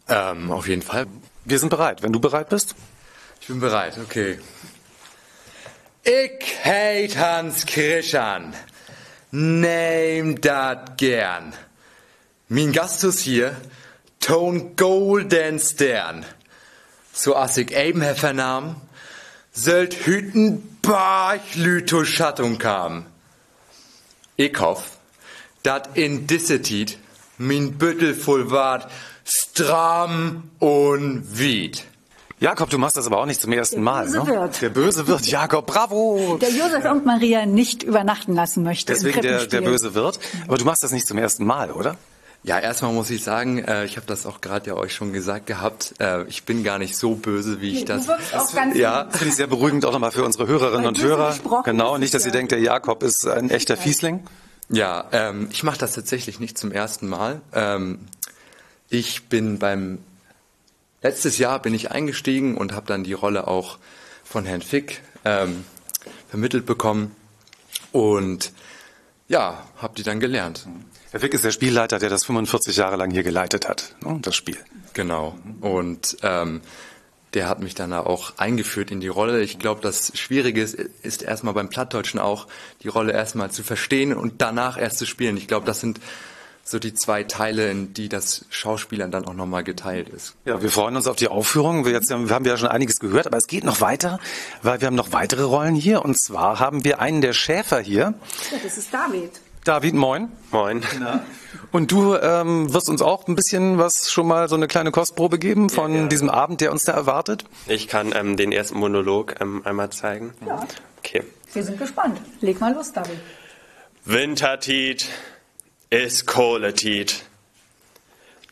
Ähm, 0.07 0.51
auf 0.51 0.69
jeden 0.69 0.83
Fall. 0.83 1.07
Wir 1.47 1.59
sind 1.59 1.71
bereit. 1.71 2.03
Wenn 2.03 2.13
du 2.13 2.21
bereit 2.21 2.51
bist? 2.51 2.75
Ich 3.41 3.47
bin 3.47 3.61
bereit, 3.61 3.97
okay. 4.05 4.39
Ich 6.03 6.65
heit 6.65 7.17
Hans 7.17 7.65
Krischan. 7.65 8.53
Nehm 9.31 10.39
dat 10.43 10.99
gern. 10.99 11.55
Min 12.51 12.73
Gastus 12.73 13.19
hier, 13.19 13.57
ton 14.21 14.77
golden 14.77 15.59
Stern. 15.59 16.25
So 17.13 17.35
as 17.35 17.57
ich 17.57 17.73
eben 17.73 18.01
her 18.01 18.15
vernahm, 18.15 18.77
sollt 19.53 19.95
hüten 20.07 20.79
Barchlüto 20.83 22.05
Schattung 22.05 22.59
kam. 22.59 23.07
Ich 24.37 24.59
hoff, 24.61 24.99
dat 25.63 25.97
in 25.97 26.27
disse 26.27 26.63
Tiet 26.63 26.99
min 27.39 27.79
Büttel 27.79 28.15
voll 28.15 28.51
ward, 28.51 28.89
stram 29.25 30.51
und 30.59 31.39
wied. 31.39 31.85
Jakob, 32.41 32.71
du 32.71 32.79
machst 32.79 32.97
das 32.97 33.07
aber 33.07 33.19
auch 33.19 33.27
nicht 33.27 33.41
zum 33.41 33.53
ersten 33.53 33.83
Mal. 33.83 34.05
böse 34.05 34.19
Ne? 34.21 34.27
Wirt. 34.29 34.63
Der 34.63 34.69
böse 34.69 35.07
Wirt, 35.09 35.27
Jakob, 35.27 35.67
bravo! 35.67 36.39
Der 36.41 36.51
Josef 36.51 36.85
und 36.85 37.05
Maria 37.05 37.47
nicht 37.47 37.83
übernachten 37.83 38.35
lassen 38.35 38.63
möchte. 38.63 38.93
im 38.93 38.99
Deswegen 38.99 39.23
der, 39.23 39.47
der 39.47 39.61
böse 39.61 39.95
Wirt. 39.95 40.21
Aber 40.47 40.57
du 40.57 40.65
machst 40.65 40.85
das 40.85 40.93
nicht 40.93 41.09
zum 41.09 41.19
ersten 41.19 41.45
Mal, 41.45 41.73
oder? 41.73 41.97
Ja, 42.49 42.59
erstmal 42.59 42.93
muss 42.95 43.11
ich 43.11 43.23
sagen, 43.23 43.59
äh, 43.59 43.85
ich 43.85 43.97
habe 43.99 44.07
das 44.07 44.25
auch 44.25 44.41
gerade 44.41 44.71
ja 44.71 44.75
euch 44.77 44.95
schon 44.95 45.13
gesagt 45.13 45.47
gehabt. 45.47 45.95
Äh, 46.01 46.25
ich 46.29 46.45
bin 46.45 46.65
gar 46.65 46.79
nicht 46.79 46.97
so 46.97 47.15
böse, 47.15 47.61
wie 47.61 47.73
ich 47.73 47.85
Du 47.85 47.93
das. 47.95 48.09
auch 48.09 48.53
ganz 48.55 48.75
ja, 48.75 49.05
Das 49.05 49.19
finde 49.19 49.29
ich 49.29 49.37
sehr 49.37 49.47
beruhigend 49.49 49.85
auch 49.85 49.93
nochmal 49.93 50.13
für 50.13 50.25
unsere 50.25 50.47
Hörerinnen 50.47 50.81
Weil 50.85 50.89
und 50.89 51.03
Hörer. 51.03 51.63
Genau, 51.65 51.99
nicht, 51.99 52.15
dass 52.15 52.23
es 52.23 52.27
ihr 52.29 52.33
ja- 52.33 52.39
denkt, 52.39 52.53
der 52.53 52.61
Jakob 52.61 53.03
ist 53.03 53.27
ein 53.27 53.51
echter 53.51 53.77
Fiesling. 53.77 54.25
ja. 54.71 55.05
Ähm, 55.13 55.49
ich 55.53 55.63
mache 55.63 55.77
das 55.79 55.93
tatsächlich 55.93 56.41
nicht 56.41 56.57
zum 56.57 56.73
ersten 56.73 57.07
Mal. 57.07 57.43
Ähm, 57.53 57.99
ich 58.89 59.25
bin 59.29 59.59
beim 59.59 59.99
letztes 61.03 61.37
Jahr 61.37 61.61
bin 61.61 61.75
ich 61.75 61.91
eingestiegen 61.91 62.57
und 62.57 62.73
habe 62.73 62.87
dann 62.87 63.05
die 63.05 63.13
Rolle 63.13 63.47
auch 63.47 63.77
von 64.25 64.47
Herrn 64.47 64.63
Fick 64.63 65.03
ähm, 65.27 65.65
vermittelt 66.31 66.65
bekommen 66.65 67.15
und 67.93 68.53
ja, 69.29 69.63
habe 69.77 69.95
die 69.97 70.03
dann 70.03 70.19
gelernt. 70.21 70.67
Herr 71.11 71.21
Fick 71.21 71.33
ist 71.33 71.45
der 71.45 71.53
Spielleiter, 71.53 71.99
der 71.99 72.11
das 72.11 72.25
45 72.25 72.77
Jahre 72.77 72.97
lang 72.97 73.11
hier 73.11 73.23
geleitet 73.23 73.67
hat, 73.67 73.97
ne, 74.05 74.19
das 74.21 74.37
Spiel. 74.37 74.59
Genau. 74.93 75.39
Und 75.63 76.19
ähm, 76.23 76.61
der 77.35 77.49
hat 77.49 77.61
mich 77.61 77.75
dann 77.75 77.93
auch 77.93 78.35
eingeführt 78.37 78.91
in 78.91 79.01
die 79.01 79.09
Rolle. 79.09 79.43
Ich 79.43 79.59
glaube, 79.59 79.81
das 79.81 80.13
Schwierige 80.19 80.61
ist, 80.61 80.75
ist 80.75 81.23
erstmal 81.23 81.55
beim 81.55 81.71
Plattdeutschen 81.71 82.21
auch, 82.21 82.47
die 82.83 82.89
Rolle 82.89 83.13
erstmal 83.13 83.51
zu 83.51 83.63
verstehen 83.63 84.13
und 84.13 84.43
danach 84.43 84.79
erst 84.79 84.99
zu 84.99 85.07
spielen. 85.07 85.37
Ich 85.37 85.49
glaube, 85.49 85.65
das 85.65 85.81
sind 85.81 86.01
so 86.63 86.79
die 86.79 86.93
zwei 86.93 87.25
Teile, 87.25 87.71
in 87.71 87.95
die 87.95 88.11
das 88.11 88.45
Schauspielern 88.51 89.11
dann 89.11 89.25
auch 89.25 89.33
nochmal 89.33 89.65
geteilt 89.65 90.11
ist. 90.11 90.35
Ja, 90.45 90.61
wir 90.61 90.71
freuen 90.71 90.97
uns 90.97 91.07
auf 91.07 91.17
die 91.17 91.29
Aufführung. 91.29 91.87
Wir, 91.87 91.93
jetzt, 91.93 92.11
wir 92.11 92.35
haben 92.35 92.45
ja 92.45 92.59
schon 92.59 92.69
einiges 92.69 93.01
gehört, 93.01 93.27
aber 93.27 93.39
es 93.39 93.47
geht 93.47 93.65
noch 93.65 93.81
weiter, 93.81 94.19
weil 94.61 94.81
wir 94.83 94.87
haben 94.87 94.95
noch 94.95 95.13
weitere 95.13 95.45
Rollen 95.45 95.75
hier. 95.75 96.05
Und 96.05 96.21
zwar 96.21 96.61
haben 96.61 96.85
wir 96.85 97.01
einen 97.01 97.23
der 97.23 97.33
Schäfer 97.33 97.81
hier. 97.81 98.15
Ja, 98.53 98.59
das 98.63 98.77
ist 98.77 98.93
David. 98.93 99.31
David, 99.69 99.93
moin. 99.93 100.33
Moin. 100.51 100.83
Und 101.73 101.93
du 101.93 102.15
ähm, 102.17 102.73
wirst 102.73 102.89
uns 102.89 103.03
auch 103.03 103.29
ein 103.29 103.35
bisschen 103.37 103.77
was 103.77 104.11
schon 104.11 104.27
mal 104.27 104.49
so 104.49 104.57
eine 104.57 104.67
kleine 104.67 104.91
Kostprobe 104.93 105.39
geben 105.39 105.69
von 105.69 106.09
diesem 106.09 106.31
Abend, 106.31 106.63
der 106.63 106.73
uns 106.73 106.85
da 106.85 106.93
erwartet. 106.93 107.45
Ich 107.67 107.87
kann 107.87 108.15
ähm, 108.17 108.39
den 108.39 108.51
ersten 108.51 108.79
Monolog 108.79 109.35
ähm, 109.43 109.61
einmal 109.67 109.91
zeigen. 109.91 110.33
Ja, 110.47 110.67
Okay. 111.01 111.23
wir 111.53 111.63
sind 111.63 111.79
gespannt. 111.79 112.19
Leg 112.41 112.59
mal 112.63 112.73
los, 112.73 112.95
David. 112.95 113.19
Wintertiet 114.07 115.07
ist 115.91 116.27
Kohletiet. 116.27 117.25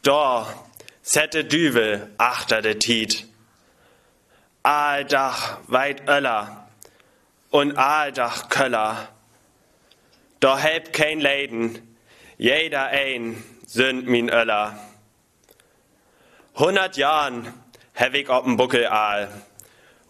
Da 0.02 0.46
sette 1.00 1.46
Düvel 1.46 2.10
achter 2.18 2.60
de 2.60 2.74
Tiet. 2.74 3.26
Aaldach 4.62 5.60
weit 5.66 6.06
Öller 6.10 6.66
und 7.50 7.78
Aaldach 7.78 8.50
Köller. 8.50 9.08
Da 10.46 10.56
helpt 10.56 10.92
kein 10.92 11.18
Leiden, 11.18 11.76
jeder 12.38 12.84
ein 12.84 13.42
sünd 13.66 14.06
min 14.06 14.28
Öller. 14.28 14.78
Hundert 16.54 16.96
Jahren 16.96 17.52
hab 17.96 18.14
ich 18.14 18.28
ob'n 18.28 18.56
Buckel 18.56 18.86
Aal 18.86 19.28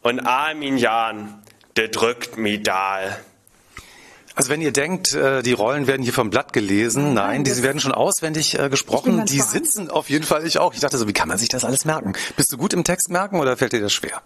und 0.02 0.20
all 0.20 0.54
min 0.54 0.76
Jahren, 0.76 1.42
de 1.78 1.88
drückt 1.88 2.36
mi 2.36 2.62
Dahl. 2.62 3.16
Also 4.34 4.50
wenn 4.50 4.60
ihr 4.60 4.72
denkt, 4.72 5.14
äh, 5.14 5.42
die 5.42 5.54
Rollen 5.54 5.86
werden 5.86 6.02
hier 6.02 6.12
vom 6.12 6.28
Blatt 6.28 6.52
gelesen, 6.52 7.14
nein, 7.14 7.42
die 7.42 7.62
werden 7.62 7.80
schon 7.80 7.92
auswendig 7.92 8.58
äh, 8.58 8.68
gesprochen. 8.68 9.24
Die 9.24 9.40
sitzen 9.40 9.88
auf 9.88 10.10
jeden 10.10 10.26
Fall, 10.26 10.46
ich 10.46 10.58
auch. 10.58 10.74
Ich 10.74 10.80
dachte 10.80 10.98
so, 10.98 11.08
wie 11.08 11.14
kann 11.14 11.28
man 11.28 11.38
sich 11.38 11.48
das 11.48 11.64
alles 11.64 11.86
merken? 11.86 12.12
Bist 12.36 12.52
du 12.52 12.58
gut 12.58 12.74
im 12.74 12.84
Text 12.84 13.08
merken 13.08 13.40
oder 13.40 13.56
fällt 13.56 13.72
dir 13.72 13.80
das 13.80 13.94
schwer? 13.94 14.20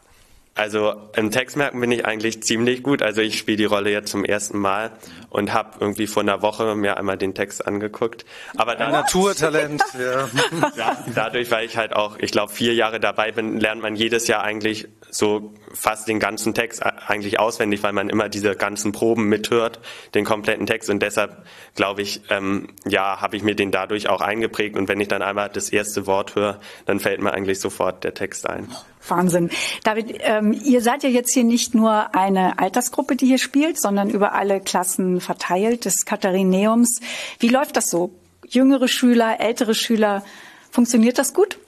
Also 0.55 0.95
im 1.17 1.31
Text 1.31 1.57
merken 1.57 1.81
bin 1.81 1.93
ich 1.93 2.05
eigentlich 2.05 2.43
ziemlich 2.43 2.83
gut. 2.83 3.03
Also 3.03 3.21
ich 3.21 3.39
spiele 3.39 3.57
die 3.57 3.65
Rolle 3.65 3.91
jetzt 3.91 4.11
zum 4.11 4.25
ersten 4.25 4.59
Mal 4.59 4.91
und 5.31 5.53
habe 5.53 5.79
irgendwie 5.81 6.07
vor 6.07 6.23
einer 6.23 6.43
Woche 6.43 6.75
mir 6.75 6.97
einmal 6.97 7.17
den 7.17 7.35
Text 7.35 7.67
angeguckt. 7.67 8.25
Aber 8.57 8.75
dann, 8.75 8.91
Naturtalent. 8.91 9.83
ja. 9.99 10.29
ja, 10.77 11.05
dadurch, 11.15 11.51
weil 11.51 11.67
ich 11.67 11.77
halt 11.77 11.95
auch, 11.95 12.19
ich 12.19 12.33
glaube, 12.33 12.53
vier 12.53 12.75
Jahre 12.75 13.01
dabei 13.01 13.33
bin, 13.33 13.61
lernt 13.61 13.81
man 13.81 13.95
jedes 13.95 14.27
Jahr 14.27 14.43
eigentlich 14.43 14.89
so 15.11 15.53
fast 15.73 16.09
den 16.09 16.19
ganzen 16.19 16.55
Text 16.55 16.83
eigentlich 16.85 17.39
auswendig, 17.39 17.83
weil 17.83 17.93
man 17.93 18.09
immer 18.09 18.29
diese 18.29 18.55
ganzen 18.55 18.93
Proben 18.93 19.29
mithört, 19.29 19.81
den 20.15 20.25
kompletten 20.25 20.67
Text. 20.67 20.91
Und 20.91 21.01
deshalb 21.03 21.45
glaube 21.75 22.03
ich, 22.03 22.23
ähm, 22.31 22.69
ja, 22.87 23.21
habe 23.21 23.37
ich 23.37 23.43
mir 23.43 23.55
den 23.55 23.71
dadurch 23.71 24.09
auch 24.09 24.21
eingeprägt. 24.21 24.77
Und 24.77 24.89
wenn 24.89 25.01
ich 25.01 25.09
dann 25.09 25.23
einmal 25.23 25.49
das 25.49 25.71
erste 25.71 26.07
Wort 26.07 26.35
höre, 26.35 26.61
dann 26.87 27.01
fällt 27.01 27.21
mir 27.21 27.33
eigentlich 27.33 27.61
sofort 27.61 28.05
der 28.05 28.15
Text 28.15 28.49
ein. 28.49 28.69
Wahnsinn. 29.09 29.51
David, 29.85 30.19
ähm, 30.21 30.53
ihr 30.65 30.83
seid 30.83 31.03
ja 31.03 31.09
jetzt 31.09 31.33
hier 31.33 31.45
nicht 31.45 31.75
nur 31.75 32.15
eine 32.15 32.59
Altersgruppe, 32.59 33.17
die 33.17 33.27
hier 33.27 33.39
spielt, 33.39 33.81
sondern 33.81 34.11
über 34.11 34.33
alle 34.35 34.61
Klassen 34.61 35.21
verteilt 35.21 35.85
des 35.85 36.05
Katharineums. 36.05 37.01
Wie 37.39 37.49
läuft 37.49 37.77
das 37.77 37.91
so? 37.91 38.11
Jüngere 38.47 38.89
Schüler, 38.89 39.41
ältere 39.41 39.75
Schüler, 39.75 40.25
funktioniert 40.71 41.19
das 41.19 41.33
gut? 41.33 41.59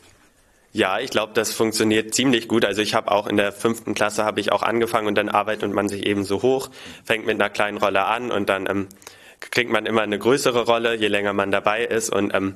Ja, 0.74 0.98
ich 0.98 1.10
glaube, 1.10 1.32
das 1.34 1.52
funktioniert 1.52 2.14
ziemlich 2.14 2.48
gut. 2.48 2.64
Also 2.64 2.80
ich 2.80 2.94
habe 2.94 3.10
auch 3.10 3.26
in 3.26 3.36
der 3.36 3.52
fünften 3.52 3.92
Klasse 3.92 4.24
habe 4.24 4.40
ich 4.40 4.52
auch 4.52 4.62
angefangen 4.62 5.06
und 5.06 5.16
dann 5.16 5.28
arbeitet 5.28 5.70
man 5.70 5.86
sich 5.86 6.06
eben 6.06 6.24
so 6.24 6.40
hoch, 6.40 6.70
fängt 7.04 7.26
mit 7.26 7.34
einer 7.34 7.50
kleinen 7.50 7.76
Rolle 7.76 8.06
an 8.06 8.30
und 8.30 8.48
dann 8.48 8.66
ähm, 8.66 8.88
kriegt 9.38 9.70
man 9.70 9.84
immer 9.84 10.00
eine 10.00 10.18
größere 10.18 10.64
Rolle, 10.64 10.94
je 10.94 11.08
länger 11.08 11.34
man 11.34 11.50
dabei 11.50 11.84
ist 11.84 12.08
und 12.08 12.34
ähm, 12.34 12.54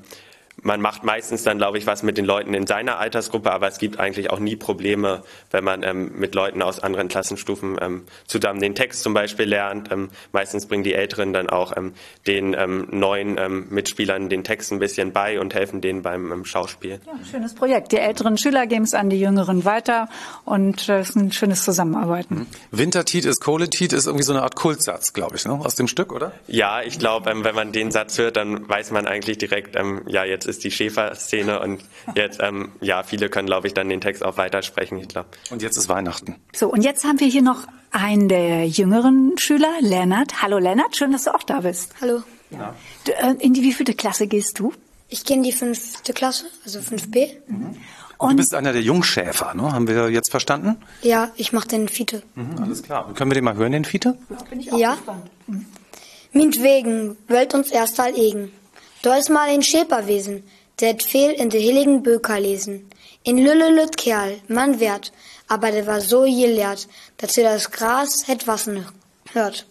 man 0.63 0.81
macht 0.81 1.05
meistens 1.05 1.43
dann, 1.43 1.59
glaube 1.59 1.79
ich, 1.79 1.87
was 1.87 2.03
mit 2.03 2.17
den 2.17 2.25
Leuten 2.25 2.55
in 2.55 2.67
seiner 2.67 2.99
Altersgruppe, 2.99 3.53
aber 3.53 3.69
es 3.69 3.79
gibt 3.79 4.01
eigentlich 4.01 4.31
auch 4.31 4.39
nie 4.39 4.57
Probleme, 4.57 5.23
wenn 5.51 5.65
man 5.65 5.83
ähm, 5.83 6.13
mit 6.17 6.35
Leuten 6.35 6.63
aus 6.63 6.81
anderen 6.81 7.09
Klassenstufen 7.09 7.77
ähm, 7.81 8.05
zusammen 8.27 8.61
den 8.61 8.75
Text 8.75 9.03
zum 9.03 9.13
Beispiel 9.15 9.47
lernt. 9.47 9.93
Ähm, 9.93 10.09
meistens 10.33 10.67
bringen 10.67 10.83
die 10.83 10.95
Älteren 10.95 11.33
dann 11.33 11.51
auch 11.51 11.77
ähm, 11.77 11.93
den 12.27 12.55
ähm, 12.55 12.89
neuen 12.91 13.37
ähm, 13.39 13.67
Mitspielern 13.71 14.29
den 14.29 14.45
Text 14.45 14.73
ein 14.73 14.79
bisschen 14.79 15.13
bei 15.13 15.39
und 15.39 15.55
helfen 15.55 15.81
denen 15.81 16.03
beim 16.03 16.33
ähm, 16.33 16.45
Schauspiel. 16.45 17.01
Ja, 17.07 17.13
schönes 17.31 17.55
Projekt. 17.55 17.93
Die 17.93 17.99
älteren 17.99 18.39
Schüler 18.39 18.67
geben 18.67 18.85
es 18.85 18.95
an 18.95 19.11
die 19.11 19.21
Jüngeren 19.21 19.65
weiter 19.65 20.09
und 20.45 20.89
äh, 20.89 21.01
es 21.01 21.11
ist 21.11 21.17
ein 21.17 21.33
schönes 21.33 21.65
Zusammenarbeiten. 21.65 22.47
Wintertiet 22.71 23.27
ist 23.27 23.41
Kohletiet 23.41 23.93
ist 23.93 24.07
irgendwie 24.07 24.25
so 24.25 24.33
eine 24.33 24.43
Art 24.43 24.57
Kultsatz, 24.57 25.13
glaube 25.13 25.37
ich, 25.37 25.45
ne? 25.45 25.53
aus 25.53 25.75
dem 25.75 25.87
Stück, 25.87 26.13
oder? 26.13 26.33
Ja, 26.47 26.81
ich 26.83 26.99
glaube, 26.99 27.31
ähm, 27.31 27.45
wenn 27.45 27.55
man 27.55 27.73
den 27.73 27.91
Satz 27.91 28.19
hört, 28.19 28.37
dann 28.37 28.69
weiß 28.69 28.91
man 28.91 29.07
eigentlich 29.07 29.39
direkt, 29.39 29.77
ähm, 29.77 30.03
ja, 30.07 30.25
jetzt 30.25 30.46
ist 30.47 30.65
die 30.65 30.71
Schäfer-Szene 30.71 31.61
und 31.61 31.83
jetzt, 32.15 32.41
ähm, 32.43 32.73
ja, 32.81 33.03
viele 33.03 33.29
können, 33.29 33.47
glaube 33.47 33.67
ich, 33.67 33.75
dann 33.75 33.89
den 33.89 34.01
Text 34.01 34.25
auch 34.25 34.37
weitersprechen, 34.37 34.99
ich 34.99 35.09
glaube. 35.09 35.29
Und 35.51 35.63
jetzt 35.63 35.77
ist 35.77 35.89
Weihnachten. 35.89 36.37
So, 36.55 36.69
und 36.69 36.83
jetzt 36.83 37.05
haben 37.05 37.21
wir 37.21 37.29
hier 37.29 37.43
noch 37.43 37.67
einen 37.91 38.29
der 38.29 38.67
jüngeren 38.67 39.33
Schüler, 39.39 39.73
Lennart. 39.81 40.43
Hallo 40.43 40.59
Lennart, 40.59 40.97
schön, 40.97 41.13
dass 41.13 41.25
du 41.25 41.35
auch 41.35 41.43
da 41.43 41.61
bist. 41.61 41.95
Hallo. 42.01 42.23
Du, 43.05 43.13
äh, 43.13 43.35
in 43.41 43.55
die 43.55 43.63
wievielte 43.63 43.95
Klasse 43.95 44.27
gehst 44.27 44.59
du? 44.59 44.73
Ich 45.09 45.25
gehe 45.25 45.37
in 45.37 45.43
die 45.43 45.53
fünfte 45.53 46.13
Klasse, 46.13 46.47
also 46.65 46.81
5b. 46.81 47.31
Und 48.19 48.31
du 48.31 48.37
bist 48.37 48.55
einer 48.55 48.73
der 48.73 48.83
Jungschäfer, 48.83 49.55
ne? 49.55 49.73
haben 49.73 49.87
wir 49.87 50.11
jetzt 50.11 50.31
verstanden? 50.31 50.77
Ja, 51.03 51.31
ich 51.37 51.53
mache 51.53 51.69
den 51.69 51.89
Fiete. 51.89 52.23
Alles 52.61 52.83
klar. 52.83 53.07
Und 53.07 53.17
können 53.17 53.31
wir 53.31 53.35
den 53.35 53.45
mal 53.45 53.57
hören, 53.57 53.73
den 53.73 53.85
Fiete? 53.85 54.17
Ja. 54.77 54.97
Mintwegen 56.33 57.17
wollt 57.29 57.55
uns 57.55 57.71
erst 57.71 58.01
all 58.01 58.15
egen. 58.17 58.53
Da 59.07 59.17
ist 59.17 59.31
mal 59.31 59.49
ein 59.49 59.63
Schäperwesen, 59.63 60.43
der 60.81 60.89
het 60.89 61.05
fehl 61.05 61.31
in 61.31 61.49
de 61.49 61.61
heiligen 61.61 62.03
Böker 62.03 62.41
lesen. 62.41 62.91
In 63.23 63.39
Lüllelüt 63.39 63.97
Kerl, 63.97 64.41
man 64.49 64.81
wert, 64.81 65.13
aber 65.47 65.71
der 65.71 65.87
war 65.87 66.01
so 66.01 66.23
gelehrt, 66.23 66.89
dass 67.19 67.39
er 67.39 67.55
das 67.55 67.71
Gras 67.71 68.27
het 68.27 68.49
wassen 68.49 68.85
hört. 69.33 69.65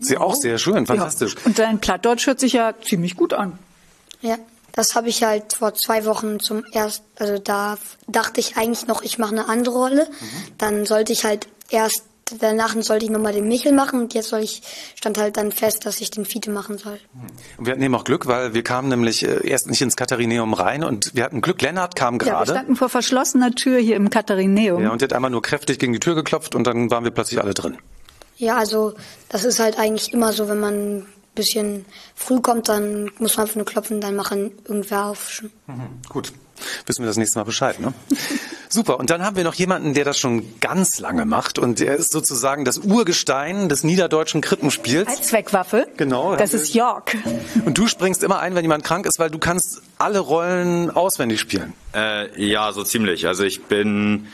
Sie 0.00 0.16
auch 0.16 0.34
sehr 0.34 0.56
schön, 0.56 0.86
fantastisch. 0.86 1.36
Und 1.44 1.58
dein 1.58 1.78
Plattdeutsch 1.78 2.26
hört 2.26 2.40
sich 2.40 2.54
ja 2.54 2.72
ziemlich 2.82 3.16
gut 3.16 3.34
an. 3.34 3.58
Ja. 4.22 4.38
Das 4.72 4.94
habe 4.94 5.10
ich 5.10 5.22
halt 5.22 5.52
vor 5.52 5.74
zwei 5.74 6.06
Wochen 6.06 6.40
zum 6.40 6.64
ersten, 6.72 7.04
also 7.18 7.36
da 7.36 7.76
dachte 8.06 8.40
ich 8.40 8.56
eigentlich 8.56 8.86
noch, 8.86 9.02
ich 9.02 9.18
mache 9.18 9.32
eine 9.32 9.46
andere 9.46 9.74
Rolle. 9.74 10.08
Dann 10.56 10.86
sollte 10.86 11.12
ich 11.12 11.24
halt 11.26 11.48
erst, 11.68 12.04
danach 12.38 12.74
sollte 12.80 13.04
ich 13.04 13.10
nochmal 13.10 13.32
den 13.32 13.48
Michel 13.48 13.72
machen 13.72 14.00
und 14.00 14.14
jetzt 14.14 14.28
soll 14.28 14.40
ich, 14.40 14.62
stand 14.94 15.18
halt 15.18 15.36
dann 15.36 15.52
fest, 15.52 15.86
dass 15.86 16.00
ich 16.00 16.10
den 16.10 16.24
Fiete 16.24 16.50
machen 16.50 16.78
soll. 16.78 16.98
Und 17.58 17.66
wir 17.66 17.72
hatten 17.72 17.82
eben 17.82 17.94
auch 17.94 18.04
Glück, 18.04 18.26
weil 18.26 18.54
wir 18.54 18.62
kamen 18.62 18.88
nämlich 18.88 19.24
äh, 19.26 19.46
erst 19.48 19.68
nicht 19.68 19.80
ins 19.82 19.96
Katharineum 19.96 20.54
rein 20.54 20.84
und 20.84 21.14
wir 21.14 21.24
hatten 21.24 21.40
Glück, 21.40 21.60
Lennart 21.62 21.96
kam 21.96 22.14
Ja, 22.14 22.20
wir 22.20 22.26
gerade. 22.30 22.50
standen 22.52 22.76
vor 22.76 22.88
verschlossener 22.88 23.52
Tür 23.52 23.78
hier 23.78 23.96
im 23.96 24.10
Katharineum. 24.10 24.82
Ja, 24.82 24.90
und 24.90 25.00
der 25.00 25.08
hat 25.08 25.12
einmal 25.14 25.30
nur 25.30 25.42
kräftig 25.42 25.78
gegen 25.78 25.92
die 25.92 26.00
Tür 26.00 26.14
geklopft 26.14 26.54
und 26.54 26.64
dann 26.66 26.90
waren 26.90 27.04
wir 27.04 27.10
plötzlich 27.10 27.40
alle 27.40 27.54
drin. 27.54 27.78
Ja, 28.36 28.56
also 28.56 28.94
das 29.28 29.44
ist 29.44 29.58
halt 29.58 29.78
eigentlich 29.78 30.12
immer 30.12 30.32
so, 30.32 30.48
wenn 30.48 30.60
man 30.60 30.74
ein 30.98 31.06
bisschen 31.34 31.84
früh 32.14 32.40
kommt, 32.40 32.68
dann 32.68 33.10
muss 33.18 33.36
man 33.36 33.44
einfach 33.44 33.56
nur 33.56 33.66
klopfen, 33.66 34.00
dann 34.00 34.16
machen 34.16 34.52
irgendwer 34.66 35.06
auf. 35.06 35.30
schon. 35.30 35.50
Gut. 36.08 36.32
Wissen 36.86 37.02
wir 37.02 37.06
das 37.06 37.16
nächste 37.16 37.38
Mal 37.38 37.44
Bescheid, 37.44 37.80
ne? 37.80 37.92
Super. 38.72 39.00
Und 39.00 39.10
dann 39.10 39.24
haben 39.24 39.34
wir 39.34 39.42
noch 39.42 39.54
jemanden, 39.54 39.94
der 39.94 40.04
das 40.04 40.16
schon 40.16 40.60
ganz 40.60 41.00
lange 41.00 41.24
macht 41.24 41.58
und 41.58 41.80
der 41.80 41.96
ist 41.96 42.12
sozusagen 42.12 42.64
das 42.64 42.78
Urgestein 42.78 43.68
des 43.68 43.82
niederdeutschen 43.82 44.40
Krippenspiels. 44.40 45.08
Allzweckwaffe. 45.08 45.88
Genau. 45.96 46.36
Das 46.36 46.54
ist 46.54 46.72
York. 46.72 47.16
Und 47.64 47.76
du 47.76 47.88
springst 47.88 48.22
immer 48.22 48.38
ein, 48.38 48.54
wenn 48.54 48.62
jemand 48.62 48.84
krank 48.84 49.06
ist, 49.06 49.18
weil 49.18 49.28
du 49.28 49.38
kannst 49.38 49.82
alle 49.98 50.20
Rollen 50.20 50.88
auswendig 50.90 51.40
spielen. 51.40 51.72
Äh, 51.94 52.40
ja, 52.40 52.72
so 52.72 52.84
ziemlich. 52.84 53.26
Also 53.26 53.42
ich 53.42 53.64
bin, 53.64 54.28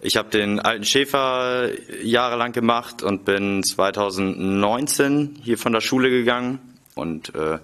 ich 0.00 0.16
habe 0.16 0.30
den 0.30 0.58
alten 0.58 0.84
Schäfer 0.84 1.68
jahrelang 2.02 2.52
gemacht 2.52 3.02
und 3.02 3.26
bin 3.26 3.62
2019 3.62 5.38
hier 5.42 5.58
von 5.58 5.74
der 5.74 5.82
Schule 5.82 6.08
gegangen 6.08 6.60
und 6.94 7.34
äh, 7.34 7.58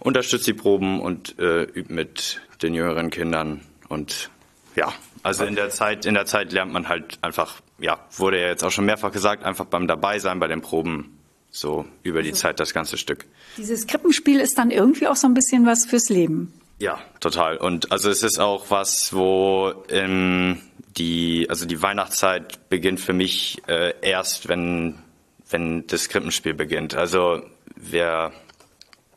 unterstütze 0.00 0.46
die 0.46 0.54
Proben 0.54 1.00
und 1.00 1.38
äh, 1.38 1.62
übe 1.62 1.92
mit 1.92 2.40
den 2.60 2.74
jüngeren 2.74 3.10
Kindern 3.10 3.60
und 3.88 4.30
ja, 4.76 4.92
also 5.22 5.44
in 5.44 5.56
der 5.56 5.70
Zeit, 5.70 6.06
in 6.06 6.14
der 6.14 6.26
Zeit 6.26 6.52
lernt 6.52 6.72
man 6.72 6.88
halt 6.88 7.18
einfach, 7.22 7.60
ja, 7.78 7.98
wurde 8.16 8.40
ja 8.40 8.48
jetzt 8.48 8.62
auch 8.62 8.70
schon 8.70 8.84
mehrfach 8.84 9.10
gesagt, 9.10 9.44
einfach 9.44 9.64
beim 9.64 9.88
Dabeisein 9.88 10.38
bei 10.38 10.46
den 10.46 10.60
Proben 10.60 11.18
so 11.50 11.86
über 12.02 12.22
die 12.22 12.32
Zeit 12.32 12.60
das 12.60 12.74
ganze 12.74 12.98
Stück. 12.98 13.24
Dieses 13.56 13.86
Krippenspiel 13.86 14.40
ist 14.40 14.58
dann 14.58 14.70
irgendwie 14.70 15.06
auch 15.06 15.16
so 15.16 15.26
ein 15.26 15.34
bisschen 15.34 15.66
was 15.66 15.86
fürs 15.86 16.10
Leben. 16.10 16.52
Ja, 16.78 16.98
total. 17.20 17.56
Und 17.56 17.90
also 17.90 18.10
es 18.10 18.22
ist 18.22 18.38
auch 18.38 18.66
was, 18.70 19.14
wo 19.14 19.72
ähm, 19.88 20.60
die, 20.98 21.46
also 21.48 21.66
die 21.66 21.80
Weihnachtszeit 21.80 22.68
beginnt 22.68 23.00
für 23.00 23.14
mich 23.14 23.62
äh, 23.66 23.94
erst, 24.02 24.48
wenn, 24.48 24.98
wenn 25.48 25.86
das 25.86 26.10
Krippenspiel 26.10 26.52
beginnt. 26.52 26.94
Also 26.94 27.42
wir 27.74 28.32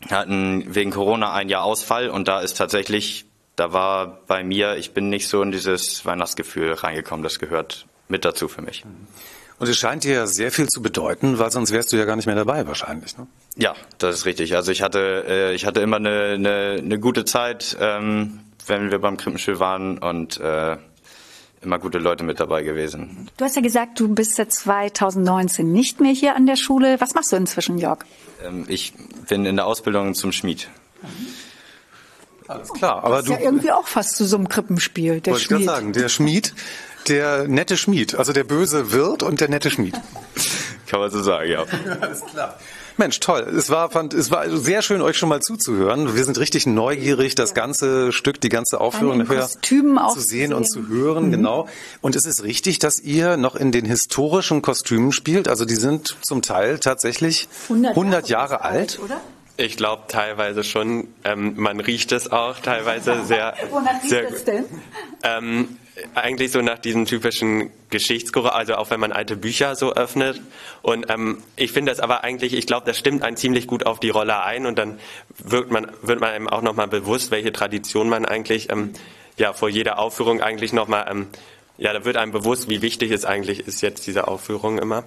hatten 0.10 0.74
wegen 0.74 0.91
Corona 0.91 1.34
ein 1.34 1.49
Jahr 1.49 1.64
Ausfall 1.64 2.10
und 2.10 2.30
da 2.30 2.39
ist 2.39 2.57
tatsächlich, 2.57 3.26
da 3.60 3.74
war 3.74 4.20
bei 4.28 4.43
mir, 4.43 4.78
ich 4.78 4.93
bin 4.93 5.10
nicht 5.10 5.28
so 5.28 5.41
in 5.41 5.51
dieses 5.51 6.05
Weihnachtsgefühl 6.05 6.74
reingekommen. 6.74 7.24
Das 7.24 7.39
gehört 7.39 7.86
mit 8.07 8.24
dazu 8.24 8.47
für 8.47 8.62
mich. 8.62 8.86
Und 9.60 9.68
es 9.68 9.78
scheint 9.78 10.05
dir 10.05 10.26
sehr 10.28 10.51
viel 10.51 10.68
zu 10.68 10.82
bedeuten, 10.82 11.38
weil 11.38 11.51
sonst 11.51 11.72
wärst 11.72 11.91
du 11.91 11.97
ja 11.97 12.05
gar 12.05 12.16
nicht 12.16 12.26
mehr 12.26 12.36
dabei 12.36 12.66
wahrscheinlich. 12.66 13.18
Ne? 13.18 13.28
Ja, 13.57 13.76
das 13.97 14.20
ist 14.20 14.26
richtig. 14.26 14.55
Also 14.55 14.72
ich 14.72 14.82
hatte, 14.82 15.26
äh, 15.28 15.53
ich 15.53 15.66
hatte 15.66 15.82
immer 15.82 15.97
eine, 15.97 16.36
eine, 16.36 16.78
eine 16.80 16.99
gute 16.99 17.26
Zeit, 17.26 17.76
ähm, 17.82 18.39
wenn 18.66 18.91
wir 18.91 18.99
beim 18.99 19.18
Krippenspiel 19.18 19.60
waren 19.60 19.97
und 19.97 20.39
äh, 20.39 20.78
immer 21.62 21.80
gute 21.80 21.97
Leute 21.97 22.24
mit 22.24 22.39
dabei 22.39 22.64
gewesen. 22.64 23.30
Du 23.36 23.43
hast 23.43 23.57
ja 23.57 23.62
gesagt, 23.62 23.99
du 23.99 24.07
bist 24.07 24.36
seit 24.36 24.53
2019 24.53 25.70
nicht 25.70 25.99
mehr 25.99 26.14
hier 26.14 26.38
an 26.38 26.45
der 26.45 26.55
Schule. 26.55 27.01
Was 27.01 27.14
machst 27.14 27.34
du 27.34 27.36
inzwischen, 27.36 27.78
Jörg? 27.78 28.05
Ähm, 28.41 28.64
ich 28.70 28.93
bin 29.28 29.45
in 29.45 29.57
der 29.57 29.66
Ausbildung 29.66 30.14
zum 30.14 30.32
Schmied. 30.32 30.70
Alles 32.50 32.74
klar, 32.74 33.04
aber 33.04 33.16
das 33.18 33.26
ist 33.26 33.30
du 33.30 33.34
ja 33.34 33.39
irgendwie 33.39 33.72
auch 33.72 33.88
fast 33.88 34.16
zu 34.18 34.26
so 34.26 34.36
einem 34.36 34.50
Krippenspiel, 34.50 35.22
der 35.22 35.34
wollte 35.34 35.41
ich 35.43 35.47
Schmied. 35.47 35.66
sagen, 35.66 35.93
der 35.93 36.10
Schmied, 36.10 36.54
der 37.08 37.47
nette 37.47 37.78
Schmied, 37.78 38.16
also 38.16 38.34
der 38.34 38.43
böse 38.43 38.91
Wirt 38.91 39.24
und 39.24 39.39
der 39.39 39.50
nette 39.50 39.70
Schmied. 39.70 39.93
Kann 40.88 41.00
man 41.00 41.12
so 41.12 41.22
sagen, 41.22 41.50
ja. 41.50 41.64
Alles 42.02 42.22
klar. 42.26 42.58
Mensch, 42.97 43.20
toll. 43.22 43.41
Es 43.58 43.70
war, 43.70 43.89
fand, 43.91 44.14
es 44.14 44.30
war 44.30 44.50
sehr 44.50 44.82
schön, 44.82 45.02
euch 45.02 45.16
schon 45.18 45.30
mal 45.30 45.41
zuzuhören. 45.41 46.16
Wir 46.16 46.26
sind 46.26 46.38
richtig 46.38 46.66
neugierig, 46.66 47.34
das 47.34 47.54
ganze 47.54 48.12
Stück, 48.12 48.41
die 48.41 48.50
ganze 48.50 48.82
Aufführung 48.82 49.20
nachher 49.20 49.39
Kostümen 49.43 49.97
auch 49.97 50.14
zu 50.16 50.20
sehen 50.20 50.52
und 50.54 50.66
zu 50.70 50.89
hören, 50.89 51.28
Mhm. 51.28 51.32
genau. 51.32 51.70
Und 52.02 52.18
es 52.18 52.26
ist 52.26 52.43
richtig, 52.43 52.80
dass 52.80 53.00
ihr 53.00 53.38
noch 53.38 53.56
in 53.56 53.72
den 53.72 53.86
historischen 53.86 54.62
Kostümen 54.62 55.14
spielt. 55.14 55.47
Also 55.47 55.64
die 55.64 55.76
sind 55.76 56.18
zum 56.24 56.41
Teil 56.41 56.80
tatsächlich 56.80 57.47
100 57.70 58.28
Jahre, 58.28 58.64
alt. 58.66 59.00
oder? 59.02 59.22
Ich 59.60 59.76
glaube 59.76 60.03
teilweise 60.07 60.64
schon. 60.64 61.10
Ähm, 61.26 61.55
man 61.57 61.82
riecht 61.82 62.14
es 62.14 62.32
auch 62.32 62.60
teilweise 62.60 63.24
sehr. 63.26 63.55
Wonach 63.70 64.01
riecht 64.01 64.10
sehr 64.10 64.30
es 64.30 64.45
denn? 64.45 64.64
Ähm, 65.22 65.78
eigentlich 66.16 66.53
so 66.53 66.62
nach 66.62 66.80
diesem 66.80 67.05
typischen 67.05 67.70
Geschichtsgeruch, 67.89 68.51
also 68.51 68.76
auch 68.76 68.89
wenn 68.89 69.01
man 69.01 69.12
alte 69.12 69.36
Bücher 69.36 69.76
so 69.76 69.91
öffnet. 69.93 70.39
Und 70.82 71.07
ähm, 71.10 71.39
ich 71.57 71.74
finde 71.74 71.91
das 71.91 71.99
aber 71.99 72.24
eigentlich, 72.24 72.53
ich 72.53 72.68
glaube, 72.68 72.86
das 72.86 72.97
stimmt 72.97 73.22
einen 73.22 73.36
ziemlich 73.36 73.68
gut 73.68 73.86
auf 73.86 73.99
die 73.99 74.10
Rolle 74.10 74.41
ein 74.43 74.66
und 74.66 74.80
dann 74.80 74.97
wird 75.38 75.72
man, 75.72 75.91
wird 76.03 76.22
man 76.22 76.30
einem 76.30 76.47
auch 76.47 76.62
nochmal 76.62 76.88
bewusst, 76.88 77.30
welche 77.30 77.51
Tradition 77.51 78.07
man 78.07 78.26
eigentlich 78.26 78.72
ähm, 78.72 78.93
ja 79.36 79.51
vor 79.51 79.68
jeder 79.68 79.99
Aufführung 79.99 80.39
eigentlich 80.39 80.72
nochmal, 80.72 81.05
ähm, 81.12 81.28
ja, 81.78 81.91
da 81.91 82.05
wird 82.05 82.16
einem 82.16 82.32
bewusst, 82.32 82.70
wie 82.70 82.82
wichtig 82.82 83.12
es 83.12 83.26
eigentlich 83.26 83.68
ist 83.68 83.82
jetzt 83.82 84.07
diese 84.07 84.30
Aufführung 84.30 84.80
immer. 84.80 85.03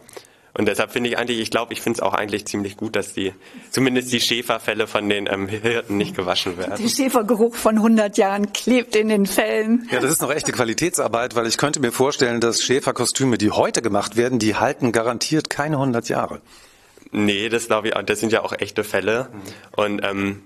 Und 0.55 0.67
deshalb 0.69 0.93
finde 0.93 1.09
ich 1.09 1.17
eigentlich, 1.17 1.39
ich 1.41 1.51
glaube, 1.51 1.73
ich 1.73 1.81
finde 1.81 1.97
es 1.99 2.03
auch 2.03 2.13
eigentlich 2.13 2.45
ziemlich 2.45 2.77
gut, 2.77 2.95
dass 2.95 3.15
die, 3.15 3.33
zumindest 3.71 4.13
die 4.13 4.21
Schäferfälle 4.21 4.87
von 4.87 5.09
den 5.09 5.27
ähm, 5.27 5.49
Hirten 5.49 5.97
nicht 5.97 6.15
gewaschen 6.15 6.59
werden. 6.59 6.75
Der 6.79 6.89
Schäfergeruch 6.91 7.55
von 7.55 7.77
100 7.77 8.19
Jahren 8.19 8.53
klebt 8.53 8.95
in 8.95 9.09
den 9.09 9.25
Fällen. 9.25 9.89
Ja, 9.91 10.01
das 10.01 10.11
ist 10.11 10.21
noch 10.21 10.31
echte 10.31 10.53
Qualitätsarbeit, 10.53 11.35
weil 11.37 11.47
ich 11.47 11.57
könnte 11.57 11.81
mir 11.81 11.91
vorstellen, 11.91 12.41
dass 12.43 12.63
Schäferkostüme, 12.63 13.39
die 13.39 13.51
heute 13.51 13.81
gemacht 13.81 14.17
werden, 14.17 14.39
die 14.39 14.55
halten 14.55 14.93
garantiert 14.93 15.49
keine 15.49 15.77
100 15.77 16.11
Jahre. 16.11 16.43
Nee, 17.13 17.49
das 17.49 17.67
glaube 17.67 17.89
ich, 17.89 17.97
auch- 17.97 18.03
das 18.03 18.21
sind 18.21 18.33
ja 18.33 18.43
auch 18.43 18.53
echte 18.53 18.85
Fälle. 18.85 19.29
Und 19.75 20.03
ähm, 20.05 20.43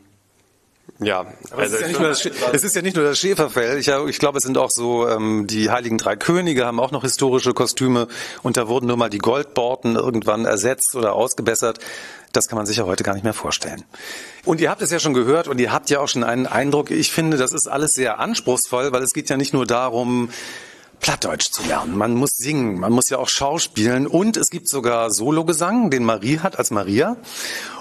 ja, 0.99 1.27
Aber 1.51 1.63
es, 1.65 1.73
also 1.73 1.77
ist 1.77 1.81
ja 1.81 1.89
nicht 1.89 2.01
nur 2.01 2.11
es 2.55 2.65
ist 2.65 2.77
ja 2.77 2.83
nicht 2.83 2.97
nur 2.97 3.05
das 3.05 3.19
Schäferfell. 3.19 3.79
Ich, 3.79 3.89
ich 3.89 4.19
glaube, 4.19 4.39
es 4.39 4.45
sind 4.45 4.57
auch 4.57 4.71
so, 4.71 5.09
ähm, 5.09 5.47
die 5.47 5.71
Heiligen 5.71 5.99
Drei 5.99 6.17
Könige 6.17 6.65
haben 6.65 6.81
auch 6.81 6.91
noch 6.91 7.03
historische 7.03 7.53
Kostüme 7.53 8.09
und 8.43 8.57
da 8.57 8.69
wurden 8.69 8.87
nur 8.87 8.97
mal 8.97 9.11
die 9.11 9.19
Goldborten 9.19 9.97
irgendwann 9.97 10.47
ersetzt 10.47 10.95
oder 10.95 11.13
ausgebessert. 11.13 11.81
Das 12.33 12.49
kann 12.49 12.57
man 12.57 12.67
sich 12.67 12.79
ja 12.79 12.85
heute 12.85 13.05
gar 13.05 13.15
nicht 13.15 13.25
mehr 13.25 13.35
vorstellen. 13.35 13.85
Und 14.45 14.61
ihr 14.61 14.71
habt 14.71 14.83
es 14.83 14.91
ja 14.91 14.99
schon 14.99 15.15
gehört 15.15 15.49
und 15.49 15.59
ihr 15.59 15.73
habt 15.73 15.91
ja 15.91 16.01
auch 16.01 16.09
schon 16.09 16.25
einen 16.25 16.47
Eindruck. 16.47 16.91
Ich 16.91 17.11
finde, 17.13 17.37
das 17.37 17.53
ist 17.53 17.67
alles 17.67 17.93
sehr 17.93 18.19
anspruchsvoll, 18.19 18.93
weil 18.93 19.03
es 19.03 19.13
geht 19.13 19.29
ja 19.29 19.37
nicht 19.37 19.53
nur 19.53 19.67
darum, 19.67 20.31
Plattdeutsch 21.01 21.51
zu 21.51 21.63
lernen. 21.65 21.97
Man 21.97 22.15
muss 22.15 22.31
singen, 22.31 22.81
man 22.81 22.93
muss 22.93 23.11
ja 23.11 23.19
auch 23.19 23.29
schauspielen 23.29 24.07
und 24.07 24.37
es 24.37 24.51
gibt 24.51 24.69
sogar 24.69 25.11
Sologesang, 25.11 25.91
den 25.91 26.05
Marie 26.05 26.39
hat 26.41 26.59
als 26.59 26.71
Maria. 26.71 27.17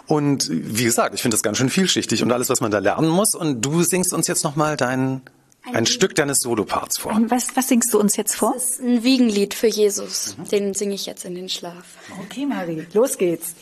Und 0.07 0.47
wie 0.51 0.83
gesagt, 0.83 1.15
ich 1.15 1.21
finde 1.21 1.35
das 1.35 1.43
ganz 1.43 1.57
schön 1.57 1.69
vielschichtig 1.69 2.21
und 2.21 2.31
alles, 2.31 2.49
was 2.49 2.61
man 2.61 2.71
da 2.71 2.79
lernen 2.79 3.09
muss. 3.09 3.33
Und 3.33 3.61
du 3.61 3.81
singst 3.81 4.13
uns 4.13 4.27
jetzt 4.27 4.43
nochmal 4.43 4.77
dein, 4.77 5.21
ein 5.63 5.85
Stück 5.85 6.13
deines 6.15 6.39
Soloparts 6.39 6.97
vor. 6.99 7.19
Was, 7.27 7.55
was 7.55 7.67
singst 7.67 7.93
du 7.93 7.99
uns 7.99 8.15
jetzt 8.15 8.35
vor? 8.35 8.53
Das 8.53 8.71
ist 8.71 8.81
ein 8.81 9.03
Wiegenlied 9.03 9.53
für 9.53 9.67
Jesus. 9.67 10.35
Den 10.51 10.73
singe 10.73 10.93
ich 10.93 11.05
jetzt 11.07 11.25
in 11.25 11.33
den 11.35 11.49
Schlaf. 11.49 11.85
Okay, 12.23 12.45
Marie, 12.45 12.85
los 12.93 13.17
geht's. 13.17 13.55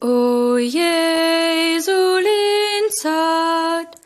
O 0.00 0.56
Jesulin 0.56 0.80
zart, 2.90 3.96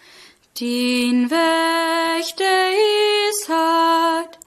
din 0.55 1.29
Wächter 1.31 2.71
is 3.29 3.49
hat, 3.49 4.39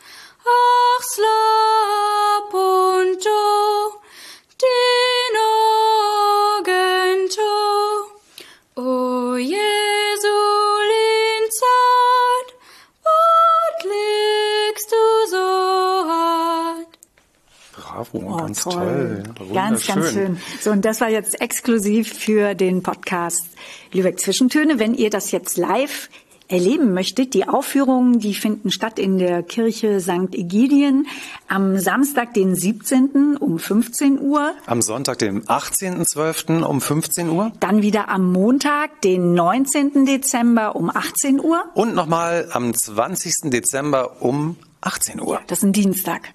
Bravo, 17.98 18.38
ganz 18.38 18.66
Oh, 18.68 18.72
toll. 18.72 19.24
toll. 19.36 19.48
Ja, 19.54 19.70
Ganz, 19.70 19.88
ganz 19.88 20.12
schön. 20.12 20.38
So, 20.62 20.70
und 20.72 20.86
das 20.86 21.02
war 21.02 21.10
jetzt 21.10 21.41
exklusiv 21.41 22.14
für 22.14 22.54
den 22.54 22.84
Podcast 22.84 23.48
Lübeck 23.91 24.20
Zwischentöne. 24.20 24.78
Wenn 24.78 24.93
ihr 24.93 25.10
das 25.10 25.32
jetzt 25.32 25.58
live 25.58 26.10
erleben 26.48 26.93
möchtet, 26.93 27.34
die 27.34 27.48
Aufführungen, 27.48 28.20
die 28.20 28.34
finden 28.36 28.70
statt 28.72 29.00
in 29.00 29.18
der 29.18 29.41
Kirche 29.43 30.00
St. 30.00 30.34
Egidien 30.34 31.08
am 31.48 31.78
Samstag, 31.80 32.36
den 32.36 32.56
17. 32.56 33.36
um 33.38 33.58
15 33.60 34.22
Uhr. 34.22 34.54
Am 34.68 34.82
Sonntag, 34.84 35.18
dem 35.18 35.41
18.12. 35.43 36.64
um 36.64 36.80
15 36.80 37.30
Uhr. 37.30 37.52
Dann 37.60 37.82
wieder 37.82 38.10
am 38.10 38.32
Montag, 38.32 39.02
den 39.02 39.34
19. 39.34 40.06
Dezember 40.06 40.76
um 40.76 40.89
18 40.89 41.41
Uhr. 41.41 41.66
Und 41.74 41.95
nochmal 41.95 42.48
am 42.54 42.74
20. 42.74 43.50
Dezember 43.50 44.22
um 44.22 44.56
18 44.82 45.20
Uhr. 45.20 45.41
Das 45.48 45.58
ist 45.60 45.64
ein 45.64 45.74
Dienstag. 45.74 46.30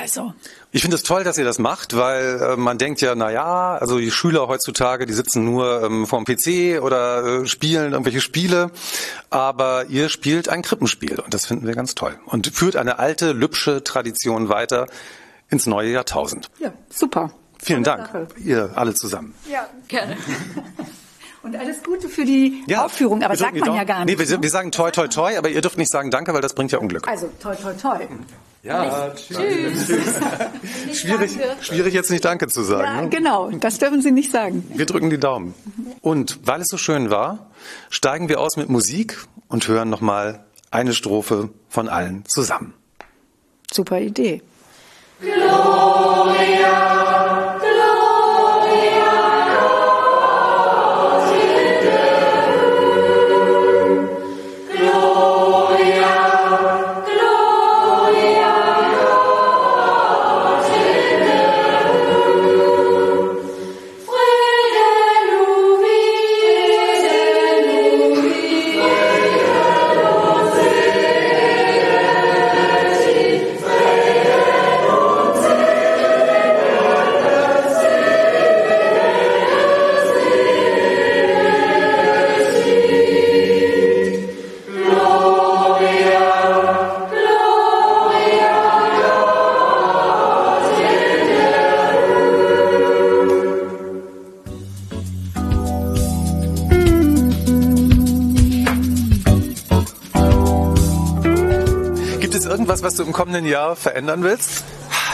Also, 0.00 0.34
Ich 0.72 0.82
finde 0.82 0.96
es 0.96 1.02
toll, 1.02 1.24
dass 1.24 1.38
ihr 1.38 1.44
das 1.44 1.58
macht, 1.58 1.96
weil 1.96 2.40
äh, 2.40 2.56
man 2.56 2.78
denkt 2.78 3.00
ja, 3.00 3.14
na 3.14 3.30
ja, 3.30 3.76
also 3.76 3.98
die 3.98 4.10
Schüler 4.10 4.48
heutzutage, 4.48 5.06
die 5.06 5.12
sitzen 5.12 5.44
nur 5.44 5.82
ähm, 5.82 6.06
vorm 6.06 6.24
PC 6.24 6.82
oder 6.82 7.42
äh, 7.42 7.46
spielen 7.46 7.92
irgendwelche 7.92 8.20
Spiele, 8.20 8.70
aber 9.30 9.86
ihr 9.86 10.08
spielt 10.08 10.48
ein 10.48 10.62
Krippenspiel 10.62 11.20
und 11.20 11.32
das 11.32 11.46
finden 11.46 11.66
wir 11.66 11.74
ganz 11.74 11.94
toll 11.94 12.18
und 12.26 12.48
führt 12.48 12.76
eine 12.76 12.98
alte, 12.98 13.32
lübsche 13.32 13.82
Tradition 13.82 14.48
weiter 14.48 14.86
ins 15.48 15.66
neue 15.66 15.90
Jahrtausend. 15.90 16.50
ja, 16.58 16.72
super. 16.90 17.30
Vielen 17.58 17.82
Dank, 17.84 18.06
Sache. 18.06 18.28
ihr 18.44 18.70
alle 18.74 18.94
zusammen. 18.94 19.34
Ja, 19.50 19.66
gerne. 19.88 20.16
Und 21.46 21.54
alles 21.54 21.80
Gute 21.84 22.08
für 22.08 22.24
die 22.24 22.64
Aufführung, 22.76 23.22
aber 23.22 23.34
wir 23.34 23.38
sagt 23.38 23.56
man 23.56 23.72
ja 23.72 23.84
gar 23.84 24.04
nicht. 24.04 24.18
Nee, 24.18 24.28
wir, 24.28 24.42
wir 24.42 24.50
sagen 24.50 24.72
toi, 24.72 24.90
toi, 24.90 25.06
toi, 25.06 25.38
aber 25.38 25.48
ihr 25.48 25.60
dürft 25.60 25.78
nicht 25.78 25.92
sagen 25.92 26.10
Danke, 26.10 26.34
weil 26.34 26.40
das 26.40 26.54
bringt 26.54 26.72
ja 26.72 26.80
Unglück. 26.80 27.06
Also, 27.06 27.30
toi, 27.40 27.54
toi, 27.54 27.72
toi. 27.72 28.00
Ja, 28.64 29.10
Tschüss. 29.14 29.86
Schwierig, 30.92 31.38
schwierig 31.60 31.94
jetzt 31.94 32.10
nicht 32.10 32.24
Danke 32.24 32.48
zu 32.48 32.64
sagen. 32.64 32.84
Ja, 32.84 33.02
ne? 33.02 33.08
genau, 33.10 33.48
das 33.50 33.78
dürfen 33.78 34.02
Sie 34.02 34.10
nicht 34.10 34.32
sagen. 34.32 34.68
Wir 34.74 34.86
drücken 34.86 35.08
die 35.08 35.20
Daumen. 35.20 35.54
Und 36.00 36.40
weil 36.42 36.62
es 36.62 36.66
so 36.66 36.78
schön 36.78 37.10
war, 37.10 37.48
steigen 37.90 38.28
wir 38.28 38.40
aus 38.40 38.56
mit 38.56 38.68
Musik 38.68 39.16
und 39.46 39.68
hören 39.68 39.88
nochmal 39.88 40.44
eine 40.72 40.94
Strophe 40.94 41.50
von 41.68 41.88
allen 41.88 42.24
zusammen. 42.26 42.74
Super 43.72 44.00
Idee. 44.00 44.42
Gibt 45.20 45.36
was 102.96 103.04
du 103.04 103.08
im 103.08 103.12
kommenden 103.12 103.44
Jahr 103.44 103.76
verändern 103.76 104.22
willst? 104.22 104.64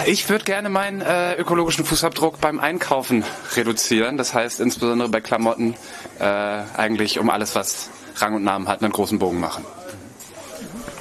Ich 0.06 0.28
würde 0.28 0.44
gerne 0.44 0.68
meinen 0.68 1.00
äh, 1.00 1.34
ökologischen 1.34 1.84
Fußabdruck 1.84 2.40
beim 2.40 2.60
Einkaufen 2.60 3.24
reduzieren. 3.56 4.16
Das 4.16 4.34
heißt 4.34 4.60
insbesondere 4.60 5.08
bei 5.08 5.20
Klamotten 5.20 5.74
äh, 6.20 6.24
eigentlich 6.24 7.18
um 7.18 7.28
alles, 7.28 7.56
was 7.56 7.90
Rang 8.18 8.34
und 8.34 8.44
Namen 8.44 8.68
hat, 8.68 8.84
einen 8.84 8.92
großen 8.92 9.18
Bogen 9.18 9.40
machen. 9.40 9.64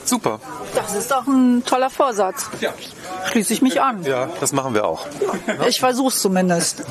Super. 0.05 0.39
Das 0.73 0.95
ist 0.95 1.11
doch 1.11 1.27
ein 1.27 1.63
toller 1.65 1.91
Vorsatz. 1.91 2.49
Ja. 2.61 2.73
Schließe 3.29 3.53
ich 3.53 3.61
mich 3.61 3.79
an. 3.79 4.03
Ja, 4.03 4.29
das 4.39 4.51
machen 4.51 4.73
wir 4.73 4.85
auch. 4.85 5.05
Ich 5.67 5.79
versuch's 5.79 6.19
zumindest. 6.19 6.83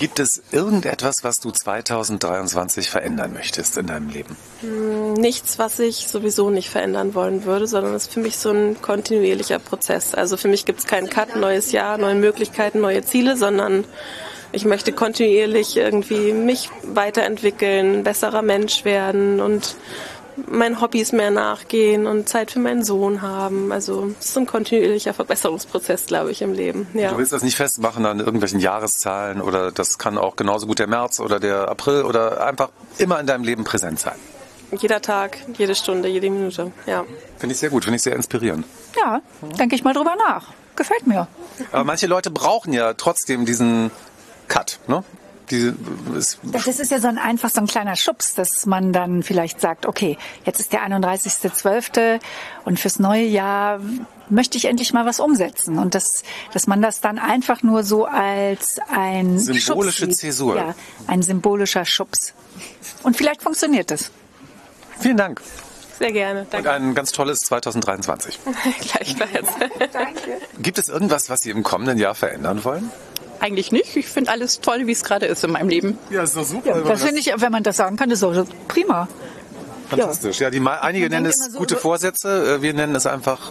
Gibt 0.00 0.18
es 0.18 0.42
irgendetwas, 0.50 1.24
was 1.24 1.40
du 1.40 1.50
2023 1.50 2.88
verändern 2.88 3.34
möchtest 3.34 3.76
in 3.76 3.86
deinem 3.86 4.08
Leben? 4.08 4.34
Hm, 4.62 5.12
Nichts, 5.12 5.58
was 5.58 5.78
ich 5.78 6.08
sowieso 6.08 6.48
nicht 6.48 6.70
verändern 6.70 7.14
wollen 7.14 7.44
würde, 7.44 7.66
sondern 7.66 7.92
es 7.92 8.04
ist 8.04 8.14
für 8.14 8.20
mich 8.20 8.38
so 8.38 8.50
ein 8.50 8.80
kontinuierlicher 8.80 9.58
Prozess. 9.58 10.14
Also 10.14 10.38
für 10.38 10.48
mich 10.48 10.64
gibt 10.64 10.78
es 10.78 10.86
keinen 10.86 11.10
Cut, 11.10 11.36
neues 11.36 11.70
Jahr, 11.72 11.98
neue 11.98 12.14
Möglichkeiten, 12.14 12.80
neue 12.80 13.04
Ziele, 13.04 13.36
sondern 13.36 13.84
ich 14.52 14.64
möchte 14.64 14.92
kontinuierlich 14.92 15.76
irgendwie 15.76 16.32
mich 16.32 16.70
weiterentwickeln, 16.82 18.02
besserer 18.02 18.40
Mensch 18.40 18.86
werden 18.86 19.38
und 19.38 19.76
meinen 20.36 20.80
Hobbys 20.80 21.12
mehr 21.12 21.30
nachgehen 21.30 22.06
und 22.06 22.28
Zeit 22.28 22.50
für 22.50 22.58
meinen 22.58 22.84
Sohn 22.84 23.22
haben. 23.22 23.72
Also 23.72 24.12
es 24.18 24.30
ist 24.30 24.38
ein 24.38 24.46
kontinuierlicher 24.46 25.14
Verbesserungsprozess, 25.14 26.06
glaube 26.06 26.30
ich, 26.30 26.42
im 26.42 26.52
Leben. 26.52 26.86
Ja. 26.94 27.10
Du 27.10 27.18
willst 27.18 27.32
das 27.32 27.42
nicht 27.42 27.56
festmachen 27.56 28.06
an 28.06 28.20
irgendwelchen 28.20 28.60
Jahreszahlen 28.60 29.40
oder 29.40 29.72
das 29.72 29.98
kann 29.98 30.18
auch 30.18 30.36
genauso 30.36 30.66
gut 30.66 30.78
der 30.78 30.86
März 30.86 31.20
oder 31.20 31.40
der 31.40 31.68
April 31.68 32.02
oder 32.02 32.46
einfach 32.46 32.70
immer 32.98 33.20
in 33.20 33.26
deinem 33.26 33.44
Leben 33.44 33.64
präsent 33.64 34.00
sein. 34.00 34.16
Jeder 34.78 35.02
Tag, 35.02 35.38
jede 35.58 35.74
Stunde, 35.74 36.08
jede 36.08 36.30
Minute. 36.30 36.70
Ja. 36.86 37.04
Finde 37.38 37.54
ich 37.54 37.58
sehr 37.58 37.70
gut, 37.70 37.84
finde 37.84 37.96
ich 37.96 38.02
sehr 38.02 38.14
inspirierend. 38.14 38.64
Ja, 38.96 39.20
denke 39.58 39.74
ich 39.74 39.82
mal 39.82 39.94
drüber 39.94 40.14
nach. 40.16 40.52
Gefällt 40.76 41.06
mir. 41.06 41.26
Aber 41.72 41.84
manche 41.84 42.06
Leute 42.06 42.30
brauchen 42.30 42.72
ja 42.72 42.94
trotzdem 42.94 43.44
diesen 43.44 43.90
Cut, 44.46 44.78
ne? 44.86 45.02
Diese, 45.50 45.74
es, 46.16 46.38
Das 46.42 46.66
ist 46.66 46.90
ja 46.90 47.00
so 47.00 47.08
ein 47.08 47.18
einfach 47.18 47.50
so 47.50 47.60
ein 47.60 47.66
kleiner 47.66 47.96
Schubs, 47.96 48.34
dass 48.34 48.66
man 48.66 48.92
dann 48.92 49.22
vielleicht 49.22 49.60
sagt, 49.60 49.86
okay, 49.86 50.16
jetzt 50.44 50.60
ist 50.60 50.72
der 50.72 50.86
31.12. 50.86 52.20
und 52.64 52.78
fürs 52.78 52.98
neue 52.98 53.24
Jahr 53.24 53.80
möchte 54.28 54.56
ich 54.56 54.66
endlich 54.66 54.92
mal 54.92 55.06
was 55.06 55.18
umsetzen 55.20 55.78
und 55.78 55.94
dass, 55.94 56.22
dass 56.52 56.66
man 56.66 56.80
das 56.80 57.00
dann 57.00 57.18
einfach 57.18 57.62
nur 57.62 57.82
so 57.82 58.06
als 58.06 58.78
ein 58.88 59.38
Symbolische 59.38 60.04
Schubs. 60.04 60.16
Zäsur. 60.18 60.56
Ja, 60.56 60.74
ein 61.06 61.22
symbolischer 61.22 61.84
Schubs. 61.84 62.32
Und 63.02 63.16
vielleicht 63.16 63.42
funktioniert 63.42 63.90
es. 63.90 64.10
Vielen 65.00 65.16
Dank. 65.16 65.40
Sehr 65.98 66.12
gerne. 66.12 66.46
Und 66.50 66.66
ein 66.66 66.94
ganz 66.94 67.12
tolles 67.12 67.40
2023. 67.40 68.38
Gleichfalls. 68.80 69.48
Danke. 69.92 70.38
Gibt 70.58 70.78
es 70.78 70.88
irgendwas, 70.88 71.28
was 71.28 71.40
Sie 71.40 71.50
im 71.50 71.62
kommenden 71.62 71.98
Jahr 71.98 72.14
verändern 72.14 72.64
wollen? 72.64 72.90
Eigentlich 73.40 73.72
nicht. 73.72 73.96
Ich 73.96 74.06
finde 74.06 74.30
alles 74.30 74.60
toll, 74.60 74.86
wie 74.86 74.92
es 74.92 75.02
gerade 75.02 75.26
ist 75.26 75.42
in 75.44 75.52
meinem 75.52 75.68
Leben. 75.68 75.98
Ja, 76.10 76.22
ist 76.22 76.36
doch 76.36 76.44
super. 76.44 76.76
Ja, 76.76 76.82
das 76.82 77.02
finde 77.02 77.20
ich, 77.20 77.32
wenn 77.34 77.50
man 77.52 77.62
das 77.62 77.76
sagen 77.78 77.96
kann, 77.96 78.10
ist 78.10 78.22
doch 78.22 78.46
prima. 78.68 79.08
Fantastisch. 79.88 80.40
Ja, 80.40 80.50
die, 80.50 80.60
ma- 80.60 80.78
einige 80.80 81.06
Man 81.06 81.22
nennen 81.22 81.26
es 81.26 81.52
so, 81.52 81.58
gute 81.58 81.76
Vorsätze. 81.76 82.56
äh, 82.58 82.62
Wir 82.62 82.74
nennen 82.74 82.94
es 82.94 83.06
einfach, 83.06 83.50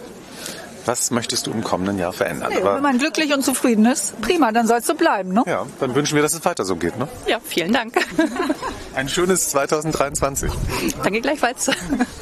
was 0.86 1.10
möchtest 1.10 1.46
du 1.46 1.50
im 1.50 1.62
kommenden 1.62 1.98
Jahr 1.98 2.12
verändern? 2.14 2.50
Nee, 2.54 2.64
wenn 2.64 2.82
man 2.82 2.98
glücklich 2.98 3.34
und 3.34 3.44
zufrieden 3.44 3.84
ist, 3.84 4.18
prima, 4.22 4.50
dann 4.52 4.66
soll 4.66 4.78
es 4.78 4.86
so 4.86 4.94
bleiben. 4.94 5.32
Ne? 5.34 5.42
ja, 5.46 5.66
dann 5.80 5.94
wünschen 5.94 6.14
wir, 6.14 6.22
dass 6.22 6.32
es 6.32 6.44
weiter 6.44 6.64
so 6.64 6.76
geht. 6.76 6.98
Ne? 6.98 7.08
Ja, 7.26 7.38
vielen 7.44 7.72
Dank. 7.72 7.94
Ein 8.94 9.08
schönes 9.08 9.50
2023. 9.50 10.50
Danke 11.02 11.20
gleichfalls. 11.20 11.70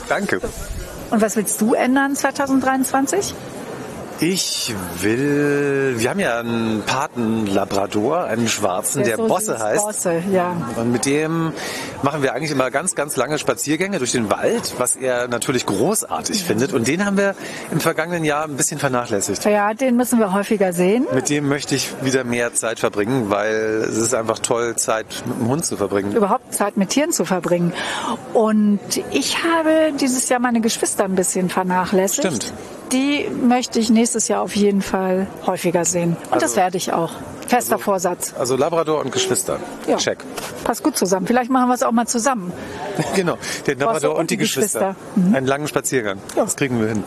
Danke. 0.09 0.41
Und 1.11 1.21
was 1.23 1.37
willst 1.37 1.61
du 1.61 1.75
ändern 1.75 2.17
2023? 2.17 3.35
Ich 4.21 4.75
will, 5.01 5.95
wir 5.99 6.11
haben 6.11 6.19
ja 6.19 6.41
einen 6.41 6.83
Paten-Labrador, 6.85 8.25
einen 8.25 8.49
schwarzen, 8.49 9.05
der, 9.05 9.17
so 9.17 9.29
Bosse 9.29 9.61
heißt. 9.61 9.85
Bosse, 9.85 10.23
ja. 10.33 10.57
Und 10.75 10.91
mit 10.91 11.07
dem 11.07 11.53
machen 12.03 12.23
wir 12.23 12.35
eigentlich 12.35 12.51
immer 12.51 12.73
ganz, 12.73 12.97
ganz 12.97 13.15
lange 13.15 13.39
Spaziergänge 13.39 13.99
durch 13.99 14.11
den 14.11 14.29
Wald, 14.29 14.75
was 14.79 14.97
er 14.97 15.29
natürlich 15.29 15.67
großartig 15.67 16.43
findet. 16.43 16.73
Und 16.73 16.89
den 16.89 17.07
haben 17.07 17.17
wir 17.17 17.37
im 17.71 17.79
vergangenen 17.79 18.25
Jahr 18.25 18.45
ein 18.45 18.57
bisschen 18.57 18.81
vernachlässigt. 18.81 19.45
Ja, 19.45 19.73
den 19.73 19.97
müssen 19.97 20.19
wir 20.19 20.33
häufiger 20.33 20.73
sehen. 20.73 21.07
Mit 21.13 21.31
dem 21.31 21.49
möchte 21.49 21.77
ich 21.77 21.89
wieder 22.03 22.25
mehr 22.25 22.53
Zeit 22.55 22.81
verbringen, 22.81 23.31
weil 23.31 23.55
es 23.89 23.97
ist 23.97 24.15
einfach 24.15 24.41
toll, 24.41 24.75
Zeit 24.75 25.07
mit 25.27 25.39
dem 25.39 25.49
Hund 25.49 25.65
zu 25.65 25.77
verbringen. 25.77 26.13
überhaupt 26.17 26.53
Zeit 26.53 26.77
mit 26.77 26.91
Tieren 26.91 27.13
zu 27.13 27.25
verbringen. 27.25 27.73
Und 28.35 28.81
ich 29.13 29.45
habe 29.45 29.93
dieses 30.01 30.29
Jahr 30.29 30.41
meine 30.41 30.61
Geschwister 30.61 31.05
ein 31.05 31.15
bisschen 31.15 31.49
vernachlässigt. 31.51 32.27
Stimmt. 32.27 32.53
Die 32.93 33.29
möchte 33.29 33.79
ich 33.81 33.91
nächstes 33.91 34.29
Jahr 34.29 34.43
auf 34.43 34.57
jeden 34.57 34.81
Fall 34.83 35.27
häufiger 35.47 35.85
sehen. 35.85 36.17
Und 36.31 36.37
das 36.37 36.43
Also- 36.51 36.57
werde 36.57 36.77
ich 36.77 36.93
auch. 36.93 37.13
Fester 37.49 37.79
Vorsatz. 37.79 38.35
Also 38.39 38.57
Labrador 38.57 39.01
und 39.01 39.11
Geschwister. 39.11 39.59
Ja. 39.87 39.97
Check. 39.97 40.19
Passt 40.65 40.83
gut 40.83 40.99
zusammen. 40.99 41.27
Vielleicht 41.27 41.51
machen 41.51 41.69
wir 41.69 41.75
es 41.75 41.83
auch 41.83 41.93
mal 41.93 42.07
zusammen. 42.07 42.53
Genau. 43.15 43.39
Der 43.67 43.77
Labrador 43.77 44.15
und 44.15 44.21
und 44.23 44.31
die 44.31 44.37
Geschwister. 44.37 44.97
Geschwister. 45.15 45.37
Einen 45.37 45.47
langen 45.47 45.67
Spaziergang. 45.69 46.19
Das 46.37 46.57
kriegen 46.57 46.79
wir 46.81 46.89
hin. 46.89 47.05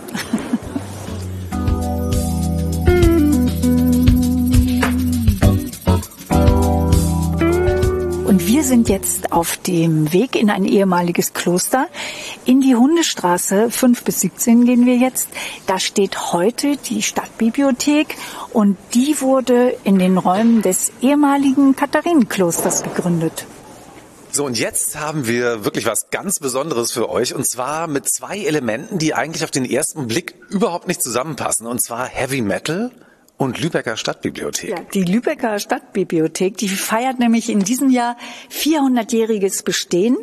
Sind 8.71 8.87
jetzt 8.87 9.33
auf 9.33 9.57
dem 9.57 10.13
Weg 10.13 10.37
in 10.37 10.49
ein 10.49 10.63
ehemaliges 10.63 11.33
Kloster. 11.33 11.89
In 12.45 12.61
die 12.61 12.73
Hundestraße 12.73 13.69
5 13.69 14.05
bis 14.05 14.21
17 14.21 14.63
gehen 14.63 14.85
wir 14.85 14.95
jetzt. 14.95 15.27
Da 15.67 15.77
steht 15.77 16.31
heute 16.31 16.77
die 16.77 17.01
Stadtbibliothek 17.01 18.15
und 18.53 18.77
die 18.93 19.19
wurde 19.19 19.75
in 19.83 19.99
den 19.99 20.17
Räumen 20.17 20.61
des 20.61 20.93
ehemaligen 21.01 21.75
Katharinenklosters 21.75 22.83
gegründet. 22.83 23.45
So, 24.31 24.45
und 24.45 24.57
jetzt 24.57 24.97
haben 24.97 25.27
wir 25.27 25.65
wirklich 25.65 25.85
was 25.85 26.09
ganz 26.09 26.39
Besonderes 26.39 26.93
für 26.93 27.09
euch. 27.09 27.35
Und 27.35 27.45
zwar 27.45 27.87
mit 27.87 28.07
zwei 28.09 28.39
Elementen, 28.39 28.99
die 28.99 29.13
eigentlich 29.13 29.43
auf 29.43 29.51
den 29.51 29.65
ersten 29.65 30.07
Blick 30.07 30.35
überhaupt 30.47 30.87
nicht 30.87 31.03
zusammenpassen. 31.03 31.67
Und 31.67 31.83
zwar 31.83 32.05
Heavy 32.05 32.39
Metal 32.39 32.89
und 33.41 33.59
Lübecker 33.59 33.97
Stadtbibliothek. 33.97 34.69
Ja, 34.69 34.77
die 34.93 35.03
Lübecker 35.03 35.57
Stadtbibliothek, 35.57 36.57
die 36.57 36.69
feiert 36.69 37.17
nämlich 37.17 37.49
in 37.49 37.61
diesem 37.61 37.89
Jahr 37.89 38.15
400-jähriges 38.51 39.63
Bestehen. 39.63 40.15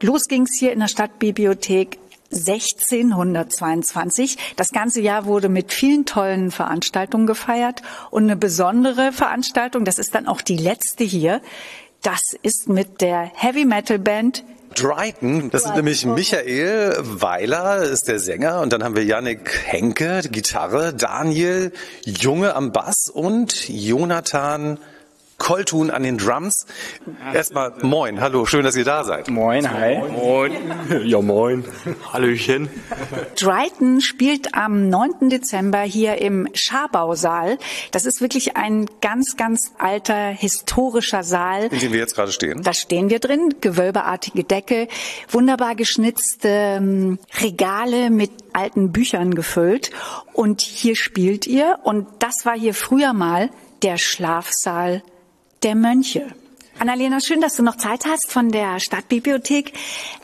Los 0.00 0.22
ging's 0.26 0.58
hier 0.58 0.72
in 0.72 0.80
der 0.80 0.88
Stadtbibliothek 0.88 1.98
1622. 2.32 4.38
Das 4.56 4.70
ganze 4.70 5.02
Jahr 5.02 5.26
wurde 5.26 5.50
mit 5.50 5.70
vielen 5.70 6.06
tollen 6.06 6.50
Veranstaltungen 6.50 7.26
gefeiert 7.26 7.82
und 8.10 8.22
eine 8.22 8.36
besondere 8.36 9.12
Veranstaltung, 9.12 9.84
das 9.84 9.98
ist 9.98 10.14
dann 10.14 10.26
auch 10.26 10.40
die 10.40 10.56
letzte 10.56 11.04
hier, 11.04 11.42
das 12.02 12.22
ist 12.40 12.70
mit 12.70 13.02
der 13.02 13.30
Heavy 13.34 13.66
Metal 13.66 13.98
Band 13.98 14.44
Dryden, 14.76 15.50
das 15.50 15.64
ist 15.64 15.74
nämlich 15.74 16.04
Michael 16.04 16.94
Weiler, 17.00 17.82
ist 17.82 18.08
der 18.08 18.18
Sänger. 18.18 18.60
Und 18.60 18.72
dann 18.72 18.84
haben 18.84 18.94
wir 18.94 19.04
Yannick 19.04 19.62
Henke, 19.64 20.20
Gitarre, 20.30 20.92
Daniel 20.92 21.72
Junge 22.04 22.54
am 22.54 22.72
Bass 22.72 23.08
und 23.08 23.68
Jonathan 23.68 24.78
Koltun 25.46 25.92
an 25.92 26.02
den 26.02 26.18
Drums. 26.18 26.66
Erstmal 27.32 27.72
moin, 27.82 28.20
hallo, 28.20 28.46
schön, 28.46 28.64
dass 28.64 28.74
ihr 28.74 28.84
da 28.84 29.04
seid. 29.04 29.30
Moin, 29.30 29.70
hi. 29.70 29.98
Moin. 29.98 30.52
Ja, 31.04 31.20
moin. 31.20 31.64
Hallöchen. 32.12 32.68
Dryden 33.36 34.00
spielt 34.00 34.56
am 34.56 34.88
9. 34.88 35.30
Dezember 35.30 35.82
hier 35.82 36.20
im 36.20 36.48
Schabausaal. 36.52 37.58
Das 37.92 38.06
ist 38.06 38.20
wirklich 38.20 38.56
ein 38.56 38.86
ganz, 39.00 39.36
ganz 39.36 39.70
alter 39.78 40.30
historischer 40.30 41.22
Saal. 41.22 41.66
In 41.66 41.78
dem 41.78 41.92
wir 41.92 42.00
jetzt 42.00 42.16
gerade 42.16 42.32
stehen. 42.32 42.64
Da 42.64 42.72
stehen 42.72 43.08
wir 43.08 43.20
drin, 43.20 43.54
gewölbeartige 43.60 44.42
Decke, 44.42 44.88
wunderbar 45.28 45.76
geschnitzte 45.76 46.48
ähm, 46.48 47.20
Regale 47.40 48.10
mit 48.10 48.32
alten 48.52 48.90
Büchern 48.90 49.32
gefüllt. 49.36 49.92
Und 50.32 50.60
hier 50.60 50.96
spielt 50.96 51.46
ihr. 51.46 51.78
Und 51.84 52.08
das 52.18 52.44
war 52.46 52.58
hier 52.58 52.74
früher 52.74 53.12
mal 53.12 53.50
der 53.82 53.96
Schlafsaal 53.96 55.02
der 55.66 55.74
Mönche. 55.74 56.28
Annalena, 56.78 57.18
schön, 57.20 57.40
dass 57.40 57.56
du 57.56 57.64
noch 57.64 57.76
Zeit 57.76 58.04
hast 58.06 58.30
von 58.30 58.52
der 58.52 58.78
Stadtbibliothek. 58.78 59.72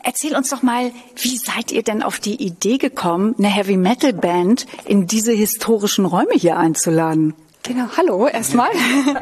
Erzähl 0.01 0.37
uns 0.37 0.49
doch 0.49 0.61
mal, 0.61 0.91
wie 1.17 1.35
seid 1.35 1.73
ihr 1.73 1.83
denn 1.83 2.01
auf 2.01 2.19
die 2.19 2.41
Idee 2.41 2.77
gekommen, 2.77 3.35
eine 3.37 3.49
Heavy 3.49 3.75
Metal 3.75 4.13
Band 4.13 4.65
in 4.85 5.05
diese 5.05 5.33
historischen 5.33 6.05
Räume 6.05 6.33
hier 6.33 6.55
einzuladen? 6.55 7.33
Genau, 7.63 7.87
hallo 7.97 8.27
erstmal. 8.27 8.69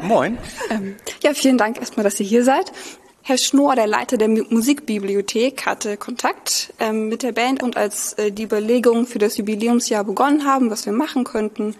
Moin. 0.02 0.38
ähm, 0.70 0.94
ja, 1.24 1.34
vielen 1.34 1.58
Dank 1.58 1.78
erstmal, 1.78 2.04
dass 2.04 2.20
ihr 2.20 2.26
hier 2.26 2.44
seid. 2.44 2.70
Herr 3.24 3.38
Schnoor, 3.38 3.76
der 3.76 3.86
Leiter 3.86 4.16
der 4.16 4.28
Musikbibliothek, 4.28 5.64
hatte 5.64 5.96
Kontakt 5.96 6.72
ähm, 6.80 7.08
mit 7.08 7.22
der 7.22 7.30
Band 7.30 7.62
und 7.62 7.76
als 7.76 8.14
äh, 8.14 8.32
die 8.32 8.42
Überlegungen 8.42 9.06
für 9.06 9.20
das 9.20 9.36
Jubiläumsjahr 9.36 10.02
begonnen 10.02 10.44
haben, 10.44 10.70
was 10.70 10.86
wir 10.86 10.92
machen 10.92 11.22
könnten, 11.22 11.76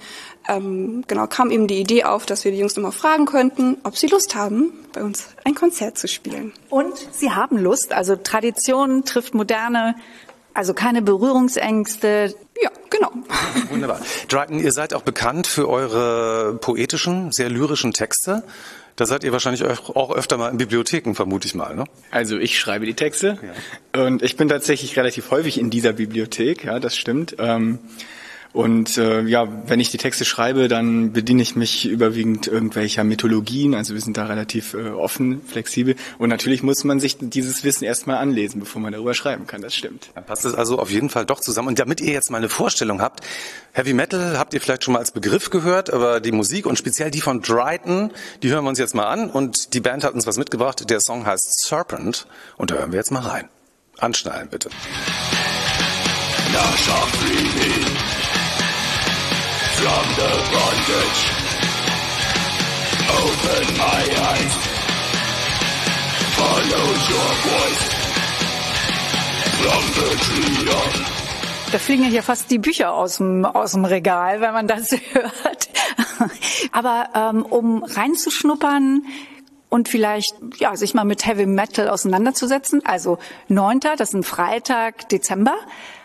ähm, 0.48 1.02
genau 1.08 1.26
kam 1.26 1.50
eben 1.50 1.66
die 1.66 1.80
Idee 1.80 2.04
auf, 2.04 2.26
dass 2.26 2.44
wir 2.44 2.52
die 2.52 2.58
Jungs 2.58 2.76
nochmal 2.76 2.92
fragen 2.92 3.26
könnten, 3.26 3.78
ob 3.82 3.96
sie 3.96 4.06
Lust 4.06 4.36
haben, 4.36 4.72
bei 4.92 5.02
uns 5.02 5.26
ein 5.44 5.56
Konzert 5.56 5.98
zu 5.98 6.06
spielen. 6.06 6.52
Und 6.70 6.94
sie 7.10 7.32
haben 7.32 7.58
Lust, 7.58 7.92
also 7.92 8.14
Tradition 8.14 9.04
trifft 9.04 9.34
Moderne, 9.34 9.96
also 10.54 10.74
keine 10.74 11.02
Berührungsängste. 11.02 12.34
Ja, 12.62 12.70
genau. 12.90 13.10
Wunderbar. 13.70 14.00
Dryden, 14.28 14.60
ihr 14.60 14.72
seid 14.72 14.94
auch 14.94 15.02
bekannt 15.02 15.46
für 15.48 15.68
eure 15.68 16.56
poetischen, 16.60 17.32
sehr 17.32 17.48
lyrischen 17.48 17.92
Texte. 17.92 18.44
Da 18.96 19.06
seid 19.06 19.24
ihr 19.24 19.32
wahrscheinlich 19.32 19.64
auch 19.64 20.14
öfter 20.14 20.36
mal 20.36 20.50
in 20.50 20.58
Bibliotheken, 20.58 21.14
vermute 21.14 21.46
ich 21.46 21.54
mal, 21.54 21.74
ne? 21.74 21.84
Also 22.10 22.38
ich 22.38 22.58
schreibe 22.58 22.84
die 22.86 22.94
Texte 22.94 23.38
ja. 23.94 24.04
und 24.04 24.22
ich 24.22 24.36
bin 24.36 24.48
tatsächlich 24.48 24.96
relativ 24.96 25.30
häufig 25.30 25.58
in 25.58 25.70
dieser 25.70 25.92
Bibliothek, 25.92 26.64
ja, 26.64 26.78
das 26.78 26.96
stimmt. 26.96 27.36
Ähm, 27.38 27.78
und 28.52 28.98
äh, 28.98 29.22
ja, 29.22 29.48
wenn 29.66 29.80
ich 29.80 29.90
die 29.90 29.96
Texte 29.96 30.26
schreibe, 30.26 30.68
dann 30.68 31.12
bediene 31.12 31.40
ich 31.40 31.56
mich 31.56 31.86
überwiegend 31.86 32.46
irgendwelcher 32.46 33.02
Mythologien. 33.02 33.74
Also 33.74 33.94
wir 33.94 34.00
sind 34.02 34.18
da 34.18 34.26
relativ 34.26 34.74
äh, 34.74 34.90
offen, 34.90 35.40
flexibel. 35.42 35.96
Und 36.18 36.28
natürlich 36.28 36.62
muss 36.62 36.84
man 36.84 37.00
sich 37.00 37.16
dieses 37.18 37.64
Wissen 37.64 37.84
erstmal 37.84 38.18
anlesen, 38.18 38.60
bevor 38.60 38.82
man 38.82 38.92
darüber 38.92 39.14
schreiben 39.14 39.46
kann. 39.46 39.62
Das 39.62 39.74
stimmt. 39.74 40.10
Dann 40.14 40.26
passt 40.26 40.44
es 40.44 40.54
also 40.54 40.78
auf 40.78 40.90
jeden 40.90 41.08
Fall 41.08 41.24
doch 41.24 41.40
zusammen. 41.40 41.68
Und 41.68 41.78
damit 41.78 42.02
ihr 42.02 42.12
jetzt 42.12 42.30
mal 42.30 42.38
eine 42.38 42.50
Vorstellung 42.50 43.00
habt, 43.00 43.20
Heavy 43.72 43.94
Metal 43.94 44.38
habt 44.38 44.52
ihr 44.52 44.60
vielleicht 44.60 44.84
schon 44.84 44.92
mal 44.92 44.98
als 44.98 45.12
Begriff 45.12 45.48
gehört, 45.48 45.90
aber 45.90 46.20
die 46.20 46.32
Musik 46.32 46.66
und 46.66 46.76
speziell 46.76 47.10
die 47.10 47.22
von 47.22 47.40
Dryden, 47.40 48.10
die 48.42 48.50
hören 48.50 48.64
wir 48.64 48.68
uns 48.68 48.78
jetzt 48.78 48.94
mal 48.94 49.06
an. 49.06 49.30
Und 49.30 49.72
die 49.72 49.80
Band 49.80 50.04
hat 50.04 50.12
uns 50.12 50.26
was 50.26 50.36
mitgebracht. 50.36 50.90
Der 50.90 51.00
Song 51.00 51.24
heißt 51.24 51.64
Serpent. 51.66 52.26
Und 52.58 52.70
da 52.70 52.74
hören 52.74 52.92
wir 52.92 52.98
jetzt 52.98 53.10
mal 53.12 53.20
rein. 53.20 53.48
Anschnallen 53.98 54.48
bitte. 54.50 54.68
From 59.82 60.06
the 60.14 60.30
bondage. 60.54 61.20
Open 63.18 63.64
my 63.82 64.02
eyes, 64.30 64.54
follow 66.38 66.86
your 67.10 67.30
voice 67.48 67.84
from 69.58 69.82
the 69.96 70.08
tree 70.24 70.52
Da 71.72 71.78
fliegen 71.78 72.12
ja 72.12 72.22
fast 72.22 72.50
die 72.50 72.58
Bücher 72.58 72.92
aus 72.92 73.16
dem, 73.16 73.44
aus 73.44 73.72
dem 73.72 73.84
Regal, 73.84 74.40
wenn 74.40 74.52
man 74.52 74.68
das 74.68 74.92
hört. 75.12 75.68
Aber 76.70 77.08
ähm, 77.14 77.42
um 77.44 77.82
reinzuschnuppern 77.82 79.02
und 79.68 79.88
vielleicht 79.88 80.34
ja, 80.58 80.76
sich 80.76 80.94
mal 80.94 81.04
mit 81.04 81.26
Heavy 81.26 81.46
Metal 81.46 81.88
auseinanderzusetzen, 81.88 82.84
also 82.84 83.18
9., 83.48 83.80
das 83.80 84.10
ist 84.10 84.14
ein 84.14 84.22
Freitag, 84.22 85.08
Dezember, 85.08 85.56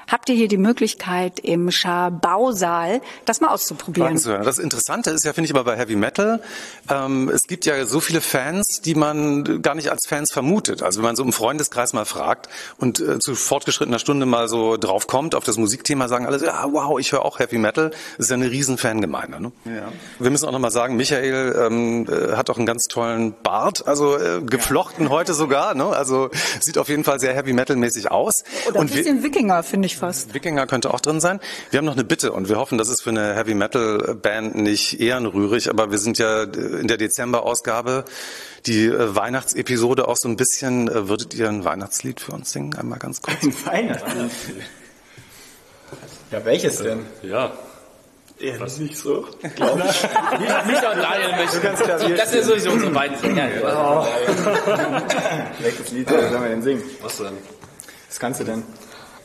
habt 0.07 0.29
ihr 0.29 0.35
hier 0.35 0.47
die 0.47 0.57
Möglichkeit, 0.57 1.39
im 1.39 1.71
Schar-Bausaal 1.71 3.01
das 3.25 3.41
mal 3.41 3.49
auszuprobieren. 3.49 4.19
Das 4.43 4.59
Interessante 4.59 5.11
ist 5.11 5.25
ja, 5.25 5.33
finde 5.33 5.45
ich 5.45 5.51
immer 5.51 5.63
bei 5.63 5.77
Heavy 5.77 5.95
Metal, 5.95 6.41
ähm, 6.89 7.29
es 7.29 7.43
gibt 7.47 7.65
ja 7.65 7.85
so 7.85 7.99
viele 7.99 8.21
Fans, 8.21 8.81
die 8.81 8.95
man 8.95 9.61
gar 9.61 9.75
nicht 9.75 9.91
als 9.91 10.07
Fans 10.07 10.31
vermutet. 10.31 10.83
Also 10.83 10.99
wenn 10.99 11.05
man 11.05 11.15
so 11.15 11.23
im 11.23 11.33
Freundeskreis 11.33 11.93
mal 11.93 12.05
fragt 12.05 12.49
und 12.77 12.99
äh, 12.99 13.19
zu 13.19 13.35
fortgeschrittener 13.35 13.99
Stunde 13.99 14.25
mal 14.25 14.47
so 14.47 14.77
drauf 14.77 15.07
kommt 15.07 15.35
auf 15.35 15.43
das 15.43 15.57
Musikthema, 15.57 16.07
sagen 16.07 16.25
alle, 16.25 16.43
ja, 16.43 16.65
wow, 16.71 16.99
ich 16.99 17.11
höre 17.11 17.25
auch 17.25 17.39
Heavy 17.39 17.57
Metal. 17.57 17.89
Das 17.89 18.25
ist 18.25 18.29
ja 18.29 18.35
eine 18.35 18.49
riesen 18.49 18.77
Fangemeinde. 18.77 19.41
Ne? 19.41 19.51
Ja. 19.65 19.91
Wir 20.19 20.31
müssen 20.31 20.45
auch 20.45 20.51
nochmal 20.51 20.71
sagen, 20.71 20.95
Michael 20.95 21.55
ähm, 21.67 22.07
äh, 22.07 22.35
hat 22.35 22.49
auch 22.49 22.57
einen 22.57 22.65
ganz 22.65 22.87
tollen 22.87 23.35
Bart, 23.43 23.87
also 23.87 24.17
äh, 24.17 24.41
geflochten 24.41 25.05
ja. 25.05 25.11
heute 25.11 25.33
sogar. 25.33 25.73
Ne? 25.75 25.85
Also 25.85 26.29
sieht 26.59 26.77
auf 26.77 26.89
jeden 26.89 27.03
Fall 27.03 27.19
sehr 27.19 27.33
Heavy 27.33 27.53
Metal-mäßig 27.53 28.11
aus. 28.11 28.43
Oder 28.67 28.81
ein 28.81 28.87
bisschen 28.87 29.23
Wikinger, 29.23 29.63
finde 29.63 29.87
ich 29.87 29.96
fast. 29.97 30.33
Wikinger 30.33 30.67
könnte 30.67 30.93
auch 30.93 30.99
drin 30.99 31.19
sein. 31.19 31.39
Wir 31.71 31.79
haben 31.79 31.85
noch 31.85 31.93
eine 31.93 32.03
Bitte 32.03 32.31
und 32.31 32.49
wir 32.49 32.57
hoffen, 32.57 32.77
das 32.77 32.89
ist 32.89 33.01
für 33.01 33.09
eine 33.09 33.35
Heavy 33.35 33.53
Metal 33.53 34.15
Band 34.15 34.55
nicht 34.55 34.99
ehrenrührig, 34.99 35.69
aber 35.69 35.91
wir 35.91 35.97
sind 35.97 36.17
ja 36.17 36.43
in 36.43 36.87
der 36.87 36.97
Dezember-Ausgabe 36.97 38.05
die 38.65 38.85
äh, 38.85 39.15
Weihnachtsepisode 39.15 40.07
auch 40.07 40.17
so 40.17 40.27
ein 40.27 40.35
bisschen. 40.35 40.87
Äh, 40.87 41.07
würdet 41.07 41.33
ihr 41.33 41.49
ein 41.49 41.63
Weihnachtslied 41.65 42.19
für 42.19 42.33
uns 42.33 42.51
singen? 42.51 42.75
Einmal 42.75 42.99
ganz 42.99 43.21
kurz. 43.21 43.37
Ein 43.43 43.53
Weihnachtslied? 43.65 44.63
Ja, 46.31 46.43
welches 46.43 46.77
denn? 46.77 47.05
Ja. 47.21 47.53
Eher 48.39 48.59
Was? 48.59 48.77
nicht 48.77 48.97
so. 48.97 49.25
Glaube 49.55 49.83
ich. 49.89 50.03
Micha 50.67 50.91
und 50.91 50.99
Daniel 50.99 51.35
möchten. 51.37 52.15
Das 52.15 52.31
sind 52.31 52.43
sowieso 52.43 52.71
unsere 52.71 52.91
beiden 52.91 53.17
Sänger. 53.17 53.49
Oh. 53.63 54.05
Welches 55.59 55.91
Lied 55.91 56.07
sollen 56.07 56.31
wir 56.31 56.49
denn 56.49 56.61
singen? 56.61 56.83
Was 57.01 57.17
denn? 57.17 57.33
Was 58.07 58.19
kannst 58.19 58.41
du 58.41 58.43
denn? 58.43 58.63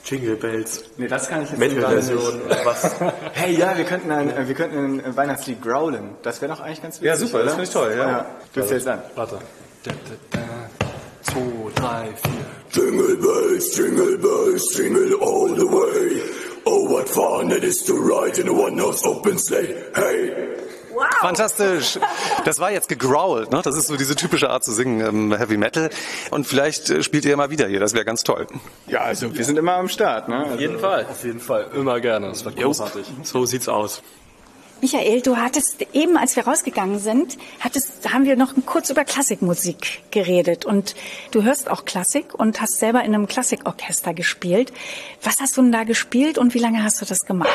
Jingle 0.05 0.37
Bells. 0.37 0.85
Nee, 0.97 1.09
das 1.09 1.29
kann 1.29 1.43
ich 1.43 1.51
jetzt 1.51 1.59
Metal-Version 1.59 2.43
oder 2.43 2.65
was? 2.65 2.91
Hey, 3.33 3.55
ja, 3.57 3.77
wir 3.77 3.85
könnten 3.85 4.11
ein, 4.11 4.31
äh, 4.31 4.49
wir 4.49 4.55
könnten 4.55 5.01
ein 5.01 5.17
Weihnachtslied 5.17 5.63
growlen. 5.63 6.17
Das 6.23 6.41
wäre 6.43 6.53
doch 6.53 6.61
eigentlich 6.61 6.83
ganz 6.83 6.97
witzig. 6.97 7.07
Ja, 7.07 7.17
super, 7.17 7.37
oder? 7.37 7.45
das 7.45 7.55
finde 7.55 7.69
ich 7.69 7.73
toll, 7.73 7.95
ja. 7.97 8.09
ja. 8.09 8.27
Du 8.53 8.61
jetzt 8.61 8.89
an. 8.89 9.03
Warte. 9.15 9.39
Da, 9.85 9.91
da, 9.91 10.39
da. 10.39 10.87
Zwei, 11.23 11.41
drei, 11.75 12.09
vier. 12.15 12.85
Jingle 12.85 13.17
Bells, 13.17 13.77
Jingle 13.77 14.19
Bells, 14.19 14.77
Jingle 14.77 15.15
all 15.21 15.55
the 15.55 15.67
way. 15.67 16.21
Oh, 16.67 16.85
what 16.89 17.09
fun 17.09 17.51
it 17.51 17.65
is 17.65 17.83
to 17.85 17.95
ride 17.95 18.39
in 18.39 18.49
a 18.49 18.53
one-horse 18.53 19.05
open 19.05 19.39
sleigh. 19.39 19.75
Hey! 19.95 20.52
Wow. 21.03 21.21
Fantastisch. 21.21 21.99
Das 22.45 22.59
war 22.61 22.71
jetzt 22.71 22.89
gegrowlt, 22.89 23.51
ne? 23.51 23.61
Das 23.63 23.77
ist 23.77 23.89
so 23.89 23.97
diese 23.97 24.15
typische 24.15 24.51
Art 24.51 24.65
zu 24.65 24.73
singen 24.73 25.01
im 25.01 25.37
Heavy 25.37 25.57
Metal. 25.57 25.91
Und 26.31 26.47
vielleicht 26.47 26.91
äh, 26.91 27.03
spielt 27.03 27.25
ihr 27.25 27.37
mal 27.37 27.51
wieder 27.51 27.67
hier. 27.67 27.81
Das 27.81 27.95
wäre 27.95 28.05
ganz 28.05 28.23
toll. 28.23 28.47
Ja, 28.87 29.01
also 29.01 29.35
wir 29.35 29.45
sind 29.45 29.59
immer 29.59 29.75
am 29.75 29.89
Start, 29.89 30.29
ne? 30.29 30.45
Auf 30.45 30.61
jeden 30.61 30.77
also, 30.77 30.87
Fall. 30.87 31.07
Auf 31.11 31.25
jeden 31.25 31.41
Fall. 31.41 31.67
Immer 31.75 32.01
gerne. 32.01 32.29
Das 32.29 32.45
wird 32.45 32.57
großartig. 32.57 33.07
Jo. 33.09 33.25
So 33.25 33.47
sieht's 33.47 33.69
aus. 33.69 34.03
Michael, 34.83 35.21
du 35.21 35.37
hattest 35.37 35.87
eben, 35.93 36.17
als 36.17 36.35
wir 36.35 36.43
rausgegangen 36.43 36.99
sind, 36.99 37.39
hattest, 37.61 38.13
haben 38.13 38.25
wir 38.25 38.35
noch 38.35 38.53
kurz 38.67 38.91
über 38.91 39.05
Klassikmusik 39.05 40.03
geredet. 40.11 40.65
Und 40.65 40.97
du 41.31 41.45
hörst 41.45 41.71
auch 41.71 41.85
Klassik 41.85 42.35
und 42.35 42.61
hast 42.61 42.81
selber 42.81 43.05
in 43.05 43.15
einem 43.15 43.29
Klassikorchester 43.29 44.13
gespielt. 44.13 44.73
Was 45.23 45.39
hast 45.39 45.57
du 45.57 45.63
denn 45.63 45.71
da 45.71 45.85
gespielt 45.85 46.37
und 46.37 46.55
wie 46.55 46.59
lange 46.59 46.83
hast 46.83 47.01
du 47.01 47.07
das 47.07 47.21
gemacht? 47.27 47.49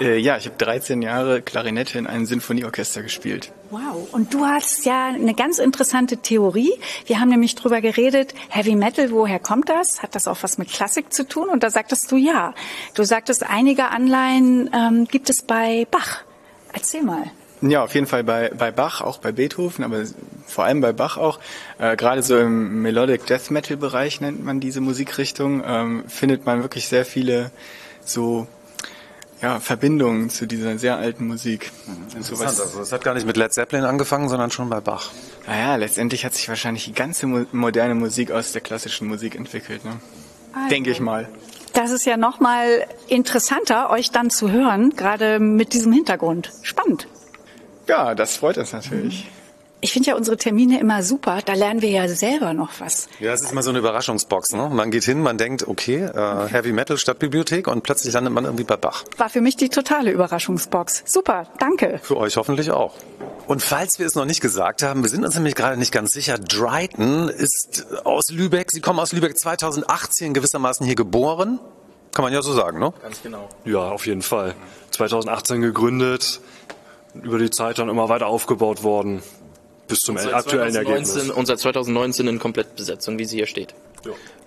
Äh, 0.00 0.16
ja, 0.16 0.38
ich 0.38 0.46
habe 0.46 0.56
13 0.56 1.02
Jahre 1.02 1.42
Klarinette 1.42 1.98
in 1.98 2.06
einem 2.06 2.24
Sinfonieorchester 2.24 3.02
gespielt. 3.02 3.52
Wow. 3.68 4.08
Und 4.12 4.32
du 4.32 4.46
hast 4.46 4.86
ja 4.86 5.08
eine 5.08 5.34
ganz 5.34 5.58
interessante 5.58 6.16
Theorie. 6.16 6.72
Wir 7.04 7.20
haben 7.20 7.28
nämlich 7.28 7.56
drüber 7.56 7.82
geredet, 7.82 8.32
Heavy 8.48 8.74
Metal, 8.74 9.10
woher 9.10 9.38
kommt 9.38 9.68
das? 9.68 10.02
Hat 10.02 10.14
das 10.14 10.26
auch 10.26 10.38
was 10.40 10.56
mit 10.56 10.70
Klassik 10.70 11.12
zu 11.12 11.28
tun? 11.28 11.50
Und 11.50 11.62
da 11.62 11.68
sagtest 11.68 12.10
du 12.10 12.16
ja. 12.16 12.54
Du 12.94 13.04
sagtest, 13.04 13.42
einige 13.42 13.90
Anleihen 13.90 14.70
ähm, 14.72 15.04
gibt 15.04 15.28
es 15.28 15.42
bei 15.42 15.86
Bach. 15.90 16.24
Erzähl 16.74 17.02
mal. 17.02 17.30
Ja, 17.62 17.82
auf 17.82 17.94
jeden 17.94 18.06
Fall 18.06 18.24
bei, 18.24 18.50
bei 18.50 18.70
Bach, 18.70 19.00
auch 19.00 19.18
bei 19.18 19.32
Beethoven, 19.32 19.84
aber 19.84 20.02
vor 20.46 20.64
allem 20.64 20.80
bei 20.80 20.92
Bach 20.92 21.16
auch. 21.16 21.38
Äh, 21.78 21.96
Gerade 21.96 22.22
so 22.22 22.36
im 22.36 22.82
Melodic 22.82 23.26
Death 23.26 23.50
Metal 23.50 23.76
Bereich 23.76 24.20
nennt 24.20 24.44
man 24.44 24.60
diese 24.60 24.80
Musikrichtung, 24.80 25.62
ähm, 25.64 26.04
findet 26.08 26.44
man 26.44 26.62
wirklich 26.62 26.88
sehr 26.88 27.06
viele 27.06 27.50
so 28.04 28.46
ja, 29.40 29.60
Verbindungen 29.60 30.30
zu 30.30 30.46
dieser 30.46 30.78
sehr 30.78 30.96
alten 30.96 31.26
Musik. 31.26 31.70
Interessant, 32.14 32.60
also 32.60 32.80
es 32.80 32.92
hat 32.92 33.04
gar 33.04 33.14
nicht 33.14 33.26
mit 33.26 33.36
Led 33.36 33.52
Zeppelin 33.52 33.84
angefangen, 33.84 34.28
sondern 34.28 34.50
schon 34.50 34.68
bei 34.68 34.80
Bach. 34.80 35.10
Naja, 35.46 35.76
letztendlich 35.76 36.24
hat 36.24 36.34
sich 36.34 36.48
wahrscheinlich 36.48 36.84
die 36.84 36.92
ganze 36.92 37.26
mo 37.26 37.46
moderne 37.52 37.94
Musik 37.94 38.30
aus 38.30 38.52
der 38.52 38.60
klassischen 38.60 39.08
Musik 39.08 39.34
entwickelt, 39.36 39.84
ne? 39.84 39.92
Also. 40.54 40.68
Denke 40.68 40.90
ich 40.90 41.00
mal. 41.00 41.28
Das 41.74 41.90
ist 41.90 42.06
ja 42.06 42.16
noch 42.16 42.38
mal 42.38 42.86
interessanter, 43.08 43.90
euch 43.90 44.10
dann 44.10 44.30
zu 44.30 44.50
hören, 44.50 44.90
gerade 44.90 45.40
mit 45.40 45.74
diesem 45.74 45.92
Hintergrund. 45.92 46.52
Spannend. 46.62 47.08
Ja, 47.88 48.14
das 48.14 48.36
freut 48.36 48.56
uns 48.58 48.72
natürlich. 48.72 49.28
Ich 49.84 49.92
finde 49.92 50.08
ja 50.08 50.16
unsere 50.16 50.38
Termine 50.38 50.80
immer 50.80 51.02
super. 51.02 51.40
Da 51.44 51.52
lernen 51.52 51.82
wir 51.82 51.90
ja 51.90 52.08
selber 52.08 52.54
noch 52.54 52.70
was. 52.78 53.06
Ja, 53.20 53.34
es 53.34 53.42
ist 53.42 53.52
immer 53.52 53.62
so 53.62 53.68
eine 53.68 53.80
Überraschungsbox. 53.80 54.54
Ne? 54.54 54.70
Man 54.72 54.90
geht 54.90 55.04
hin, 55.04 55.20
man 55.20 55.36
denkt, 55.36 55.68
okay, 55.68 56.04
äh, 56.04 56.48
Heavy 56.48 56.72
Metal 56.72 56.96
Stadtbibliothek 56.96 57.68
und 57.68 57.82
plötzlich 57.82 58.14
landet 58.14 58.32
man 58.32 58.46
irgendwie 58.46 58.64
bei 58.64 58.78
Bach. 58.78 59.04
War 59.18 59.28
für 59.28 59.42
mich 59.42 59.56
die 59.56 59.68
totale 59.68 60.10
Überraschungsbox. 60.10 61.02
Super, 61.04 61.48
danke. 61.58 62.00
Für 62.02 62.16
euch 62.16 62.38
hoffentlich 62.38 62.70
auch. 62.70 62.94
Und 63.46 63.60
falls 63.60 63.98
wir 63.98 64.06
es 64.06 64.14
noch 64.14 64.24
nicht 64.24 64.40
gesagt 64.40 64.82
haben, 64.82 65.02
wir 65.02 65.10
sind 65.10 65.22
uns 65.22 65.34
nämlich 65.34 65.54
gerade 65.54 65.76
nicht 65.76 65.92
ganz 65.92 66.14
sicher, 66.14 66.38
Dryden 66.38 67.28
ist 67.28 67.86
aus 68.04 68.30
Lübeck, 68.30 68.70
Sie 68.70 68.80
kommen 68.80 68.98
aus 68.98 69.12
Lübeck 69.12 69.38
2018 69.38 70.32
gewissermaßen 70.32 70.86
hier 70.86 70.96
geboren. 70.96 71.60
Kann 72.14 72.22
man 72.22 72.32
ja 72.32 72.40
so 72.40 72.54
sagen, 72.54 72.78
ne? 72.78 72.94
Ganz 73.02 73.20
genau. 73.22 73.50
Ja, 73.66 73.90
auf 73.90 74.06
jeden 74.06 74.22
Fall. 74.22 74.54
2018 74.92 75.60
gegründet, 75.60 76.40
über 77.22 77.38
die 77.38 77.50
Zeit 77.50 77.78
dann 77.78 77.90
immer 77.90 78.08
weiter 78.08 78.28
aufgebaut 78.28 78.82
worden, 78.82 79.22
bis 79.88 80.00
zum 80.00 80.16
aktuellen 80.16 80.72
2019 80.72 80.76
Ergebnis. 80.76 81.30
Und 81.30 81.46
seit 81.46 81.58
2019 81.58 82.28
in 82.28 82.38
Komplettbesetzung, 82.38 83.18
wie 83.18 83.24
sie 83.24 83.36
hier 83.36 83.46
steht. 83.46 83.74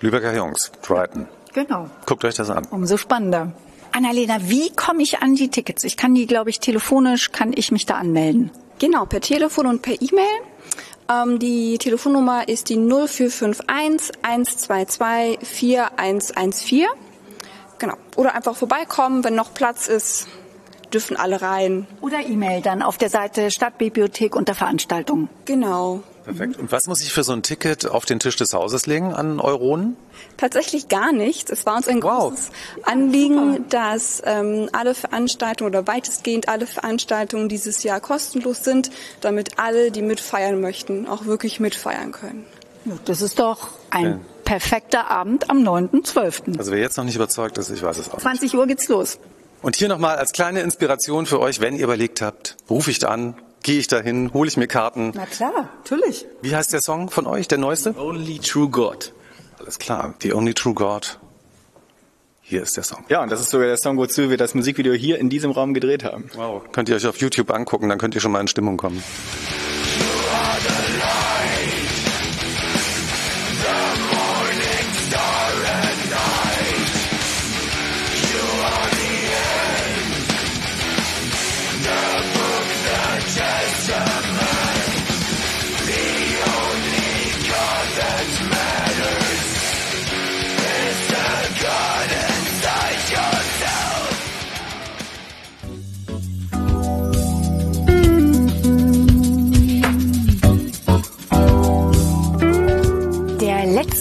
Lübecker 0.02 0.36
Jungs, 0.36 0.72
Dryden. 0.82 1.28
Genau. 1.54 1.90
Guckt 2.06 2.24
euch 2.26 2.36
das 2.36 2.50
an. 2.50 2.66
Umso 2.70 2.98
spannender. 2.98 3.52
Annalena, 3.92 4.38
wie 4.42 4.70
komme 4.76 5.02
ich 5.02 5.20
an 5.20 5.36
die 5.36 5.50
Tickets? 5.50 5.84
Ich 5.84 5.98
kann 5.98 6.14
die, 6.14 6.28
glaube 6.28 6.50
ich, 6.50 6.60
telefonisch, 6.60 7.32
kann 7.32 7.52
ich 7.56 7.72
mich 7.72 7.86
da 7.86 7.96
anmelden? 7.96 8.52
Genau, 8.80 9.06
per 9.06 9.22
Telefon 9.22 9.66
und 9.66 9.82
per 9.82 9.96
E-Mail. 10.00 10.26
Ähm, 11.10 11.40
die 11.40 11.78
Telefonnummer 11.78 12.48
ist 12.48 12.70
die 12.70 12.78
0451 12.78 14.16
122 14.22 15.40
4114. 15.42 16.86
Genau. 17.80 17.96
Oder 18.16 18.36
einfach 18.36 18.56
vorbeikommen, 18.56 19.24
wenn 19.24 19.36
noch 19.36 19.54
Platz 19.54 19.88
ist, 19.88 20.28
dürfen 20.94 21.18
alle 21.18 21.42
rein. 21.42 21.88
Oder 22.02 22.26
E-Mail 22.26 22.62
dann 22.62 22.82
auf 22.82 22.98
der 22.98 23.10
Seite 23.10 23.52
Stadtbibliothek 23.52 24.36
unter 24.36 24.56
Veranstaltungen. 24.56 25.30
Genau. 25.46 26.04
Perfekt. 26.28 26.58
Und 26.58 26.74
was 26.74 26.88
muss 26.88 27.02
ich 27.02 27.14
für 27.14 27.24
so 27.24 27.32
ein 27.32 27.42
Ticket 27.42 27.86
auf 27.90 28.04
den 28.06 28.20
Tisch 28.20 28.36
des 28.36 28.54
Hauses 28.54 28.86
legen 28.86 29.14
an 29.14 29.40
Euronen? 29.40 29.96
Tatsächlich 30.36 30.90
gar 30.90 31.14
nichts. 31.14 31.50
Es 31.50 31.66
war 31.66 31.78
uns 31.78 31.88
ein 31.88 32.02
großes 32.02 32.50
Anliegen, 32.84 33.66
dass 33.70 34.22
ähm, 34.26 34.68
alle 34.74 34.94
Veranstaltungen 34.94 35.70
oder 35.70 35.88
weitestgehend 35.88 36.50
alle 36.50 36.68
Veranstaltungen 36.68 37.48
dieses 37.48 37.82
Jahr 37.84 38.02
kostenlos 38.02 38.66
sind, 38.66 38.92
damit 39.22 39.58
alle, 39.58 39.90
die 39.90 40.02
mitfeiern 40.02 40.60
möchten, 40.60 41.08
auch 41.08 41.26
wirklich 41.26 41.62
mitfeiern 41.62 42.12
können. 42.12 42.46
Ja, 42.84 42.94
das 43.06 43.22
ist 43.22 43.40
doch 43.40 43.70
ein 43.90 44.20
perfekter 44.44 45.10
Abend 45.10 45.50
am 45.50 45.60
9.12. 45.60 46.58
Also 46.58 46.72
wer 46.72 46.80
jetzt 46.80 46.98
noch 46.98 47.06
nicht 47.06 47.16
überzeugt 47.16 47.58
ist, 47.58 47.70
ich 47.70 47.84
weiß 47.84 47.98
es 48.00 48.10
auch. 48.10 48.16
nicht. 48.16 48.24
20 48.24 48.56
Uhr 48.56 48.68
geht's 48.68 48.90
los. 48.90 49.18
Und 49.62 49.76
hier 49.76 49.88
nochmal 49.88 50.18
als 50.18 50.32
kleine 50.32 50.62
Inspiration 50.62 51.26
für 51.26 51.40
euch, 51.40 51.60
wenn 51.60 51.76
ihr 51.76 51.84
überlegt 51.84 52.22
habt, 52.22 52.58
rufe 52.70 52.92
ich 52.92 53.00
da 53.00 53.10
an, 53.10 53.36
gehe 53.64 53.80
ich 53.80 53.88
da 53.88 54.00
hin, 54.00 54.32
hole 54.34 54.48
ich 54.48 54.58
mir 54.58 54.68
Karten. 54.68 55.12
Na 55.16 55.26
klar, 55.26 55.70
natürlich. 55.78 56.26
Wie 56.42 56.56
heißt 56.56 56.72
der 56.74 56.82
Song 56.82 57.10
von 57.10 57.26
euch, 57.26 57.48
der 57.48 57.58
neueste? 57.58 57.96
Only 57.98 58.40
True 58.40 58.70
God. 58.70 59.14
Alles 59.60 59.80
klar, 59.80 60.14
The 60.22 60.34
Only 60.34 60.54
True 60.54 60.74
God. 60.74 61.20
Hier 62.42 62.62
ist 62.62 62.78
der 62.78 62.84
Song. 62.84 63.04
Ja, 63.10 63.22
und 63.24 63.32
das 63.32 63.42
ist 63.42 63.50
sogar 63.50 63.68
der 63.68 63.78
Song, 63.78 63.98
wozu 63.98 64.30
wir 64.30 64.38
das 64.38 64.54
Musikvideo 64.54 64.94
hier 64.94 65.20
in 65.20 65.30
diesem 65.30 65.52
Raum 65.52 65.74
gedreht 65.74 66.06
haben. 66.06 66.30
Wow. 66.36 66.64
Könnt 66.72 66.88
ihr 66.88 66.96
euch 66.96 67.06
auf 67.06 67.18
YouTube 67.18 67.52
angucken, 67.52 67.90
dann 67.90 67.98
könnt 67.98 68.16
ihr 68.16 68.22
schon 68.22 68.32
mal 68.32 68.40
in 68.40 68.48
Stimmung 68.48 68.78
kommen. 68.78 69.04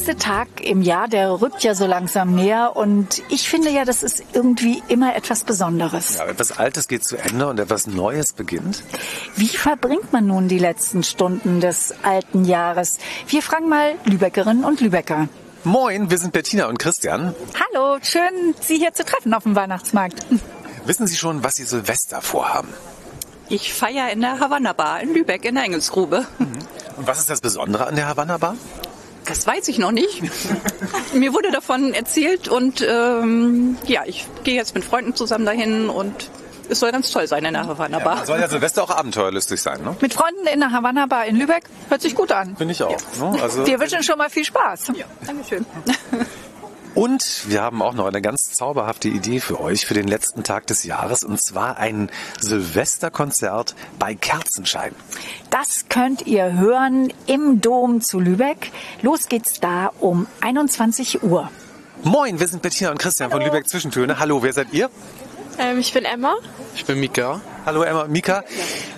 Letzte 0.06 0.24
Tag 0.24 0.60
im 0.60 0.82
Jahr, 0.82 1.08
der 1.08 1.40
rückt 1.40 1.64
ja 1.64 1.74
so 1.74 1.84
langsam 1.84 2.32
näher 2.32 2.76
und 2.76 3.22
ich 3.28 3.48
finde 3.48 3.70
ja, 3.70 3.84
das 3.84 4.04
ist 4.04 4.22
irgendwie 4.34 4.80
immer 4.86 5.16
etwas 5.16 5.42
Besonderes. 5.42 6.18
Ja, 6.18 6.26
etwas 6.26 6.56
Altes 6.56 6.86
geht 6.86 7.04
zu 7.04 7.16
Ende 7.16 7.48
und 7.48 7.58
etwas 7.58 7.88
Neues 7.88 8.32
beginnt. 8.32 8.84
Wie 9.34 9.48
verbringt 9.48 10.12
man 10.12 10.28
nun 10.28 10.46
die 10.46 10.60
letzten 10.60 11.02
Stunden 11.02 11.60
des 11.60 11.92
alten 12.04 12.44
Jahres? 12.44 12.98
Wir 13.26 13.42
fragen 13.42 13.68
mal 13.68 13.94
Lübeckerinnen 14.04 14.64
und 14.64 14.80
Lübecker. 14.80 15.28
Moin, 15.64 16.08
wir 16.08 16.18
sind 16.18 16.32
Bettina 16.32 16.66
und 16.66 16.78
Christian. 16.78 17.34
Hallo, 17.74 17.98
schön, 18.00 18.54
Sie 18.60 18.78
hier 18.78 18.92
zu 18.94 19.04
treffen 19.04 19.34
auf 19.34 19.42
dem 19.42 19.56
Weihnachtsmarkt. 19.56 20.24
Wissen 20.84 21.08
Sie 21.08 21.16
schon, 21.16 21.42
was 21.42 21.56
Sie 21.56 21.64
Silvester 21.64 22.22
vorhaben? 22.22 22.68
Ich 23.48 23.74
feiere 23.74 24.12
in 24.12 24.20
der 24.20 24.38
Havanna 24.38 24.72
Bar 24.72 25.00
in 25.00 25.14
Lübeck 25.14 25.44
in 25.44 25.56
der 25.56 25.64
Engelsgrube. 25.64 26.26
Und 26.96 27.06
was 27.08 27.18
ist 27.18 27.28
das 27.28 27.40
Besondere 27.40 27.88
an 27.88 27.96
der 27.96 28.06
Havanna 28.06 28.38
Bar? 28.38 28.54
Das 29.28 29.46
weiß 29.46 29.68
ich 29.68 29.78
noch 29.78 29.92
nicht. 29.92 30.22
Mir 31.14 31.32
wurde 31.34 31.50
davon 31.50 31.92
erzählt 31.94 32.48
und 32.48 32.80
ähm, 32.88 33.76
ja, 33.86 34.02
ich 34.06 34.26
gehe 34.44 34.54
jetzt 34.54 34.74
mit 34.74 34.84
Freunden 34.84 35.14
zusammen 35.14 35.44
dahin 35.44 35.88
und 35.88 36.30
es 36.68 36.80
soll 36.80 36.90
ganz 36.92 37.10
toll 37.10 37.26
sein 37.26 37.44
in 37.44 37.54
der 37.54 37.66
Havanna 37.66 37.98
Bar. 38.00 38.26
Soll 38.26 38.40
ja 38.40 38.48
Silvester 38.48 38.82
auch 38.82 38.90
abenteuerlustig 38.90 39.60
sein, 39.60 39.82
ne? 39.82 39.96
Mit 40.00 40.14
Freunden 40.14 40.46
in 40.52 40.60
der 40.60 40.72
Havanna 40.72 41.06
Bar 41.06 41.26
in 41.26 41.36
Lübeck 41.36 41.64
hört 41.88 42.02
sich 42.02 42.14
gut 42.14 42.32
an. 42.32 42.56
Finde 42.56 42.72
ich 42.72 42.82
auch. 42.82 42.90
Ne? 42.90 43.38
Also, 43.42 43.66
Wir 43.66 43.78
wünschen 43.78 44.02
schon 44.02 44.18
mal 44.18 44.30
viel 44.30 44.44
Spaß. 44.44 44.88
Ja, 44.94 45.06
Dankeschön. 45.26 45.64
Und 46.96 47.42
wir 47.50 47.60
haben 47.60 47.82
auch 47.82 47.92
noch 47.92 48.06
eine 48.06 48.22
ganz 48.22 48.54
zauberhafte 48.54 49.08
Idee 49.08 49.40
für 49.40 49.60
euch 49.60 49.84
für 49.84 49.92
den 49.92 50.08
letzten 50.08 50.44
Tag 50.44 50.66
des 50.66 50.82
Jahres 50.84 51.24
und 51.24 51.38
zwar 51.38 51.76
ein 51.76 52.08
Silvesterkonzert 52.40 53.74
bei 53.98 54.14
Kerzenschein. 54.14 54.94
Das 55.50 55.90
könnt 55.90 56.26
ihr 56.26 56.54
hören 56.54 57.12
im 57.26 57.60
Dom 57.60 58.00
zu 58.00 58.18
Lübeck. 58.18 58.72
Los 59.02 59.28
geht's 59.28 59.60
da 59.60 59.92
um 60.00 60.26
21 60.40 61.22
Uhr. 61.22 61.50
Moin, 62.02 62.40
wir 62.40 62.48
sind 62.48 62.62
Bettina 62.62 62.90
und 62.92 62.98
Christian 62.98 63.30
von 63.30 63.42
Lübeck 63.42 63.68
Zwischentöne. 63.68 64.18
Hallo, 64.18 64.42
wer 64.42 64.54
seid 64.54 64.72
ihr? 64.72 64.88
Ähm, 65.58 65.78
ich 65.78 65.92
bin 65.92 66.06
Emma. 66.06 66.34
Ich 66.74 66.86
bin 66.86 66.98
Mika. 66.98 67.42
Hallo 67.66 67.82
Emma, 67.82 68.06
Mika. 68.06 68.42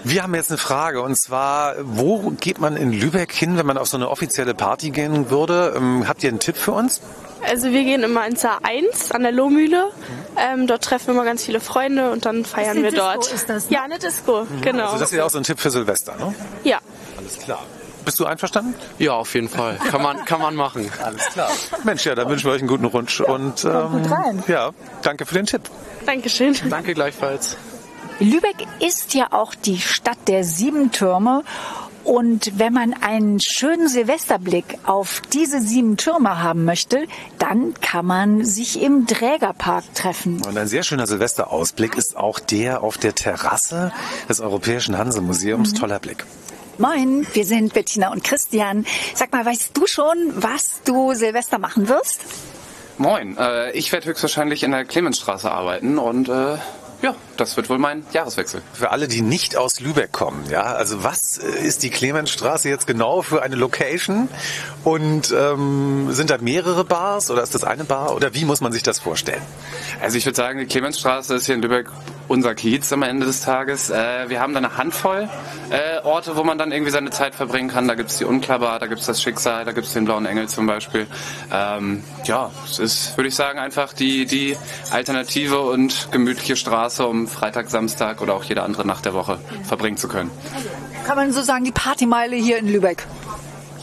Wir 0.05 0.22
haben 0.22 0.36
jetzt 0.36 0.53
eine 0.53 0.59
Frage 0.59 1.03
und 1.03 1.16
zwar, 1.16 1.74
wo 1.80 2.30
geht 2.38 2.61
man 2.61 2.76
in 2.76 2.92
Lübeck 2.92 3.32
hin, 3.32 3.57
wenn 3.57 3.66
man 3.66 3.76
auf 3.76 3.88
so 3.88 3.96
eine 3.96 4.09
offizielle 4.09 4.55
Party 4.55 4.90
gehen 4.90 5.30
würde? 5.30 5.74
Ähm, 5.76 6.07
habt 6.07 6.22
ihr 6.22 6.28
einen 6.28 6.38
Tipp 6.38 6.57
für 6.57 6.70
uns? 6.70 7.01
Also 7.47 7.72
wir 7.72 7.84
gehen 7.84 8.03
immer 8.03 8.26
ins 8.26 8.45
A1 8.45 9.12
an 9.12 9.22
der 9.22 9.32
Lohmühle. 9.32 9.91
Ähm, 10.36 10.66
dort 10.66 10.84
treffen 10.84 11.09
wir 11.09 11.14
immer 11.14 11.24
ganz 11.24 11.45
viele 11.45 11.61
Freunde 11.61 12.11
und 12.11 12.26
dann 12.26 12.45
feiern 12.45 12.70
eine 12.78 12.82
wir 12.84 12.91
Disco 12.91 13.05
dort. 13.05 13.32
ist 13.32 13.49
das, 13.49 13.70
ne? 13.70 13.76
Ja, 13.76 13.82
eine 13.84 13.99
Disco, 13.99 14.47
genau. 14.62 14.86
Also 14.86 14.99
das 14.99 15.12
ist 15.12 15.16
ja 15.18 15.24
auch 15.24 15.30
so 15.30 15.39
ein 15.39 15.45
Tipp 15.45 15.59
für 15.61 15.70
Silvester, 15.70 16.14
ne? 16.16 16.34
Ja. 16.64 16.78
Alles 17.16 17.39
klar. 17.39 17.62
Bist 18.05 18.20
du 18.20 18.24
einverstanden? 18.24 18.74
Ja, 18.99 19.12
auf 19.12 19.34
jeden 19.34 19.49
Fall. 19.49 19.76
Kann 19.91 20.03
man, 20.03 20.24
kann 20.24 20.41
man 20.41 20.55
machen. 20.55 20.91
Alles 21.05 21.26
klar. 21.26 21.51
Mensch, 21.84 22.07
ja, 22.07 22.14
dann 22.14 22.28
wünschen 22.28 22.47
wir 22.47 22.53
euch 22.53 22.61
einen 22.61 22.68
guten 22.68 22.86
Rutsch 22.86 23.20
und 23.20 23.61
kommt 23.62 24.03
gut 24.05 24.11
rein. 24.11 24.43
ja, 24.49 24.70
danke 25.03 25.26
für 25.26 25.34
den 25.34 25.47
Tipp. 25.47 25.62
Dankeschön. 26.07 26.57
Danke 26.70 26.95
gleichfalls. 26.95 27.57
Lübeck 28.20 28.57
ist 28.80 29.14
ja 29.14 29.28
auch 29.32 29.55
die 29.55 29.78
Stadt 29.78 30.16
der 30.26 30.43
sieben 30.43 30.91
Türme. 30.91 31.45
Und 32.09 32.59
wenn 32.59 32.73
man 32.73 32.95
einen 32.95 33.39
schönen 33.39 33.87
Silvesterblick 33.87 34.79
auf 34.85 35.21
diese 35.35 35.61
sieben 35.61 35.99
Türme 35.99 36.43
haben 36.43 36.65
möchte, 36.65 37.05
dann 37.39 37.75
kann 37.83 38.07
man 38.07 38.47
sich 38.47 38.81
im 38.81 39.05
Drägerpark 39.05 39.85
treffen. 39.95 40.41
Und 40.43 40.57
ein 40.57 40.69
sehr 40.69 40.85
schöner 40.85 41.07
Silvesterausblick 41.07 41.99
ist 41.99 42.17
auch 42.17 42.41
der 42.41 42.83
auf 42.83 42.97
der 42.97 43.15
Terrasse 43.15 43.93
des 44.27 44.41
Europäischen 44.41 44.97
Hansemuseums. 44.97 45.75
Mhm. 45.75 45.77
Toller 45.77 45.99
Blick. 45.99 46.25
Moin, 46.79 47.27
wir 47.35 47.45
sind 47.45 47.75
Bettina 47.75 48.11
und 48.11 48.25
Christian. 48.25 48.87
Sag 49.15 49.31
mal, 49.31 49.45
weißt 49.45 49.77
du 49.77 49.87
schon, 49.87 50.33
was 50.35 50.81
du 50.87 51.13
Silvester 51.13 51.59
machen 51.59 51.91
wirst? 51.91 52.23
Moin, 52.97 53.37
äh, 53.37 53.73
ich 53.73 53.93
werde 53.93 54.07
höchstwahrscheinlich 54.07 54.63
in 54.63 54.71
der 54.71 54.87
Clemensstraße 54.87 55.51
arbeiten 55.51 55.99
und 55.99 56.31
äh, 56.31 56.57
ja, 57.03 57.14
das 57.36 57.57
wird 57.57 57.70
wohl 57.70 57.78
mein 57.78 58.05
Jahreswechsel. 58.12 58.62
Für 58.72 58.90
alle, 58.90 59.09
die 59.09 59.20
nicht 59.20 59.57
aus 59.57 59.80
Lübeck 59.80 60.12
kommen, 60.12 60.44
ja, 60.51 60.62
also 60.62 61.05
was 61.05 61.38
äh, 61.38 61.66
ist 61.66 61.82
die 61.82 61.90
Clemensstraße 61.90 62.68
jetzt 62.68 62.86
genau 62.86 63.22
für 63.22 63.42
eine 63.42 63.57
Location? 63.57 64.28
Und 64.84 65.34
ähm, 65.36 66.12
sind 66.12 66.30
da 66.30 66.38
mehrere 66.38 66.84
Bars 66.84 67.30
oder 67.30 67.42
ist 67.42 67.55
das 67.55 67.64
eine 67.64 67.84
Bar 67.84 68.14
oder 68.14 68.34
wie 68.34 68.44
muss 68.44 68.61
man 68.61 68.72
sich 68.72 68.82
das 68.82 68.99
vorstellen? 68.99 69.42
Also 70.01 70.16
ich 70.16 70.24
würde 70.24 70.36
sagen, 70.36 70.59
die 70.59 70.66
Clemensstraße 70.66 71.34
ist 71.34 71.46
hier 71.46 71.55
in 71.55 71.62
Lübeck 71.62 71.88
unser 72.28 72.55
Kiez 72.55 72.92
am 72.92 73.03
Ende 73.03 73.26
des 73.26 73.40
Tages. 73.40 73.90
Äh, 73.90 74.28
wir 74.28 74.40
haben 74.40 74.53
da 74.53 74.59
eine 74.59 74.76
Handvoll 74.76 75.28
äh, 75.70 76.05
Orte, 76.05 76.36
wo 76.36 76.44
man 76.44 76.59
dann 76.59 76.72
irgendwie 76.72 76.92
seine 76.92 77.11
Zeit 77.11 77.34
verbringen 77.34 77.68
kann. 77.68 77.88
Da 77.88 77.94
gibt's 77.94 78.18
die 78.18 78.24
Unklabbar, 78.24 78.78
da 78.78 78.86
gibt's 78.86 79.07
das 79.07 79.22
Schicksal, 79.22 79.64
da 79.64 79.72
gibt's 79.72 79.94
den 79.94 80.05
Blauen 80.05 80.26
Engel 80.26 80.49
zum 80.49 80.66
Beispiel. 80.66 81.07
Ähm, 81.53 82.05
ja, 82.24 82.51
es 82.64 82.78
ist, 82.78 83.16
würde 83.16 83.28
ich 83.28 83.34
sagen, 83.34 83.59
einfach 83.59 83.92
die, 83.92 84.26
die 84.26 84.57
alternative 84.90 85.61
und 85.61 86.09
gemütliche 86.12 86.57
Straße, 86.57 86.88
um 87.01 87.28
Freitag, 87.28 87.70
Samstag 87.70 88.20
oder 88.20 88.34
auch 88.34 88.45
jede 88.45 88.62
andere 88.62 88.86
Nacht 88.86 89.05
der 89.05 89.14
Woche 89.14 89.39
verbringen 89.64 89.97
zu 89.97 90.09
können. 90.09 90.30
Kann 91.07 91.16
man 91.16 91.32
so 91.32 91.43
sagen, 91.43 91.64
die 91.64 91.72
Partymeile 91.72 92.36
hier 92.36 92.59
in 92.59 92.68
Lübeck. 92.68 93.07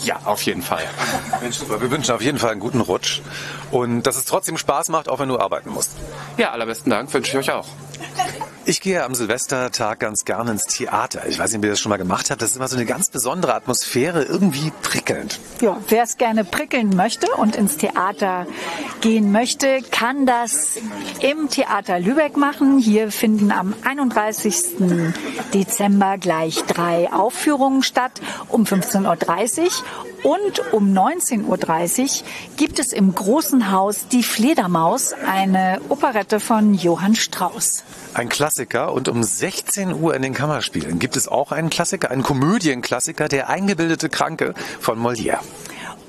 Ja, 0.03 0.20
auf 0.26 0.41
jeden 0.43 0.62
Fall. 0.62 0.84
Wir 1.80 1.91
wünschen 1.91 2.14
auf 2.14 2.22
jeden 2.22 2.38
Fall 2.38 2.51
einen 2.51 2.60
guten 2.60 2.82
Rutsch 2.82 3.22
und 3.72 4.03
dass 4.03 4.18
es 4.18 4.26
trotzdem 4.26 4.58
Spaß 4.58 4.89
macht, 4.89 5.10
auch 5.10 5.20
wenn 5.20 5.30
du 5.30 5.39
arbeiten 5.39 5.70
musst. 5.70 5.91
Ja, 6.38 6.51
allerbesten 6.51 6.89
Dank 6.89 7.14
wünsche 7.14 7.32
ich 7.32 7.38
euch 7.38 7.51
auch. 7.51 7.68
Ich 8.68 8.82
gehe 8.82 9.03
am 9.03 9.13
Silvestertag 9.13 9.99
ganz 9.99 10.26
gerne 10.26 10.49
ins 10.49 10.63
Theater. 10.63 11.28
Ich 11.28 11.38
weiß 11.38 11.51
nicht, 11.51 11.59
ob 11.59 11.66
ihr 11.66 11.70
das 11.70 11.80
schon 11.80 11.91
mal 11.91 11.97
gemacht 11.97 12.32
habt. 12.32 12.41
Das 12.41 12.49
ist 12.49 12.55
immer 12.55 12.68
so 12.68 12.76
eine 12.76 12.88
ganz 12.88 13.11
besondere 13.11 13.53
Atmosphäre, 13.53 14.24
irgendwie 14.24 14.72
prickelnd. 14.82 15.39
Ja, 15.61 15.78
wer 15.89 16.01
es 16.01 16.18
gerne 16.18 16.43
prickeln 16.43 16.95
möchte 16.95 17.28
und 17.38 17.55
ins 17.55 17.78
Theater 17.78 18.47
gehen 19.01 19.32
möchte, 19.32 19.84
kann 19.91 20.26
das 20.26 20.80
im 21.20 21.47
Theater 21.47 21.99
Lübeck 21.99 22.38
machen. 22.38 22.80
Hier 22.80 23.11
finden 23.11 23.51
am 23.51 23.76
31. 23.84 24.55
Dezember 25.53 26.18
gleich 26.18 26.63
drei 26.63 27.13
Aufführungen 27.13 27.84
statt 27.84 28.20
um 28.49 28.63
15.30 28.63 29.61
Uhr. 29.61 29.70
Und 30.24 30.74
um 30.74 30.91
19.30 30.91 32.01
Uhr 32.01 32.28
gibt 32.57 32.80
es 32.80 32.93
im 32.93 33.13
Großen 33.13 33.72
Haus 33.72 34.07
Die 34.07 34.24
Fledermaus, 34.24 35.13
eine 35.13 35.80
Operette 35.89 36.39
von 36.39 36.74
Johann 36.74 37.13
Strauss. 37.13 37.84
Ein 38.16 38.30
Klassiker 38.30 38.55
und 38.58 39.10
um 39.10 39.22
16 39.22 39.93
Uhr 39.93 40.16
in 40.16 40.22
den 40.22 40.34
Kammerspielen 40.34 40.97
gibt 40.97 41.18
es 41.18 41.28
auch 41.28 41.51
einen 41.51 41.70
Klassiker, 41.70 42.10
einen 42.10 42.24
Komödienklassiker, 42.24 43.28
Der 43.28 43.49
eingebildete 43.49 44.08
Kranke 44.08 44.53
von 44.80 44.97
Molière. 44.97 45.39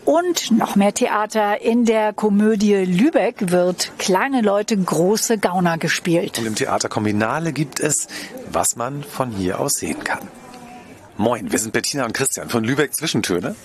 Und 0.05 0.53
noch 0.53 0.76
mehr 0.76 0.94
Theater. 0.94 1.61
In 1.61 1.84
der 1.84 2.12
Komödie 2.12 2.76
Lübeck 2.76 3.51
wird 3.51 3.90
kleine 3.99 4.42
Leute 4.42 4.76
große 4.76 5.38
Gauner 5.38 5.76
gespielt. 5.78 6.38
Und 6.38 6.47
im 6.47 6.55
Theater 6.55 6.88
Kombinale 6.88 7.53
gibt 7.53 7.80
es, 7.80 8.07
was 8.53 8.76
man 8.76 9.03
von 9.03 9.32
hier 9.32 9.59
aus 9.59 9.74
sehen 9.74 10.05
kann. 10.05 10.28
Moin, 11.16 11.51
wir 11.51 11.59
sind 11.59 11.72
Bettina 11.72 12.05
und 12.05 12.12
Christian 12.12 12.49
von 12.49 12.62
Lübeck 12.62 12.94
Zwischentöne. 12.94 13.57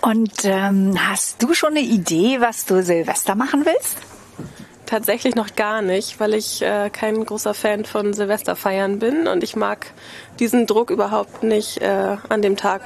Und 0.00 0.44
ähm, 0.44 0.96
hast 1.08 1.42
du 1.42 1.54
schon 1.54 1.70
eine 1.70 1.80
Idee, 1.80 2.40
was 2.40 2.66
du 2.66 2.84
Silvester 2.84 3.34
machen 3.34 3.66
willst? 3.66 3.96
Tatsächlich 4.88 5.34
noch 5.34 5.54
gar 5.54 5.82
nicht, 5.82 6.18
weil 6.18 6.32
ich 6.32 6.62
äh, 6.62 6.88
kein 6.88 7.22
großer 7.22 7.52
Fan 7.52 7.84
von 7.84 8.14
Silvesterfeiern 8.14 8.98
bin 8.98 9.28
und 9.28 9.44
ich 9.44 9.54
mag 9.54 9.88
diesen 10.40 10.66
Druck 10.66 10.88
überhaupt 10.88 11.42
nicht 11.42 11.82
äh, 11.82 12.16
an 12.30 12.40
dem 12.40 12.56
Tag 12.56 12.80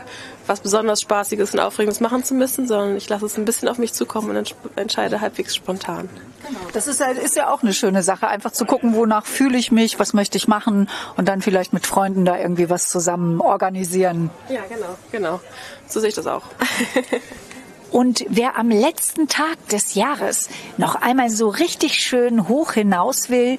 was 0.48 0.58
besonders 0.58 1.00
Spaßiges 1.00 1.54
und 1.54 1.60
Aufregendes 1.60 2.00
machen 2.00 2.24
zu 2.24 2.34
müssen, 2.34 2.66
sondern 2.66 2.96
ich 2.96 3.08
lasse 3.08 3.26
es 3.26 3.38
ein 3.38 3.44
bisschen 3.44 3.68
auf 3.68 3.78
mich 3.78 3.92
zukommen 3.92 4.30
und 4.30 4.36
ents 4.36 4.54
entscheide 4.74 5.20
halbwegs 5.20 5.54
spontan. 5.54 6.08
Das 6.72 6.88
ist, 6.88 7.00
ist 7.00 7.36
ja 7.36 7.52
auch 7.52 7.62
eine 7.62 7.72
schöne 7.72 8.02
Sache, 8.02 8.26
einfach 8.26 8.50
zu 8.50 8.64
gucken, 8.64 8.96
wonach 8.96 9.24
fühle 9.24 9.56
ich 9.56 9.70
mich, 9.70 10.00
was 10.00 10.12
möchte 10.12 10.36
ich 10.36 10.48
machen 10.48 10.88
und 11.16 11.28
dann 11.28 11.40
vielleicht 11.40 11.72
mit 11.72 11.86
Freunden 11.86 12.24
da 12.24 12.36
irgendwie 12.36 12.68
was 12.68 12.88
zusammen 12.88 13.40
organisieren. 13.40 14.28
Ja, 14.48 14.62
genau, 14.68 14.98
genau. 15.12 15.40
So 15.86 16.00
sehe 16.00 16.08
ich 16.08 16.16
das 16.16 16.26
auch. 16.26 16.42
Und 17.92 18.24
wer 18.30 18.58
am 18.58 18.70
letzten 18.70 19.28
Tag 19.28 19.68
des 19.68 19.94
Jahres 19.94 20.48
noch 20.78 20.94
einmal 20.94 21.28
so 21.28 21.48
richtig 21.48 21.94
schön 22.00 22.48
hoch 22.48 22.72
hinaus 22.72 23.28
will, 23.28 23.58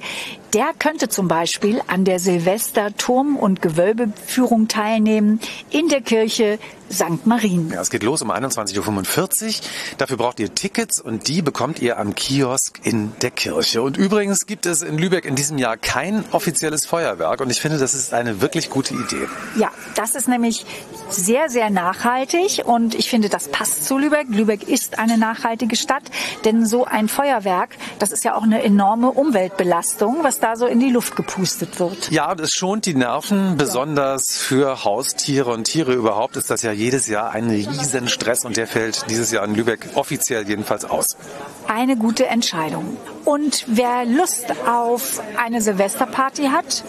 der 0.54 0.72
könnte 0.78 1.08
zum 1.08 1.26
Beispiel 1.26 1.82
an 1.88 2.04
der 2.04 2.20
Silvester-Turm- 2.20 3.36
und 3.36 3.60
Gewölbeführung 3.60 4.68
teilnehmen 4.68 5.40
in 5.70 5.88
der 5.88 6.00
Kirche 6.00 6.60
St. 6.92 7.26
Marien. 7.26 7.70
Ja, 7.70 7.80
es 7.80 7.90
geht 7.90 8.02
los 8.02 8.22
um 8.22 8.30
21.45 8.30 9.46
Uhr. 9.46 9.64
Dafür 9.98 10.16
braucht 10.16 10.38
ihr 10.38 10.54
Tickets 10.54 11.00
und 11.00 11.28
die 11.28 11.42
bekommt 11.42 11.80
ihr 11.80 11.98
am 11.98 12.14
Kiosk 12.14 12.78
in 12.84 13.12
der 13.22 13.30
Kirche. 13.30 13.82
Und 13.82 13.96
übrigens 13.96 14.46
gibt 14.46 14.66
es 14.66 14.82
in 14.82 14.98
Lübeck 14.98 15.24
in 15.24 15.34
diesem 15.34 15.58
Jahr 15.58 15.76
kein 15.76 16.24
offizielles 16.32 16.86
Feuerwerk 16.86 17.40
und 17.40 17.50
ich 17.50 17.60
finde, 17.60 17.78
das 17.78 17.94
ist 17.94 18.12
eine 18.12 18.40
wirklich 18.40 18.70
gute 18.70 18.94
Idee. 18.94 19.26
Ja, 19.56 19.70
das 19.96 20.14
ist 20.14 20.28
nämlich 20.28 20.66
sehr, 21.08 21.48
sehr 21.48 21.70
nachhaltig 21.70 22.62
und 22.64 22.94
ich 22.94 23.10
finde, 23.10 23.28
das 23.28 23.48
passt 23.48 23.86
zu 23.86 23.98
Lübeck. 23.98 24.28
Lübeck 24.28 24.68
ist 24.68 24.98
eine 24.98 25.18
nachhaltige 25.18 25.76
Stadt, 25.76 26.04
denn 26.44 26.66
so 26.66 26.84
ein 26.84 27.08
Feuerwerk, 27.08 27.70
das 27.98 28.12
ist 28.12 28.24
ja 28.24 28.34
auch 28.36 28.42
eine 28.42 28.62
enorme 28.62 29.10
Umweltbelastung, 29.10 30.18
was 30.22 30.38
da 30.44 30.56
so 30.56 30.66
in 30.66 30.78
die 30.78 30.90
Luft 30.90 31.16
gepustet 31.16 31.80
wird. 31.80 32.10
Ja, 32.10 32.34
es 32.34 32.52
schont 32.52 32.84
die 32.84 32.94
Nerven, 32.94 33.56
besonders 33.56 34.36
für 34.36 34.84
Haustiere 34.84 35.50
und 35.50 35.64
Tiere 35.64 35.94
überhaupt 35.94 36.36
ist 36.36 36.50
das 36.50 36.60
ja 36.60 36.70
jedes 36.70 37.08
Jahr 37.08 37.30
ein 37.30 37.48
riesen 37.48 38.08
Stress 38.08 38.44
und 38.44 38.58
der 38.58 38.66
fällt 38.66 39.08
dieses 39.08 39.32
Jahr 39.32 39.42
in 39.46 39.54
Lübeck 39.54 39.88
offiziell 39.94 40.46
jedenfalls 40.46 40.84
aus. 40.84 41.16
Eine 41.66 41.96
gute 41.96 42.26
Entscheidung. 42.26 42.98
Und 43.24 43.64
wer 43.68 44.04
Lust 44.04 44.44
auf 44.66 45.22
eine 45.42 45.62
Silvesterparty 45.62 46.48
hat, 46.48 46.84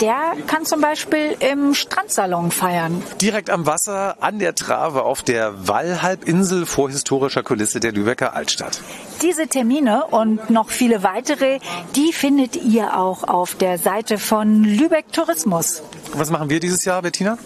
der 0.00 0.34
kann 0.46 0.64
zum 0.64 0.80
Beispiel 0.80 1.36
im 1.40 1.74
Strandsalon 1.74 2.50
feiern. 2.50 3.02
Direkt 3.20 3.50
am 3.50 3.66
Wasser, 3.66 4.16
an 4.20 4.38
der 4.38 4.54
Trave 4.54 5.02
auf 5.02 5.22
der 5.22 5.68
Wallhalbinsel 5.68 6.66
vor 6.66 6.90
historischer 6.90 7.42
Kulisse 7.42 7.80
der 7.80 7.92
Lübecker 7.92 8.34
Altstadt. 8.34 8.80
Diese 9.22 9.48
Termine 9.48 10.04
und 10.06 10.50
noch 10.50 10.70
viele 10.70 11.02
weitere, 11.02 11.58
die 11.96 12.12
findet 12.12 12.56
ihr 12.56 12.96
auch 12.96 13.24
auf 13.24 13.54
der 13.54 13.78
Seite 13.78 14.18
von 14.18 14.64
Lübeck 14.64 15.12
Tourismus. 15.12 15.82
Was 16.14 16.30
machen 16.30 16.50
wir 16.50 16.60
dieses 16.60 16.84
Jahr, 16.84 17.02
Bettina? 17.02 17.38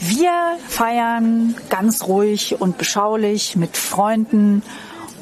Wir 0.00 0.30
feiern 0.68 1.54
ganz 1.70 2.04
ruhig 2.04 2.60
und 2.60 2.78
beschaulich 2.78 3.56
mit 3.56 3.76
Freunden 3.76 4.62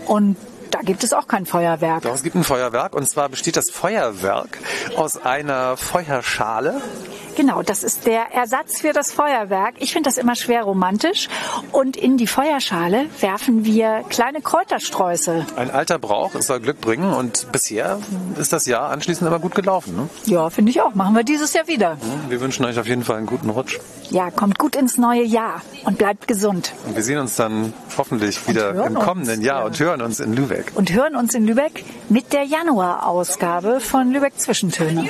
und 0.07 0.37
da 0.73 0.81
gibt 0.81 1.05
es 1.05 1.13
auch 1.13 1.29
kein 1.29 1.47
Feuerwerk. 1.47 2.03
Doch, 2.03 2.15
es 2.15 2.23
gibt 2.23 2.35
ein 2.35 2.45
Feuerwerk 2.45 2.95
und 2.95 3.09
zwar 3.09 3.29
besteht 3.29 3.57
das 3.57 3.71
Feuerwerk 3.71 4.59
aus 4.97 5.17
einer 5.19 5.77
Feuerschale. 5.77 6.81
Genau, 7.35 7.63
das 7.63 7.83
ist 7.83 8.07
der 8.07 8.33
Ersatz 8.33 8.81
für 8.81 8.93
das 8.93 9.13
Feuerwerk. 9.13 9.75
Ich 9.79 9.93
finde 9.93 10.09
das 10.09 10.19
immer 10.19 10.37
schwer 10.37 10.65
romantisch. 10.65 11.29
Und 11.73 11.97
in 11.97 12.17
die 12.17 12.27
Feuerschale 12.27 13.07
werfen 13.21 13.65
wir 13.65 14.05
kleine 14.11 14.43
Kräutersträuße. 14.43 15.47
Ein 15.57 15.71
alter 15.71 15.99
Brauch, 15.99 16.35
es 16.35 16.47
soll 16.47 16.61
Glück 16.61 16.81
bringen 16.81 17.13
und 17.13 17.51
bisher 17.51 17.99
ist 18.39 18.53
das 18.53 18.67
Jahr 18.67 18.91
anschließend 18.91 19.27
aber 19.27 19.39
gut 19.39 19.55
gelaufen. 19.55 19.97
Ne? 19.97 20.09
Ja, 20.27 20.51
finde 20.51 20.71
ich 20.71 20.81
auch. 20.83 20.95
Machen 20.95 21.15
wir 21.15 21.25
dieses 21.25 21.53
Jahr 21.55 21.67
wieder. 21.67 21.97
Wir 22.29 22.41
wünschen 22.41 22.65
euch 22.65 22.79
auf 22.79 22.87
jeden 22.87 23.03
Fall 23.03 23.17
einen 23.17 23.27
guten 23.27 23.49
Rutsch. 23.49 23.79
Ja, 24.11 24.31
kommt 24.31 24.59
gut 24.59 24.77
ins 24.77 24.99
neue 24.99 25.25
Jahr 25.25 25.63
und 25.85 25.97
bleibt 25.97 26.29
gesund. 26.29 26.75
Und 26.87 26.97
wir 26.97 27.03
sehen 27.03 27.19
uns 27.19 27.37
dann 27.37 27.73
hoffentlich 27.97 28.47
wieder 28.47 28.85
im 28.85 28.95
kommenden 28.95 29.39
uns, 29.39 29.47
Jahr 29.47 29.61
ja. 29.61 29.67
und 29.67 29.81
hören 29.81 30.03
uns 30.03 30.21
in 30.21 30.35
Lübeck. 30.35 30.73
Und 30.75 30.93
hören 30.93 31.17
uns 31.17 31.35
in 31.35 31.47
Lübeck 31.47 31.85
mit 32.11 32.33
der 32.33 32.45
Januarausgabe 32.45 33.81
von 33.81 34.13
Lübeck 34.13 34.39
Zwischentöne. 34.39 35.09